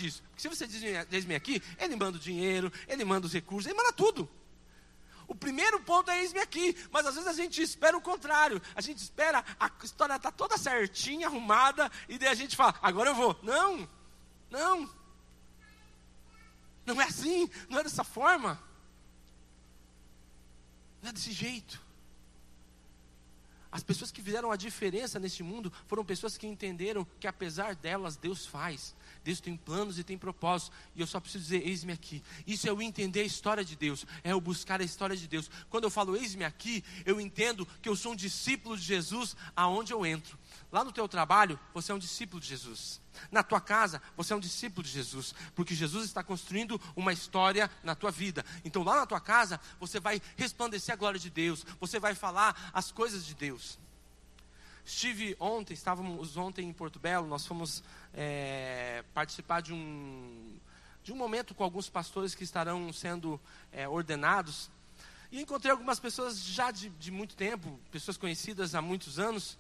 diz-me 1.05 1.35
aqui, 1.35 1.63
ele 1.79 1.95
manda 1.95 2.17
o 2.17 2.21
dinheiro, 2.21 2.73
ele 2.89 3.05
manda 3.05 3.27
os 3.27 3.33
recursos, 3.35 3.67
ele 3.67 3.77
manda 3.77 3.93
tudo. 3.93 4.29
O 5.27 5.35
primeiro 5.35 5.79
ponto 5.81 6.11
é 6.11 6.23
eis-me 6.23 6.41
aqui, 6.41 6.75
mas 6.91 7.05
às 7.05 7.15
vezes 7.15 7.29
a 7.29 7.35
gente 7.35 7.61
espera 7.61 7.95
o 7.95 8.01
contrário. 8.01 8.63
A 8.75 8.81
gente 8.81 8.97
espera 8.97 9.45
a 9.61 9.71
história 9.85 10.19
tá 10.19 10.33
toda 10.33 10.57
certinha, 10.57 11.27
arrumada, 11.27 11.93
e 12.09 12.17
daí 12.17 12.31
a 12.31 12.35
gente 12.35 12.57
fala, 12.57 12.75
agora 12.81 13.11
eu 13.11 13.15
vou. 13.15 13.39
Não, 13.43 13.87
não. 14.51 14.91
Não 16.87 17.03
é 17.03 17.05
assim, 17.05 17.51
não 17.69 17.79
é 17.81 17.83
dessa 17.83 18.03
forma. 18.03 18.59
Não 21.03 21.11
é 21.11 21.13
desse 21.13 21.33
jeito. 21.33 21.88
As 23.79 23.85
pessoas 23.85 24.11
que 24.11 24.21
fizeram 24.21 24.51
a 24.51 24.57
diferença 24.57 25.21
neste 25.21 25.41
mundo 25.41 25.73
foram 25.87 26.05
pessoas 26.05 26.37
que 26.37 26.49
entenderam 26.49 27.07
que 27.21 27.29
apesar 27.29 27.77
delas, 27.77 28.17
Deus 28.17 28.45
faz. 28.45 28.93
Deus 29.23 29.39
tem 29.39 29.57
planos 29.57 30.01
e 30.01 30.03
tem 30.03 30.19
propósitos. 30.19 30.77
E 30.97 31.01
eu 31.01 31.07
só 31.07 31.21
preciso 31.21 31.45
dizer, 31.45 31.65
eis-me 31.65 31.93
aqui. 31.93 32.21
Isso 32.45 32.69
é 32.69 32.73
o 32.73 32.83
entender 32.83 33.21
a 33.21 33.25
história 33.25 33.65
de 33.65 33.77
Deus, 33.77 34.05
é 34.25 34.35
o 34.35 34.41
buscar 34.41 34.81
a 34.81 34.85
história 34.85 35.17
de 35.17 35.29
Deus. 35.29 35.49
Quando 35.71 35.85
eu 35.85 35.91
falo 35.91 36.17
eis-me 36.17 36.43
aqui, 36.43 36.83
eu 37.07 37.21
entendo 37.21 37.65
que 37.81 37.89
eu 37.89 37.95
sou 37.95 38.15
um 38.15 38.17
discípulo 38.17 38.77
de 38.77 38.83
Jesus 38.83 39.37
aonde 39.55 39.93
eu 39.93 40.05
entro. 40.05 40.37
Lá 40.71 40.85
no 40.85 40.93
teu 40.93 41.09
trabalho, 41.09 41.59
você 41.73 41.93
é 41.93 41.95
um 41.95 41.99
discípulo 41.99 42.41
de 42.41 42.49
Jesus. 42.49 43.01
Na 43.31 43.43
tua 43.43 43.61
casa, 43.61 44.03
você 44.17 44.35
é 44.35 44.37
um 44.37 44.41
discípulo 44.41 44.83
de 44.83 44.91
Jesus, 44.91 45.35
porque 45.55 45.75
Jesus 45.75 46.05
está 46.05 46.23
construindo 46.23 46.81
uma 46.95 47.13
história 47.13 47.71
na 47.83 47.95
tua 47.95 48.11
vida. 48.11 48.45
Então, 48.65 48.83
lá 48.83 48.97
na 48.97 49.07
tua 49.07 49.21
casa, 49.21 49.59
você 49.81 49.99
vai 49.99 50.21
resplandecer 50.37 50.93
a 50.93 50.97
glória 50.97 51.19
de 51.19 51.31
Deus, 51.31 51.65
você 51.81 51.99
vai 51.99 52.15
falar 52.15 52.71
as 52.75 52.93
coisas 52.93 53.25
de 53.25 53.35
Deus. 53.35 53.79
Estive 54.85 55.37
ontem, 55.41 55.75
estávamos 55.75 56.37
ontem 56.37 56.69
em 56.69 56.73
Porto 56.73 56.99
Belo, 56.99 57.27
nós 57.27 57.47
fomos 57.47 57.83
é, 58.15 59.05
participar 59.15 59.61
de 59.61 59.73
um, 59.73 60.59
de 61.03 61.13
um 61.13 61.17
momento 61.17 61.55
com 61.55 61.65
alguns 61.65 61.89
pastores 61.89 62.35
que 62.35 62.45
estarão 62.45 62.93
sendo 62.93 63.41
é, 63.73 63.89
ordenados. 63.89 64.71
E 65.31 65.41
encontrei 65.41 65.71
algumas 65.71 66.01
pessoas 66.01 66.43
já 66.43 66.71
de, 66.71 66.89
de 66.91 67.11
muito 67.11 67.37
tempo, 67.37 67.79
pessoas 67.91 68.17
conhecidas 68.17 68.75
há 68.75 68.83
muitos 68.83 69.19
anos. 69.19 69.59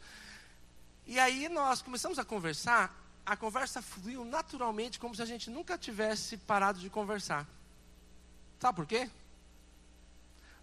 E 1.09 1.18
aí 1.18 1.49
nós 1.49 1.83
começamos 1.83 2.21
a 2.21 2.25
conversar, 2.25 2.94
a 3.27 3.37
conversa 3.37 3.83
fluiu 3.83 4.25
naturalmente, 4.25 5.01
como 5.01 5.16
se 5.16 5.23
a 5.23 5.27
gente 5.27 5.51
nunca 5.51 5.77
tivesse 5.77 6.37
parado 6.37 6.79
de 6.79 6.88
conversar. 6.88 7.44
Sabe 8.61 8.77
por 8.77 8.87
quê? 8.87 9.11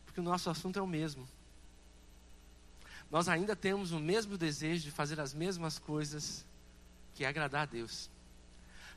Porque 0.05 0.21
o 0.21 0.23
nosso 0.23 0.49
assunto 0.49 0.79
é 0.79 0.81
o 0.81 0.88
mesmo 0.88 1.27
nós 3.15 3.29
ainda 3.29 3.55
temos 3.55 3.91
o 3.91 3.99
mesmo 3.99 4.38
desejo 4.38 4.84
de 4.84 4.91
fazer 4.91 5.19
as 5.19 5.34
mesmas 5.34 5.79
coisas 5.79 6.45
que 7.13 7.23
é 7.23 7.27
agradar 7.27 7.63
a 7.63 7.65
Deus. 7.65 8.10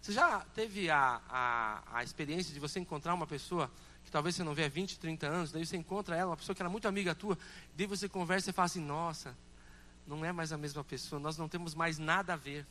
Você 0.01 0.13
já 0.13 0.41
teve 0.55 0.91
a, 0.91 1.21
a, 1.29 1.83
a 1.99 2.03
experiência 2.03 2.53
de 2.55 2.61
você 2.61 2.81
encontrar 2.81 3.15
uma 3.15 3.27
pessoa 3.27 3.71
que 4.05 4.11
talvez 4.11 4.35
você 4.35 4.43
não 4.43 4.55
vê 4.55 4.65
há 4.65 4.69
20, 4.69 4.99
30 4.99 5.27
anos, 5.27 5.53
daí 5.53 5.67
você 5.67 5.77
encontra 5.77 6.17
ela, 6.17 6.31
uma 6.31 6.37
pessoa 6.37 6.55
que 6.55 6.63
era 6.63 6.69
muito 6.69 6.89
amiga 6.89 7.15
tua, 7.15 7.39
daí 7.77 7.87
você 7.87 8.09
conversa 8.09 8.51
e 8.51 8.53
fala 8.53 8.67
assim: 8.67 8.81
nossa, 8.81 9.37
não 10.09 10.25
é 10.25 10.33
mais 10.33 10.53
a 10.53 10.57
mesma 10.57 10.83
pessoa, 10.83 11.21
nós 11.21 11.39
não 11.39 11.49
temos 11.49 11.75
mais 11.75 11.99
nada 11.99 12.33
a 12.33 12.37
ver. 12.37 12.67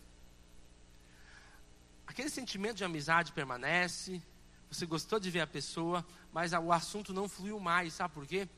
Aquele 2.05 2.29
sentimento 2.29 2.77
de 2.77 2.83
amizade 2.83 3.31
permanece, 3.31 4.21
você 4.69 4.85
gostou 4.85 5.19
de 5.19 5.29
ver 5.29 5.41
a 5.41 5.47
pessoa, 5.47 6.05
mas 6.33 6.51
o 6.51 6.71
assunto 6.73 7.13
não 7.13 7.29
fluiu 7.29 7.59
mais, 7.59 7.93
sabe 7.93 8.13
por 8.13 8.25
quê? 8.25 8.49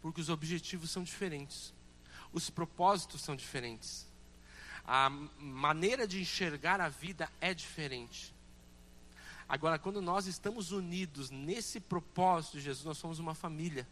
Porque 0.00 0.20
os 0.20 0.28
objetivos 0.28 0.90
são 0.90 1.02
diferentes 1.02 1.72
os 2.32 2.50
propósitos 2.50 3.22
são 3.22 3.34
diferentes. 3.34 4.06
A 4.84 5.10
maneira 5.10 6.06
de 6.06 6.20
enxergar 6.20 6.80
a 6.80 6.88
vida 6.88 7.30
é 7.40 7.52
diferente. 7.52 8.34
Agora, 9.48 9.78
quando 9.78 10.00
nós 10.00 10.26
estamos 10.26 10.72
unidos 10.72 11.30
nesse 11.30 11.80
propósito 11.80 12.58
de 12.58 12.64
Jesus, 12.64 12.84
nós 12.84 12.98
somos 12.98 13.18
uma 13.18 13.34
família. 13.34 13.88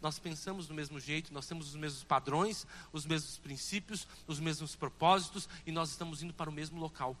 Nós 0.00 0.18
pensamos 0.18 0.66
do 0.66 0.74
mesmo 0.74 0.98
jeito, 0.98 1.32
nós 1.32 1.46
temos 1.46 1.68
os 1.68 1.76
mesmos 1.76 2.04
padrões, 2.04 2.66
os 2.92 3.06
mesmos 3.06 3.38
princípios, 3.38 4.06
os 4.26 4.40
mesmos 4.40 4.76
propósitos 4.76 5.48
e 5.66 5.72
nós 5.72 5.90
estamos 5.90 6.22
indo 6.22 6.34
para 6.34 6.50
o 6.50 6.52
mesmo 6.52 6.80
local. 6.80 7.16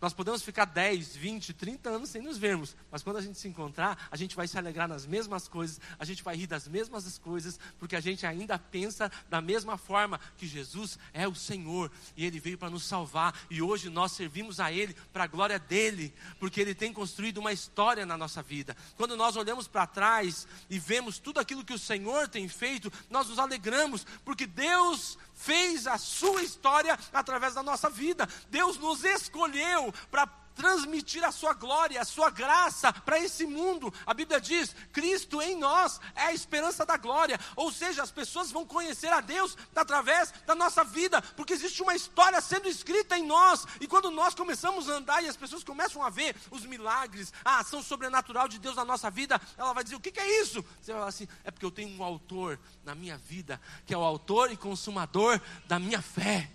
Nós 0.00 0.14
podemos 0.14 0.42
ficar 0.42 0.64
10, 0.64 1.16
20, 1.16 1.52
30 1.52 1.90
anos 1.90 2.08
sem 2.08 2.22
nos 2.22 2.38
vermos, 2.38 2.74
mas 2.90 3.02
quando 3.02 3.18
a 3.18 3.20
gente 3.20 3.38
se 3.38 3.46
encontrar, 3.46 4.08
a 4.10 4.16
gente 4.16 4.34
vai 4.34 4.48
se 4.48 4.56
alegrar 4.56 4.88
nas 4.88 5.04
mesmas 5.04 5.46
coisas, 5.46 5.78
a 5.98 6.04
gente 6.04 6.22
vai 6.22 6.34
rir 6.34 6.46
das 6.46 6.66
mesmas 6.66 7.18
coisas, 7.18 7.60
porque 7.78 7.94
a 7.94 8.00
gente 8.00 8.24
ainda 8.24 8.58
pensa 8.58 9.12
da 9.28 9.40
mesma 9.40 9.76
forma 9.76 10.18
que 10.38 10.46
Jesus 10.46 10.98
é 11.12 11.28
o 11.28 11.34
Senhor 11.34 11.90
e 12.16 12.24
Ele 12.24 12.40
veio 12.40 12.56
para 12.56 12.70
nos 12.70 12.84
salvar 12.84 13.38
e 13.50 13.60
hoje 13.60 13.90
nós 13.90 14.12
servimos 14.12 14.58
a 14.58 14.72
Ele 14.72 14.94
para 15.12 15.24
a 15.24 15.26
glória 15.26 15.58
dele, 15.58 16.14
porque 16.38 16.60
Ele 16.60 16.74
tem 16.74 16.92
construído 16.92 17.38
uma 17.38 17.52
história 17.52 18.06
na 18.06 18.16
nossa 18.16 18.42
vida. 18.42 18.76
Quando 18.96 19.16
nós 19.16 19.36
olhamos 19.36 19.68
para 19.68 19.86
trás 19.86 20.48
e 20.70 20.78
vemos 20.78 21.18
tudo 21.18 21.40
aquilo 21.40 21.64
que 21.64 21.74
o 21.74 21.78
Senhor 21.78 22.26
tem 22.26 22.48
feito, 22.48 22.90
nós 23.10 23.28
nos 23.28 23.38
alegramos, 23.38 24.06
porque 24.24 24.46
Deus 24.46 25.18
fez 25.40 25.86
a 25.86 25.96
sua 25.96 26.42
história 26.42 26.98
através 27.12 27.54
da 27.54 27.62
nossa 27.62 27.88
vida. 27.88 28.28
Deus 28.50 28.78
nos 28.78 29.02
escolheu 29.04 29.92
para 30.10 30.26
transmitir 30.60 31.24
a 31.24 31.32
sua 31.32 31.54
glória, 31.54 31.98
a 31.98 32.04
sua 32.04 32.28
graça 32.28 32.92
para 32.92 33.18
esse 33.18 33.46
mundo. 33.46 33.92
A 34.04 34.12
Bíblia 34.12 34.38
diz: 34.38 34.76
Cristo 34.92 35.40
em 35.40 35.56
nós 35.56 35.98
é 36.14 36.24
a 36.24 36.34
esperança 36.34 36.84
da 36.84 36.98
glória. 36.98 37.40
Ou 37.56 37.72
seja, 37.72 38.02
as 38.02 38.10
pessoas 38.10 38.52
vão 38.52 38.66
conhecer 38.66 39.10
a 39.10 39.22
Deus 39.22 39.56
através 39.74 40.34
da 40.46 40.54
nossa 40.54 40.84
vida, 40.84 41.22
porque 41.22 41.54
existe 41.54 41.82
uma 41.82 41.94
história 41.94 42.38
sendo 42.42 42.68
escrita 42.68 43.16
em 43.16 43.24
nós. 43.24 43.66
E 43.80 43.86
quando 43.86 44.10
nós 44.10 44.34
começamos 44.34 44.90
a 44.90 44.94
andar 44.94 45.24
e 45.24 45.28
as 45.28 45.36
pessoas 45.36 45.64
começam 45.64 46.02
a 46.04 46.10
ver 46.10 46.36
os 46.50 46.66
milagres, 46.66 47.32
a 47.42 47.60
ação 47.60 47.82
sobrenatural 47.82 48.46
de 48.46 48.58
Deus 48.58 48.76
na 48.76 48.84
nossa 48.84 49.10
vida, 49.10 49.40
ela 49.56 49.72
vai 49.72 49.82
dizer: 49.82 49.96
O 49.96 50.00
que, 50.00 50.12
que 50.12 50.20
é 50.20 50.42
isso? 50.42 50.62
Você 50.82 50.92
vai 50.92 51.00
falar 51.00 51.08
assim: 51.08 51.26
É 51.42 51.50
porque 51.50 51.64
eu 51.64 51.70
tenho 51.70 51.88
um 51.98 52.04
autor 52.04 52.60
na 52.84 52.94
minha 52.94 53.16
vida, 53.16 53.58
que 53.86 53.94
é 53.94 53.96
o 53.96 54.02
autor 54.02 54.52
e 54.52 54.58
consumador 54.58 55.40
da 55.66 55.78
minha 55.78 56.02
fé. 56.02 56.50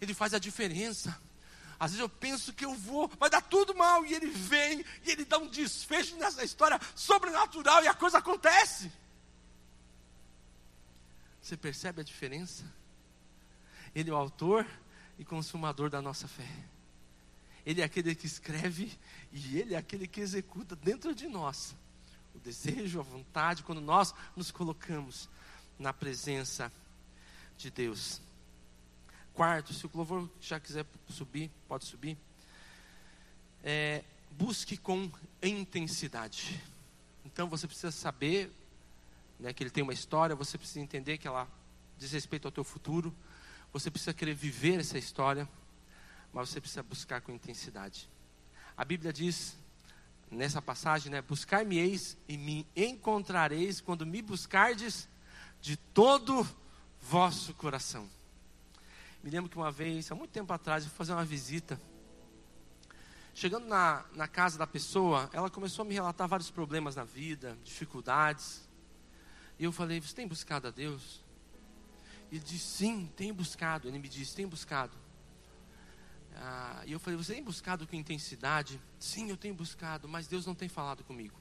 Ele 0.00 0.12
faz 0.12 0.34
a 0.34 0.38
diferença. 0.40 1.25
Às 1.78 1.92
vezes 1.92 2.00
eu 2.00 2.08
penso 2.08 2.52
que 2.52 2.64
eu 2.64 2.74
vou, 2.74 3.08
vai 3.18 3.28
dar 3.28 3.42
tudo 3.42 3.74
mal, 3.74 4.04
e 4.04 4.14
ele 4.14 4.30
vem, 4.30 4.84
e 5.04 5.10
ele 5.10 5.24
dá 5.24 5.38
um 5.38 5.48
desfecho 5.48 6.16
nessa 6.16 6.44
história 6.44 6.80
sobrenatural, 6.94 7.84
e 7.84 7.88
a 7.88 7.94
coisa 7.94 8.18
acontece. 8.18 8.90
Você 11.42 11.56
percebe 11.56 12.00
a 12.00 12.04
diferença? 12.04 12.64
Ele 13.94 14.10
é 14.10 14.12
o 14.12 14.16
autor 14.16 14.66
e 15.18 15.24
consumador 15.24 15.88
da 15.88 16.02
nossa 16.02 16.26
fé. 16.26 16.48
Ele 17.64 17.80
é 17.80 17.84
aquele 17.84 18.14
que 18.14 18.26
escreve 18.26 18.96
e 19.32 19.58
ele 19.58 19.74
é 19.74 19.78
aquele 19.78 20.06
que 20.06 20.20
executa 20.20 20.76
dentro 20.76 21.14
de 21.14 21.26
nós 21.26 21.74
o 22.36 22.38
desejo, 22.38 23.00
a 23.00 23.02
vontade, 23.02 23.62
quando 23.62 23.80
nós 23.80 24.14
nos 24.36 24.50
colocamos 24.50 25.28
na 25.78 25.92
presença 25.92 26.70
de 27.56 27.70
Deus. 27.70 28.20
Quarto, 29.36 29.74
se 29.74 29.84
o 29.84 29.90
louvor 29.92 30.30
já 30.40 30.58
quiser 30.58 30.86
subir, 31.10 31.50
pode 31.68 31.84
subir. 31.84 32.16
É, 33.62 34.02
busque 34.30 34.78
com 34.78 35.10
intensidade. 35.42 36.58
Então 37.22 37.46
você 37.46 37.66
precisa 37.66 37.90
saber 37.90 38.50
né, 39.38 39.52
que 39.52 39.62
ele 39.62 39.68
tem 39.68 39.82
uma 39.82 39.92
história, 39.92 40.34
você 40.34 40.56
precisa 40.56 40.80
entender 40.80 41.18
que 41.18 41.28
ela 41.28 41.46
diz 41.98 42.12
respeito 42.12 42.48
ao 42.48 42.50
teu 42.50 42.64
futuro. 42.64 43.14
Você 43.74 43.90
precisa 43.90 44.14
querer 44.14 44.34
viver 44.34 44.80
essa 44.80 44.96
história, 44.96 45.46
mas 46.32 46.48
você 46.48 46.58
precisa 46.58 46.82
buscar 46.82 47.20
com 47.20 47.30
intensidade. 47.30 48.08
A 48.74 48.86
Bíblia 48.86 49.12
diz 49.12 49.54
nessa 50.30 50.62
passagem, 50.62 51.12
né, 51.12 51.20
buscar-me-eis 51.20 52.16
e 52.26 52.38
me 52.38 52.66
encontrareis 52.74 53.82
quando 53.82 54.06
me 54.06 54.22
buscardes 54.22 55.06
de 55.60 55.76
todo 55.76 56.48
vosso 57.02 57.52
coração. 57.52 58.08
Me 59.22 59.30
lembro 59.30 59.50
que 59.50 59.56
uma 59.56 59.70
vez, 59.70 60.10
há 60.10 60.14
muito 60.14 60.30
tempo 60.30 60.52
atrás, 60.52 60.84
eu 60.84 60.90
fui 60.90 60.98
fazer 60.98 61.12
uma 61.12 61.24
visita. 61.24 61.80
Chegando 63.34 63.66
na, 63.66 64.04
na 64.14 64.26
casa 64.26 64.56
da 64.56 64.66
pessoa, 64.66 65.28
ela 65.32 65.50
começou 65.50 65.84
a 65.84 65.86
me 65.86 65.94
relatar 65.94 66.26
vários 66.26 66.50
problemas 66.50 66.96
na 66.96 67.04
vida, 67.04 67.58
dificuldades. 67.62 68.66
E 69.58 69.64
eu 69.64 69.72
falei: 69.72 70.00
Você 70.00 70.14
tem 70.14 70.26
buscado 70.26 70.68
a 70.68 70.70
Deus? 70.70 71.22
Ele 72.32 72.40
disse: 72.40 72.78
Sim, 72.78 73.12
tenho 73.14 73.34
buscado. 73.34 73.88
Ele 73.88 73.98
me 73.98 74.08
disse: 74.08 74.34
Tem 74.34 74.46
buscado. 74.46 74.96
Ah, 76.34 76.82
e 76.86 76.92
eu 76.92 76.98
falei: 76.98 77.18
Você 77.18 77.34
tem 77.34 77.42
buscado 77.42 77.86
com 77.86 77.94
intensidade? 77.94 78.80
Sim, 78.98 79.28
eu 79.28 79.36
tenho 79.36 79.54
buscado, 79.54 80.08
mas 80.08 80.26
Deus 80.26 80.46
não 80.46 80.54
tem 80.54 80.68
falado 80.68 81.04
comigo. 81.04 81.38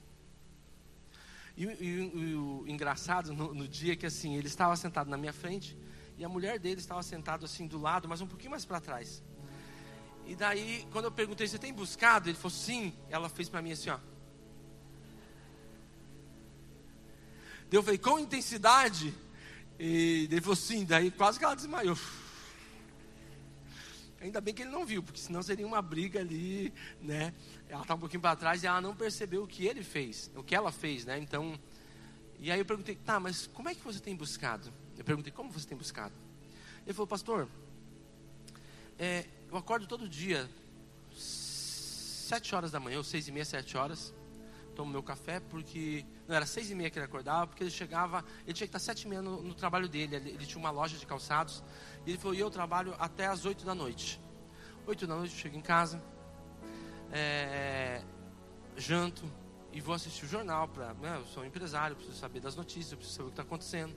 E, 1.55 1.63
e, 1.63 2.11
e 2.13 2.35
o 2.35 2.65
engraçado 2.67 3.33
no, 3.33 3.53
no 3.53 3.67
dia 3.67 3.93
é 3.93 3.95
que 3.95 4.05
assim, 4.05 4.35
ele 4.35 4.47
estava 4.47 4.75
sentado 4.75 5.09
na 5.09 5.17
minha 5.17 5.31
frente 5.31 5.77
e 6.17 6.23
a 6.23 6.29
mulher 6.29 6.59
dele 6.59 6.79
estava 6.79 7.03
sentada 7.03 7.45
assim 7.45 7.67
do 7.67 7.79
lado, 7.79 8.07
mas 8.07 8.21
um 8.21 8.27
pouquinho 8.27 8.51
mais 8.51 8.65
para 8.65 8.79
trás. 8.79 9.23
E 10.25 10.35
daí, 10.35 10.87
quando 10.91 11.05
eu 11.05 11.11
perguntei, 11.11 11.47
você 11.47 11.59
tem 11.59 11.73
buscado? 11.73 12.29
Ele 12.29 12.37
falou, 12.37 12.51
sim. 12.51 12.93
Ela 13.09 13.29
fez 13.29 13.47
para 13.47 13.61
mim 13.61 13.71
assim, 13.71 13.89
ó. 13.89 13.99
Eu 17.71 17.83
falei, 17.83 17.97
com 17.97 18.17
intensidade? 18.17 19.13
E 19.77 20.27
ele 20.31 20.41
falou, 20.41 20.55
sim. 20.55 20.85
Daí 20.85 21.11
quase 21.11 21.37
que 21.37 21.45
ela 21.45 21.55
desmaiou. 21.55 21.97
Ainda 24.21 24.41
bem 24.41 24.53
que 24.53 24.63
ele 24.63 24.71
não 24.71 24.85
viu, 24.85 25.03
porque 25.03 25.19
senão 25.19 25.43
seria 25.43 25.67
uma 25.67 25.81
briga 25.81 26.19
ali, 26.19 26.73
né? 26.99 27.31
Ela 27.69 27.83
estava 27.83 27.97
um 27.97 27.99
pouquinho 27.99 28.21
para 28.21 28.35
trás 28.35 28.63
e 28.63 28.67
ela 28.67 28.81
não 28.81 28.95
percebeu 28.95 29.43
o 29.43 29.47
que 29.47 29.67
ele 29.67 29.83
fez, 29.83 30.31
o 30.35 30.41
que 30.41 30.55
ela 30.55 30.71
fez, 30.71 31.05
né? 31.05 31.19
Então, 31.19 31.59
E 32.39 32.51
aí 32.51 32.59
eu 32.59 32.65
perguntei, 32.65 32.95
tá, 32.95 33.19
mas 33.19 33.47
como 33.47 33.69
é 33.69 33.75
que 33.75 33.83
você 33.83 33.99
tem 33.99 34.15
buscado? 34.15 34.71
Eu 34.97 35.03
perguntei, 35.03 35.31
como 35.31 35.51
você 35.51 35.67
tem 35.67 35.77
buscado? 35.77 36.13
Ele 36.85 36.93
falou, 36.93 37.07
pastor, 37.07 37.47
é, 38.97 39.25
eu 39.49 39.57
acordo 39.57 39.87
todo 39.87 40.07
dia, 40.07 40.49
sete 41.11 42.55
horas 42.55 42.71
da 42.71 42.79
manhã, 42.79 42.97
ou 42.97 43.03
seis 43.03 43.27
e 43.27 43.31
meia, 43.31 43.45
sete 43.45 43.77
horas, 43.77 44.13
tomo 44.75 44.91
meu 44.91 45.01
café, 45.01 45.39
porque, 45.39 46.05
não, 46.27 46.35
era 46.35 46.45
seis 46.45 46.69
e 46.69 46.75
meia 46.75 46.89
que 46.89 46.99
ele 46.99 47.05
acordava, 47.05 47.47
porque 47.47 47.63
ele 47.63 47.71
chegava, 47.71 48.23
ele 48.43 48.53
tinha 48.53 48.67
que 48.67 48.75
estar 48.75 48.79
sete 48.79 49.03
e 49.03 49.07
meia 49.07 49.21
no, 49.21 49.41
no 49.41 49.53
trabalho 49.53 49.87
dele, 49.87 50.15
ele, 50.15 50.29
ele, 50.31 50.45
tinha 50.45 50.59
uma 50.59 50.71
loja 50.71 50.97
de 50.97 51.05
calçados, 51.05 51.63
e 52.05 52.11
ele 52.11 52.17
falou, 52.17 52.35
e 52.35 52.39
eu 52.39 52.49
trabalho 52.49 52.95
até 52.99 53.27
as 53.27 53.45
oito 53.45 53.65
da 53.65 53.73
noite. 53.73 54.19
Oito 54.85 55.07
da 55.07 55.15
noite 55.15 55.33
eu 55.33 55.39
chego 55.39 55.57
em 55.57 55.61
casa, 55.61 56.03
é, 57.11 58.01
janto, 58.77 59.25
e 59.75 59.81
vou 59.81 59.93
assistir 59.93 60.23
o 60.23 60.27
jornal, 60.29 60.69
pra, 60.69 60.93
né, 60.93 61.17
eu 61.17 61.25
sou 61.25 61.43
um 61.43 61.45
empresário, 61.45 61.97
preciso 61.97 62.17
saber 62.17 62.39
das 62.39 62.55
notícias, 62.55 62.93
preciso 62.93 63.17
saber 63.17 63.27
o 63.27 63.31
que 63.31 63.33
está 63.33 63.43
acontecendo. 63.43 63.93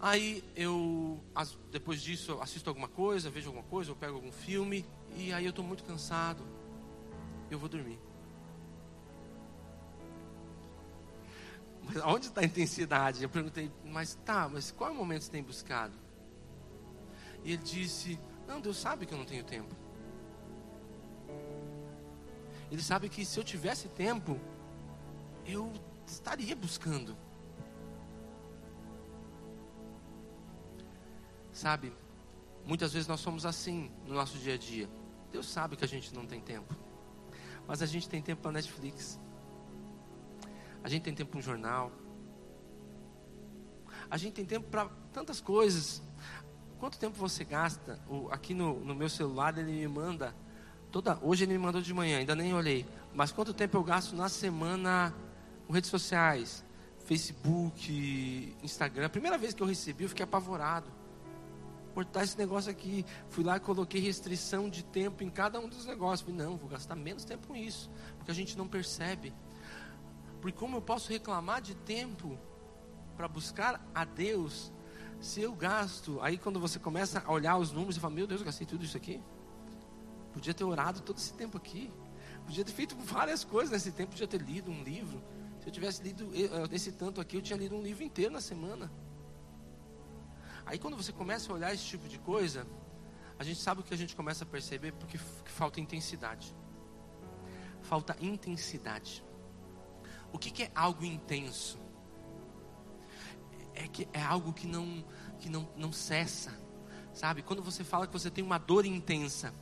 Aí 0.00 0.42
eu, 0.56 1.22
depois 1.70 2.00
disso, 2.00 2.40
assisto 2.40 2.70
alguma 2.70 2.88
coisa, 2.88 3.28
vejo 3.28 3.48
alguma 3.48 3.66
coisa, 3.66 3.90
eu 3.90 3.96
pego 3.96 4.14
algum 4.14 4.32
filme, 4.32 4.86
e 5.14 5.34
aí 5.34 5.44
eu 5.44 5.50
estou 5.50 5.62
muito 5.62 5.84
cansado, 5.84 6.42
eu 7.50 7.58
vou 7.58 7.68
dormir. 7.68 8.00
Mas 11.82 12.02
onde 12.04 12.28
está 12.28 12.40
a 12.40 12.44
intensidade? 12.44 13.22
Eu 13.22 13.28
perguntei, 13.28 13.70
mas 13.84 14.14
tá, 14.24 14.48
mas 14.48 14.70
qual 14.70 14.88
é 14.88 14.92
o 14.94 14.96
momento 14.96 15.18
que 15.18 15.24
você 15.26 15.32
tem 15.32 15.42
buscado? 15.42 15.94
E 17.44 17.52
ele 17.52 17.62
disse, 17.62 18.18
não, 18.46 18.62
Deus 18.62 18.78
sabe 18.78 19.04
que 19.04 19.12
eu 19.12 19.18
não 19.18 19.26
tenho 19.26 19.44
tempo. 19.44 19.76
Ele 22.70 22.82
sabe 22.82 23.08
que 23.08 23.24
se 23.24 23.38
eu 23.38 23.44
tivesse 23.44 23.88
tempo, 23.88 24.38
eu 25.46 25.72
estaria 26.06 26.54
buscando. 26.54 27.16
Sabe, 31.52 31.92
muitas 32.64 32.92
vezes 32.92 33.08
nós 33.08 33.20
somos 33.20 33.44
assim 33.44 33.90
no 34.06 34.14
nosso 34.14 34.38
dia 34.38 34.54
a 34.54 34.58
dia. 34.58 34.88
Deus 35.32 35.46
sabe 35.46 35.76
que 35.76 35.84
a 35.84 35.88
gente 35.88 36.14
não 36.14 36.26
tem 36.26 36.40
tempo, 36.40 36.74
mas 37.66 37.82
a 37.82 37.86
gente 37.86 38.08
tem 38.08 38.22
tempo 38.22 38.42
para 38.42 38.52
Netflix, 38.52 39.18
a 40.82 40.88
gente 40.88 41.02
tem 41.02 41.14
tempo 41.14 41.32
para 41.32 41.38
um 41.38 41.42
jornal, 41.42 41.92
a 44.10 44.16
gente 44.16 44.34
tem 44.34 44.44
tempo 44.44 44.68
para 44.68 44.88
tantas 45.12 45.40
coisas. 45.40 46.02
Quanto 46.78 46.98
tempo 46.98 47.18
você 47.18 47.44
gasta? 47.44 48.00
Aqui 48.30 48.54
no, 48.54 48.78
no 48.84 48.94
meu 48.94 49.08
celular 49.08 49.56
ele 49.58 49.72
me 49.72 49.88
manda 49.88 50.34
toda. 50.90 51.18
Hoje 51.22 51.44
ele 51.44 51.52
me 51.52 51.58
mandou 51.58 51.80
de 51.80 51.92
manhã, 51.92 52.18
ainda 52.18 52.34
nem 52.34 52.52
olhei. 52.54 52.86
Mas 53.14 53.32
quanto 53.32 53.54
tempo 53.54 53.76
eu 53.76 53.84
gasto 53.84 54.14
na 54.14 54.28
semana 54.28 55.14
com 55.66 55.72
redes 55.72 55.90
sociais, 55.90 56.64
Facebook, 57.04 58.56
Instagram? 58.62 59.06
A 59.06 59.10
primeira 59.10 59.38
vez 59.38 59.54
que 59.54 59.62
eu 59.62 59.66
recebi, 59.66 60.04
eu 60.04 60.08
fiquei 60.08 60.24
apavorado 60.24 60.98
cortar 61.98 62.22
esse 62.22 62.38
negócio 62.38 62.70
aqui. 62.70 63.04
Fui 63.28 63.42
lá 63.42 63.56
e 63.56 63.60
coloquei 63.60 64.00
restrição 64.00 64.70
de 64.70 64.84
tempo 64.84 65.24
em 65.24 65.30
cada 65.30 65.58
um 65.58 65.68
dos 65.68 65.84
negócios. 65.84 66.32
Não, 66.32 66.56
vou 66.56 66.68
gastar 66.68 66.94
menos 66.94 67.24
tempo 67.24 67.48
com 67.48 67.56
isso, 67.56 67.90
porque 68.16 68.30
a 68.30 68.34
gente 68.34 68.56
não 68.56 68.68
percebe. 68.68 69.34
Porque 70.40 70.56
como 70.56 70.76
eu 70.76 70.80
posso 70.80 71.10
reclamar 71.10 71.60
de 71.60 71.74
tempo 71.74 72.38
para 73.16 73.26
buscar 73.26 73.84
a 73.92 74.04
Deus, 74.04 74.72
se 75.20 75.40
eu 75.40 75.52
gasto, 75.52 76.20
aí 76.22 76.38
quando 76.38 76.60
você 76.60 76.78
começa 76.78 77.20
a 77.26 77.32
olhar 77.32 77.56
os 77.56 77.72
números 77.72 77.96
e 77.96 78.00
fala, 78.00 78.14
meu 78.14 78.28
Deus, 78.28 78.42
eu 78.42 78.44
gastei 78.44 78.64
tudo 78.64 78.84
isso 78.84 78.96
aqui. 78.96 79.20
Podia 80.38 80.54
ter 80.54 80.62
orado 80.62 81.00
todo 81.00 81.18
esse 81.18 81.32
tempo 81.32 81.56
aqui. 81.56 81.92
Podia 82.46 82.64
ter 82.64 82.70
feito 82.70 82.96
várias 82.96 83.42
coisas 83.42 83.72
nesse 83.72 83.90
tempo, 83.90 84.12
podia 84.12 84.28
ter 84.28 84.40
lido 84.40 84.70
um 84.70 84.84
livro. 84.84 85.20
Se 85.60 85.66
eu 85.66 85.72
tivesse 85.72 86.00
lido 86.00 86.30
eh, 86.32 86.68
esse 86.70 86.92
tanto 86.92 87.20
aqui, 87.20 87.36
eu 87.36 87.42
tinha 87.42 87.58
lido 87.58 87.74
um 87.74 87.82
livro 87.82 88.04
inteiro 88.04 88.32
na 88.32 88.40
semana. 88.40 88.88
Aí 90.64 90.78
quando 90.78 90.96
você 90.96 91.12
começa 91.12 91.50
a 91.50 91.56
olhar 91.56 91.74
esse 91.74 91.82
tipo 91.82 92.08
de 92.08 92.20
coisa, 92.20 92.64
a 93.36 93.42
gente 93.42 93.58
sabe 93.58 93.80
o 93.80 93.82
que 93.82 93.92
a 93.92 93.96
gente 93.96 94.14
começa 94.14 94.44
a 94.44 94.46
perceber 94.46 94.92
porque 94.92 95.18
que 95.18 95.50
falta 95.50 95.80
intensidade. 95.80 96.54
Falta 97.82 98.16
intensidade. 98.20 99.24
O 100.32 100.38
que, 100.38 100.52
que 100.52 100.62
é 100.62 100.70
algo 100.72 101.04
intenso? 101.04 101.80
É 103.74 103.88
que 103.88 104.08
é 104.12 104.22
algo 104.22 104.52
que 104.52 104.68
não 104.68 105.04
que 105.40 105.48
não, 105.48 105.68
não 105.76 105.92
cessa, 105.92 106.52
sabe? 107.12 107.42
Quando 107.42 107.60
você 107.60 107.82
fala 107.82 108.06
que 108.06 108.12
você 108.12 108.30
tem 108.30 108.44
uma 108.44 108.58
dor 108.58 108.86
intensa, 108.86 109.52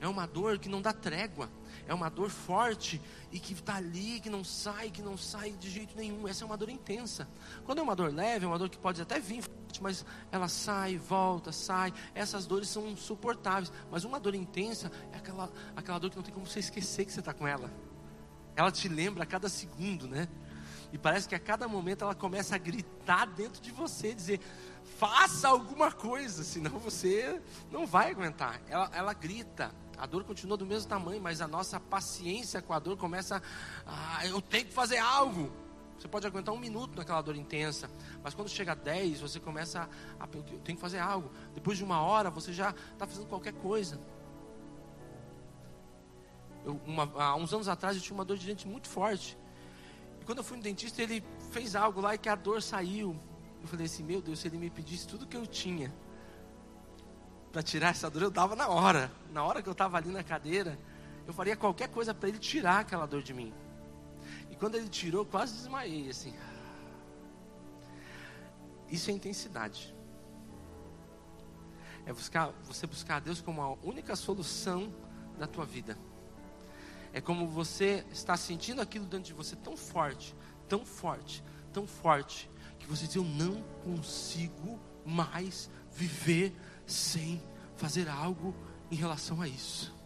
é 0.00 0.06
uma 0.06 0.26
dor 0.26 0.58
que 0.58 0.68
não 0.68 0.80
dá 0.80 0.92
trégua, 0.92 1.50
é 1.86 1.92
uma 1.92 2.08
dor 2.08 2.30
forte 2.30 3.00
e 3.32 3.40
que 3.40 3.52
está 3.52 3.76
ali, 3.76 4.20
que 4.20 4.30
não 4.30 4.44
sai, 4.44 4.90
que 4.90 5.02
não 5.02 5.16
sai 5.16 5.50
de 5.52 5.68
jeito 5.68 5.96
nenhum. 5.96 6.28
Essa 6.28 6.44
é 6.44 6.46
uma 6.46 6.56
dor 6.56 6.68
intensa. 6.68 7.28
Quando 7.64 7.78
é 7.78 7.82
uma 7.82 7.96
dor 7.96 8.12
leve, 8.12 8.44
é 8.44 8.48
uma 8.48 8.58
dor 8.58 8.68
que 8.68 8.78
pode 8.78 9.00
até 9.00 9.18
vir 9.18 9.42
forte, 9.42 9.82
mas 9.82 10.04
ela 10.30 10.48
sai, 10.48 10.96
volta, 10.96 11.50
sai. 11.50 11.92
Essas 12.14 12.46
dores 12.46 12.68
são 12.68 12.96
suportáveis. 12.96 13.72
Mas 13.90 14.04
uma 14.04 14.20
dor 14.20 14.34
intensa 14.34 14.92
é 15.12 15.16
aquela, 15.16 15.50
aquela 15.74 15.98
dor 15.98 16.10
que 16.10 16.16
não 16.16 16.22
tem 16.22 16.32
como 16.32 16.46
você 16.46 16.60
esquecer 16.60 17.04
que 17.04 17.12
você 17.12 17.20
está 17.20 17.32
com 17.32 17.46
ela. 17.46 17.72
Ela 18.54 18.70
te 18.70 18.88
lembra 18.88 19.24
a 19.24 19.26
cada 19.26 19.48
segundo, 19.48 20.06
né? 20.06 20.28
E 20.92 20.98
parece 20.98 21.28
que 21.28 21.34
a 21.34 21.38
cada 21.38 21.68
momento 21.68 22.04
ela 22.04 22.14
começa 22.14 22.54
a 22.54 22.58
gritar 22.58 23.26
dentro 23.26 23.60
de 23.60 23.70
você, 23.70 24.14
dizer: 24.14 24.40
faça 24.98 25.48
alguma 25.48 25.92
coisa, 25.92 26.42
senão 26.42 26.78
você 26.78 27.40
não 27.70 27.86
vai 27.86 28.10
aguentar. 28.10 28.60
Ela, 28.68 28.90
ela 28.92 29.12
grita, 29.12 29.74
a 29.98 30.06
dor 30.06 30.24
continua 30.24 30.56
do 30.56 30.64
mesmo 30.64 30.88
tamanho, 30.88 31.20
mas 31.20 31.40
a 31.40 31.48
nossa 31.48 31.80
paciência 31.80 32.62
com 32.62 32.72
a 32.72 32.78
dor 32.78 32.96
começa 32.96 33.42
a. 33.84 34.24
Eu 34.26 34.40
tenho 34.40 34.66
que 34.66 34.72
fazer 34.72 34.98
algo. 34.98 35.50
Você 35.98 36.06
pode 36.06 36.24
aguentar 36.24 36.54
um 36.54 36.58
minuto 36.58 36.96
naquela 36.96 37.20
dor 37.20 37.34
intensa, 37.34 37.90
mas 38.22 38.32
quando 38.32 38.48
chega 38.48 38.72
a 38.72 38.74
10, 38.76 39.20
você 39.20 39.40
começa 39.40 39.88
a. 40.20 40.28
Eu 40.32 40.60
tenho 40.60 40.76
que 40.76 40.80
fazer 40.80 40.98
algo. 40.98 41.30
Depois 41.52 41.76
de 41.76 41.82
uma 41.82 42.00
hora, 42.00 42.30
você 42.30 42.52
já 42.52 42.70
está 42.92 43.06
fazendo 43.06 43.26
qualquer 43.26 43.54
coisa. 43.54 44.00
Eu, 46.64 46.80
uma, 46.86 47.10
há 47.20 47.34
uns 47.34 47.52
anos 47.52 47.66
atrás, 47.66 47.96
eu 47.96 48.02
tinha 48.02 48.14
uma 48.14 48.24
dor 48.24 48.38
de 48.38 48.46
dente 48.46 48.68
muito 48.68 48.88
forte. 48.88 49.36
E 50.20 50.24
quando 50.24 50.38
eu 50.38 50.44
fui 50.44 50.56
no 50.56 50.62
dentista, 50.62 51.02
ele 51.02 51.24
fez 51.50 51.74
algo 51.74 52.00
lá 52.00 52.14
e 52.14 52.18
que 52.18 52.28
a 52.28 52.36
dor 52.36 52.62
saiu. 52.62 53.18
Eu 53.60 53.66
falei 53.66 53.86
assim: 53.86 54.04
Meu 54.04 54.22
Deus, 54.22 54.38
se 54.38 54.46
ele 54.46 54.58
me 54.58 54.70
pedisse 54.70 55.08
tudo 55.08 55.26
que 55.26 55.36
eu 55.36 55.46
tinha 55.46 55.92
para 57.52 57.62
tirar 57.62 57.90
essa 57.90 58.10
dor, 58.10 58.22
eu 58.22 58.30
dava 58.30 58.54
na 58.54 58.68
hora. 58.68 59.10
Na 59.32 59.44
hora 59.44 59.62
que 59.62 59.68
eu 59.68 59.72
estava 59.72 59.96
ali 59.96 60.10
na 60.10 60.22
cadeira, 60.22 60.78
eu 61.26 61.32
faria 61.32 61.56
qualquer 61.56 61.88
coisa 61.88 62.14
para 62.14 62.28
ele 62.28 62.38
tirar 62.38 62.80
aquela 62.80 63.06
dor 63.06 63.22
de 63.22 63.32
mim. 63.32 63.52
E 64.50 64.56
quando 64.56 64.74
ele 64.74 64.88
tirou, 64.88 65.24
quase 65.24 65.54
desmaiei 65.54 66.10
assim. 66.10 66.34
Isso 68.90 69.10
é 69.10 69.14
intensidade. 69.14 69.94
É 72.06 72.12
buscar, 72.12 72.52
você 72.64 72.86
buscar 72.86 73.16
a 73.16 73.20
Deus 73.20 73.40
como 73.40 73.60
a 73.60 73.72
única 73.86 74.16
solução 74.16 74.92
da 75.38 75.46
tua 75.46 75.64
vida. 75.64 75.98
É 77.12 77.20
como 77.20 77.46
você 77.46 78.04
está 78.10 78.36
sentindo 78.36 78.80
aquilo 78.80 79.04
dentro 79.04 79.26
de 79.26 79.34
você 79.34 79.56
tão 79.56 79.76
forte, 79.76 80.34
tão 80.68 80.84
forte, 80.84 81.42
tão 81.72 81.86
forte, 81.86 82.50
que 82.78 82.86
você 82.86 83.06
diz: 83.06 83.16
Eu 83.16 83.24
não 83.24 83.62
consigo 83.84 84.78
mais 85.04 85.70
viver 85.92 86.54
sem 86.88 87.40
fazer 87.76 88.08
algo 88.08 88.54
em 88.90 88.96
relação 88.96 89.40
a 89.40 89.46
isso. 89.46 89.96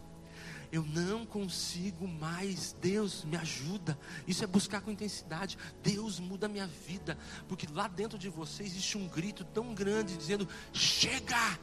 Eu 0.71 0.83
não 0.83 1.23
consigo 1.23 2.07
mais, 2.07 2.75
Deus 2.81 3.23
me 3.23 3.37
ajuda. 3.37 3.97
Isso 4.27 4.43
é 4.43 4.47
buscar 4.47 4.81
com 4.81 4.89
intensidade. 4.89 5.55
Deus 5.83 6.19
muda 6.19 6.47
a 6.47 6.49
minha 6.49 6.65
vida, 6.65 7.15
porque 7.47 7.67
lá 7.71 7.87
dentro 7.87 8.17
de 8.17 8.27
você 8.27 8.63
existe 8.63 8.97
um 8.97 9.07
grito 9.07 9.43
tão 9.45 9.73
grande 9.75 10.17
dizendo: 10.17 10.47
chega! 10.71 11.59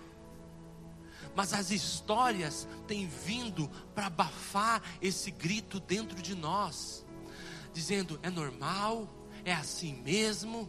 Mas 1.34 1.52
as 1.52 1.72
histórias 1.72 2.68
têm 2.86 3.08
vindo 3.08 3.68
para 3.94 4.06
abafar 4.06 4.80
esse 5.02 5.32
grito 5.32 5.80
dentro 5.80 6.22
de 6.22 6.36
nós, 6.36 7.04
dizendo: 7.72 8.18
é 8.22 8.30
normal, 8.30 9.12
é 9.44 9.52
assim 9.52 10.00
mesmo, 10.02 10.68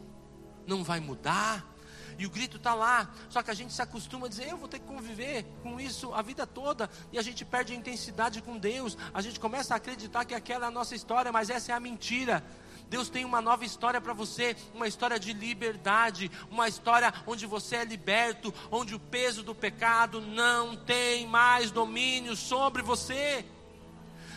não 0.65 0.83
vai 0.83 0.99
mudar, 0.99 1.70
e 2.17 2.25
o 2.25 2.29
grito 2.29 2.57
está 2.57 2.73
lá. 2.73 3.09
Só 3.29 3.41
que 3.41 3.51
a 3.51 3.53
gente 3.53 3.73
se 3.73 3.81
acostuma 3.81 4.27
a 4.27 4.29
dizer: 4.29 4.49
eu 4.49 4.57
vou 4.57 4.67
ter 4.67 4.79
que 4.79 4.85
conviver 4.85 5.45
com 5.61 5.79
isso 5.79 6.13
a 6.13 6.21
vida 6.21 6.45
toda. 6.45 6.89
E 7.11 7.19
a 7.19 7.21
gente 7.21 7.43
perde 7.45 7.73
a 7.73 7.75
intensidade 7.75 8.41
com 8.41 8.57
Deus. 8.57 8.97
A 9.13 9.21
gente 9.21 9.39
começa 9.39 9.73
a 9.73 9.77
acreditar 9.77 10.25
que 10.25 10.33
aquela 10.33 10.65
é 10.65 10.67
a 10.67 10.71
nossa 10.71 10.95
história, 10.95 11.31
mas 11.31 11.49
essa 11.49 11.71
é 11.71 11.75
a 11.75 11.79
mentira. 11.79 12.43
Deus 12.91 13.07
tem 13.07 13.23
uma 13.23 13.39
nova 13.39 13.63
história 13.63 14.01
para 14.01 14.11
você, 14.11 14.53
uma 14.73 14.85
história 14.85 15.17
de 15.17 15.31
liberdade, 15.31 16.29
uma 16.49 16.67
história 16.67 17.13
onde 17.25 17.45
você 17.45 17.77
é 17.77 17.85
liberto, 17.85 18.53
onde 18.69 18.93
o 18.93 18.99
peso 18.99 19.43
do 19.43 19.55
pecado 19.55 20.19
não 20.19 20.75
tem 20.75 21.25
mais 21.25 21.71
domínio 21.71 22.35
sobre 22.35 22.81
você. 22.81 23.45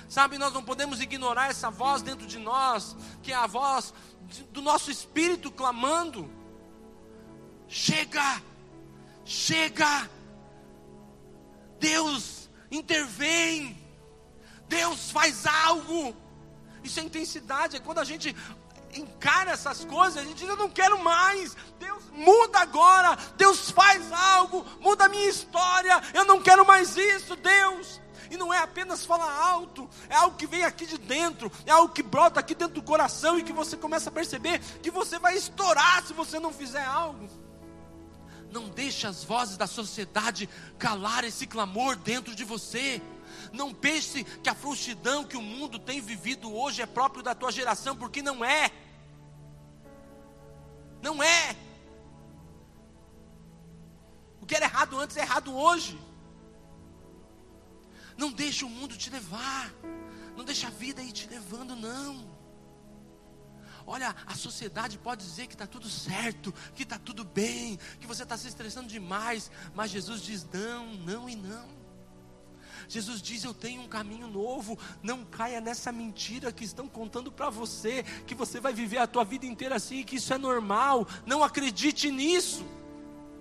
Sabe, 0.08 0.38
nós 0.38 0.52
não 0.52 0.62
podemos 0.62 1.00
ignorar 1.00 1.50
essa 1.50 1.68
voz 1.68 2.00
dentro 2.00 2.28
de 2.28 2.38
nós, 2.38 2.94
que 3.24 3.32
é 3.32 3.34
a 3.34 3.48
voz 3.48 3.92
do 4.52 4.62
nosso 4.62 4.88
espírito 4.88 5.50
clamando. 5.50 6.30
Chega, 7.74 8.40
chega. 9.24 10.08
Deus 11.80 12.48
intervém. 12.70 13.76
Deus 14.68 15.10
faz 15.10 15.44
algo. 15.44 16.14
Isso 16.84 17.00
é 17.00 17.02
intensidade. 17.02 17.76
É 17.76 17.80
quando 17.80 17.98
a 17.98 18.04
gente 18.04 18.34
encara 18.94 19.50
essas 19.50 19.84
coisas, 19.84 20.18
a 20.18 20.24
gente 20.24 20.36
diz: 20.36 20.48
Eu 20.48 20.56
não 20.56 20.70
quero 20.70 21.02
mais. 21.02 21.56
Deus 21.80 22.04
muda 22.12 22.60
agora. 22.60 23.18
Deus 23.36 23.72
faz 23.72 24.12
algo, 24.12 24.64
muda 24.80 25.06
a 25.06 25.08
minha 25.08 25.28
história. 25.28 26.00
Eu 26.14 26.24
não 26.24 26.40
quero 26.40 26.64
mais 26.64 26.96
isso, 26.96 27.34
Deus. 27.34 28.00
E 28.30 28.36
não 28.36 28.54
é 28.54 28.58
apenas 28.58 29.04
falar 29.04 29.32
alto, 29.32 29.90
é 30.08 30.14
algo 30.14 30.36
que 30.36 30.46
vem 30.46 30.64
aqui 30.64 30.86
de 30.86 30.96
dentro, 30.96 31.52
é 31.66 31.70
algo 31.70 31.92
que 31.92 32.02
brota 32.02 32.40
aqui 32.40 32.54
dentro 32.54 32.74
do 32.74 32.82
coração 32.82 33.38
e 33.38 33.42
que 33.42 33.52
você 33.52 33.76
começa 33.76 34.10
a 34.10 34.12
perceber 34.12 34.60
que 34.80 34.90
você 34.90 35.18
vai 35.18 35.36
estourar 35.36 36.04
se 36.06 36.12
você 36.12 36.38
não 36.38 36.52
fizer 36.52 36.84
algo. 36.84 37.43
Não 38.55 38.68
deixe 38.68 39.05
as 39.05 39.24
vozes 39.24 39.57
da 39.57 39.66
sociedade 39.66 40.48
calar 40.78 41.24
esse 41.24 41.44
clamor 41.44 41.96
dentro 41.96 42.36
de 42.36 42.44
você. 42.44 43.02
Não 43.52 43.74
pense 43.74 44.22
que 44.22 44.48
a 44.48 44.55
frouxidão 44.55 45.24
que 45.24 45.36
o 45.36 45.42
mundo 45.42 45.76
tem 45.76 46.00
vivido 46.00 46.55
hoje 46.55 46.80
é 46.80 46.86
próprio 46.86 47.20
da 47.20 47.34
tua 47.34 47.50
geração, 47.50 47.96
porque 47.96 48.22
não 48.22 48.44
é. 48.44 48.70
Não 51.02 51.20
é. 51.20 51.57
O 54.40 54.46
que 54.46 54.55
era 54.55 54.66
errado 54.66 55.00
antes 55.00 55.16
é 55.16 55.22
errado 55.22 55.52
hoje. 55.52 56.00
Não 58.16 58.30
deixe 58.30 58.64
o 58.64 58.70
mundo 58.70 58.96
te 58.96 59.11
levar. 59.11 59.74
Não 60.36 60.44
deixe 60.44 60.64
a 60.64 60.70
vida 60.70 61.02
ir 61.02 61.11
te 61.11 61.26
levando, 61.26 61.74
não. 61.74 62.34
Olha, 63.87 64.14
a 64.26 64.35
sociedade 64.35 64.99
pode 64.99 65.24
dizer 65.24 65.47
que 65.47 65.55
está 65.55 65.66
tudo 65.66 65.89
certo, 65.89 66.53
que 66.74 66.85
está 66.85 66.99
tudo 66.99 67.24
bem, 67.24 67.78
que 68.01 68.07
você 68.07 68.22
está 68.22 68.37
se 68.37 68.49
estressando 68.49 68.89
demais, 68.89 69.51
mas 69.74 69.91
Jesus 69.91 70.22
diz 70.22 70.47
não, 70.53 70.95
não 70.95 71.28
e 71.28 71.37
não. 71.37 71.85
Jesus 72.89 73.20
diz: 73.22 73.45
Eu 73.45 73.55
tenho 73.55 73.82
um 73.82 73.89
caminho 73.89 74.26
novo. 74.26 74.78
Não 75.03 75.24
caia 75.24 75.61
nessa 75.61 75.91
mentira 75.91 76.53
que 76.53 76.64
estão 76.64 76.89
contando 76.89 77.30
para 77.32 77.51
você, 77.51 78.03
que 78.26 78.35
você 78.35 78.61
vai 78.61 78.72
viver 78.72 78.99
a 78.99 79.07
tua 79.07 79.24
vida 79.24 79.47
inteira 79.47 79.76
assim, 79.76 80.03
que 80.03 80.16
isso 80.16 80.32
é 80.32 80.39
normal. 80.39 81.07
Não 81.26 81.43
acredite 81.43 82.11
nisso. 82.11 82.64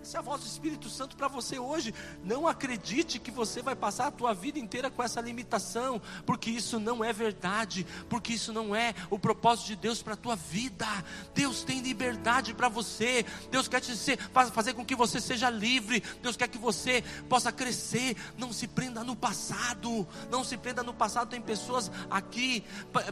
Essa 0.03 0.17
é 0.17 0.19
a 0.19 0.21
voz 0.21 0.41
do 0.41 0.47
Espírito 0.47 0.89
Santo 0.89 1.15
para 1.15 1.29
você 1.29 1.57
hoje. 1.57 1.95
Não 2.25 2.45
acredite 2.45 3.19
que 3.19 3.31
você 3.31 3.61
vai 3.61 3.73
passar 3.73 4.07
a 4.07 4.11
tua 4.11 4.33
vida 4.33 4.59
inteira 4.59 4.91
com 4.91 5.01
essa 5.01 5.21
limitação, 5.21 6.01
porque 6.25 6.49
isso 6.49 6.77
não 6.77 7.01
é 7.01 7.13
verdade, 7.13 7.87
porque 8.09 8.33
isso 8.33 8.51
não 8.51 8.75
é 8.75 8.93
o 9.09 9.17
propósito 9.17 9.67
de 9.67 9.77
Deus 9.77 10.03
para 10.03 10.15
a 10.15 10.17
tua 10.17 10.35
vida. 10.35 10.85
Deus 11.33 11.63
tem 11.63 11.79
liberdade 11.79 12.53
para 12.53 12.67
você. 12.67 13.25
Deus 13.49 13.69
quer 13.69 13.79
te 13.79 13.95
ser, 13.95 14.19
fazer 14.51 14.73
com 14.73 14.85
que 14.85 14.93
você 14.93 15.21
seja 15.21 15.49
livre. 15.49 16.03
Deus 16.21 16.35
quer 16.35 16.49
que 16.49 16.57
você 16.57 17.01
possa 17.29 17.49
crescer. 17.49 18.17
Não 18.37 18.51
se 18.51 18.67
prenda 18.67 19.05
no 19.05 19.15
passado. 19.15 20.05
Não 20.29 20.43
se 20.43 20.57
prenda 20.57 20.83
no 20.83 20.93
passado. 20.93 21.29
Tem 21.29 21.41
pessoas 21.41 21.89
aqui 22.11 22.61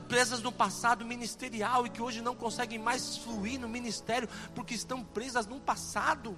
presas 0.10 0.42
no 0.42 0.52
passado 0.52 1.06
ministerial 1.06 1.86
e 1.88 1.90
que 1.90 2.02
hoje 2.02 2.22
não 2.22 2.36
conseguem 2.36 2.80
mais 2.80 3.16
fluir 3.16 3.58
no 3.62 3.70
ministério 3.70 4.28
porque 4.54 4.74
estão 4.74 5.02
presas 5.02 5.48
no 5.48 5.58
passado 5.58 6.38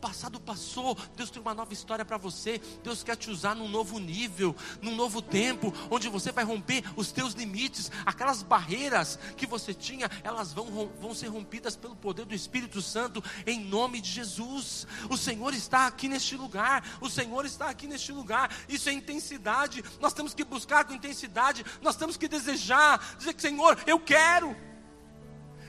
passado 0.00 0.40
passou, 0.40 0.96
Deus 1.14 1.30
tem 1.30 1.40
uma 1.40 1.54
nova 1.54 1.72
história 1.72 2.04
para 2.04 2.16
você. 2.16 2.60
Deus 2.82 3.02
quer 3.02 3.16
te 3.16 3.30
usar 3.30 3.54
num 3.54 3.68
novo 3.68 3.98
nível, 3.98 4.56
num 4.80 4.96
novo 4.96 5.20
tempo, 5.20 5.72
onde 5.90 6.08
você 6.08 6.32
vai 6.32 6.44
romper 6.44 6.82
os 6.96 7.12
teus 7.12 7.34
limites, 7.34 7.92
aquelas 8.06 8.42
barreiras 8.42 9.18
que 9.36 9.46
você 9.46 9.74
tinha, 9.74 10.10
elas 10.24 10.52
vão, 10.52 10.90
vão 11.00 11.14
ser 11.14 11.28
rompidas 11.28 11.76
pelo 11.76 11.94
poder 11.94 12.24
do 12.24 12.34
Espírito 12.34 12.80
Santo, 12.80 13.22
em 13.46 13.60
nome 13.60 14.00
de 14.00 14.10
Jesus. 14.10 14.86
O 15.08 15.16
Senhor 15.16 15.52
está 15.54 15.86
aqui 15.86 16.08
neste 16.08 16.36
lugar, 16.36 16.84
o 17.00 17.10
Senhor 17.10 17.44
está 17.44 17.68
aqui 17.68 17.86
neste 17.86 18.12
lugar. 18.12 18.50
Isso 18.68 18.88
é 18.88 18.92
intensidade, 18.92 19.84
nós 20.00 20.12
temos 20.12 20.34
que 20.34 20.44
buscar 20.44 20.84
com 20.84 20.94
intensidade, 20.94 21.64
nós 21.82 21.96
temos 21.96 22.16
que 22.16 22.26
desejar, 22.26 23.16
dizer 23.18 23.34
que 23.34 23.42
Senhor, 23.42 23.78
eu 23.86 24.00
quero. 24.00 24.56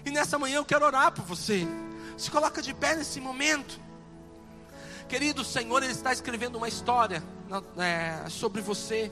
E 0.05 0.09
nessa 0.09 0.39
manhã 0.39 0.55
eu 0.55 0.65
quero 0.65 0.85
orar 0.85 1.11
por 1.11 1.25
você. 1.25 1.67
Se 2.17 2.31
coloca 2.31 2.61
de 2.61 2.73
pé 2.73 2.95
nesse 2.95 3.19
momento. 3.19 3.90
Querido 5.11 5.43
Senhor, 5.43 5.83
Ele 5.83 5.91
está 5.91 6.13
escrevendo 6.13 6.55
uma 6.55 6.69
história 6.69 7.21
é, 7.77 8.29
sobre 8.29 8.61
você. 8.61 9.11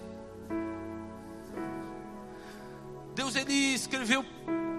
Deus, 3.14 3.36
Ele 3.36 3.52
escreveu 3.52 4.24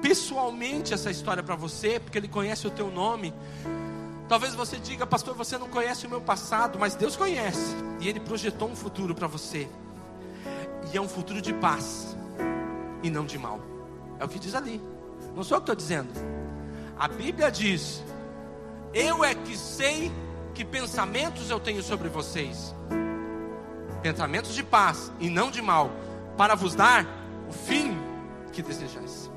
pessoalmente 0.00 0.94
essa 0.94 1.10
história 1.10 1.42
para 1.42 1.54
você, 1.54 2.00
porque 2.00 2.16
Ele 2.16 2.26
conhece 2.26 2.66
o 2.66 2.70
teu 2.70 2.90
nome. 2.90 3.34
Talvez 4.30 4.54
você 4.54 4.78
diga, 4.78 5.06
pastor, 5.06 5.34
você 5.34 5.58
não 5.58 5.68
conhece 5.68 6.06
o 6.06 6.08
meu 6.08 6.22
passado, 6.22 6.78
mas 6.78 6.94
Deus 6.94 7.16
conhece, 7.16 7.76
e 8.00 8.08
Ele 8.08 8.18
projetou 8.18 8.70
um 8.70 8.74
futuro 8.74 9.14
para 9.14 9.26
você, 9.26 9.68
e 10.90 10.96
é 10.96 11.00
um 11.02 11.08
futuro 11.08 11.42
de 11.42 11.52
paz, 11.52 12.16
e 13.02 13.10
não 13.10 13.26
de 13.26 13.36
mal. 13.36 13.60
É 14.18 14.24
o 14.24 14.28
que 14.28 14.38
diz 14.38 14.54
ali, 14.54 14.80
não 15.36 15.44
sou 15.44 15.58
eu 15.58 15.60
que 15.60 15.64
estou 15.64 15.76
dizendo. 15.76 16.08
A 16.98 17.06
Bíblia 17.08 17.50
diz: 17.50 18.02
Eu 18.94 19.22
é 19.22 19.34
que 19.34 19.54
sei 19.54 20.10
que 20.54 20.64
pensamentos 20.64 21.50
eu 21.50 21.60
tenho 21.60 21.82
sobre 21.82 22.08
vocês? 22.08 22.74
Pensamentos 24.02 24.54
de 24.54 24.62
paz 24.62 25.12
e 25.20 25.28
não 25.28 25.50
de 25.50 25.60
mal, 25.60 25.90
para 26.36 26.54
vos 26.54 26.74
dar 26.74 27.06
o 27.48 27.52
fim 27.52 27.96
que 28.52 28.62
desejais. 28.62 29.30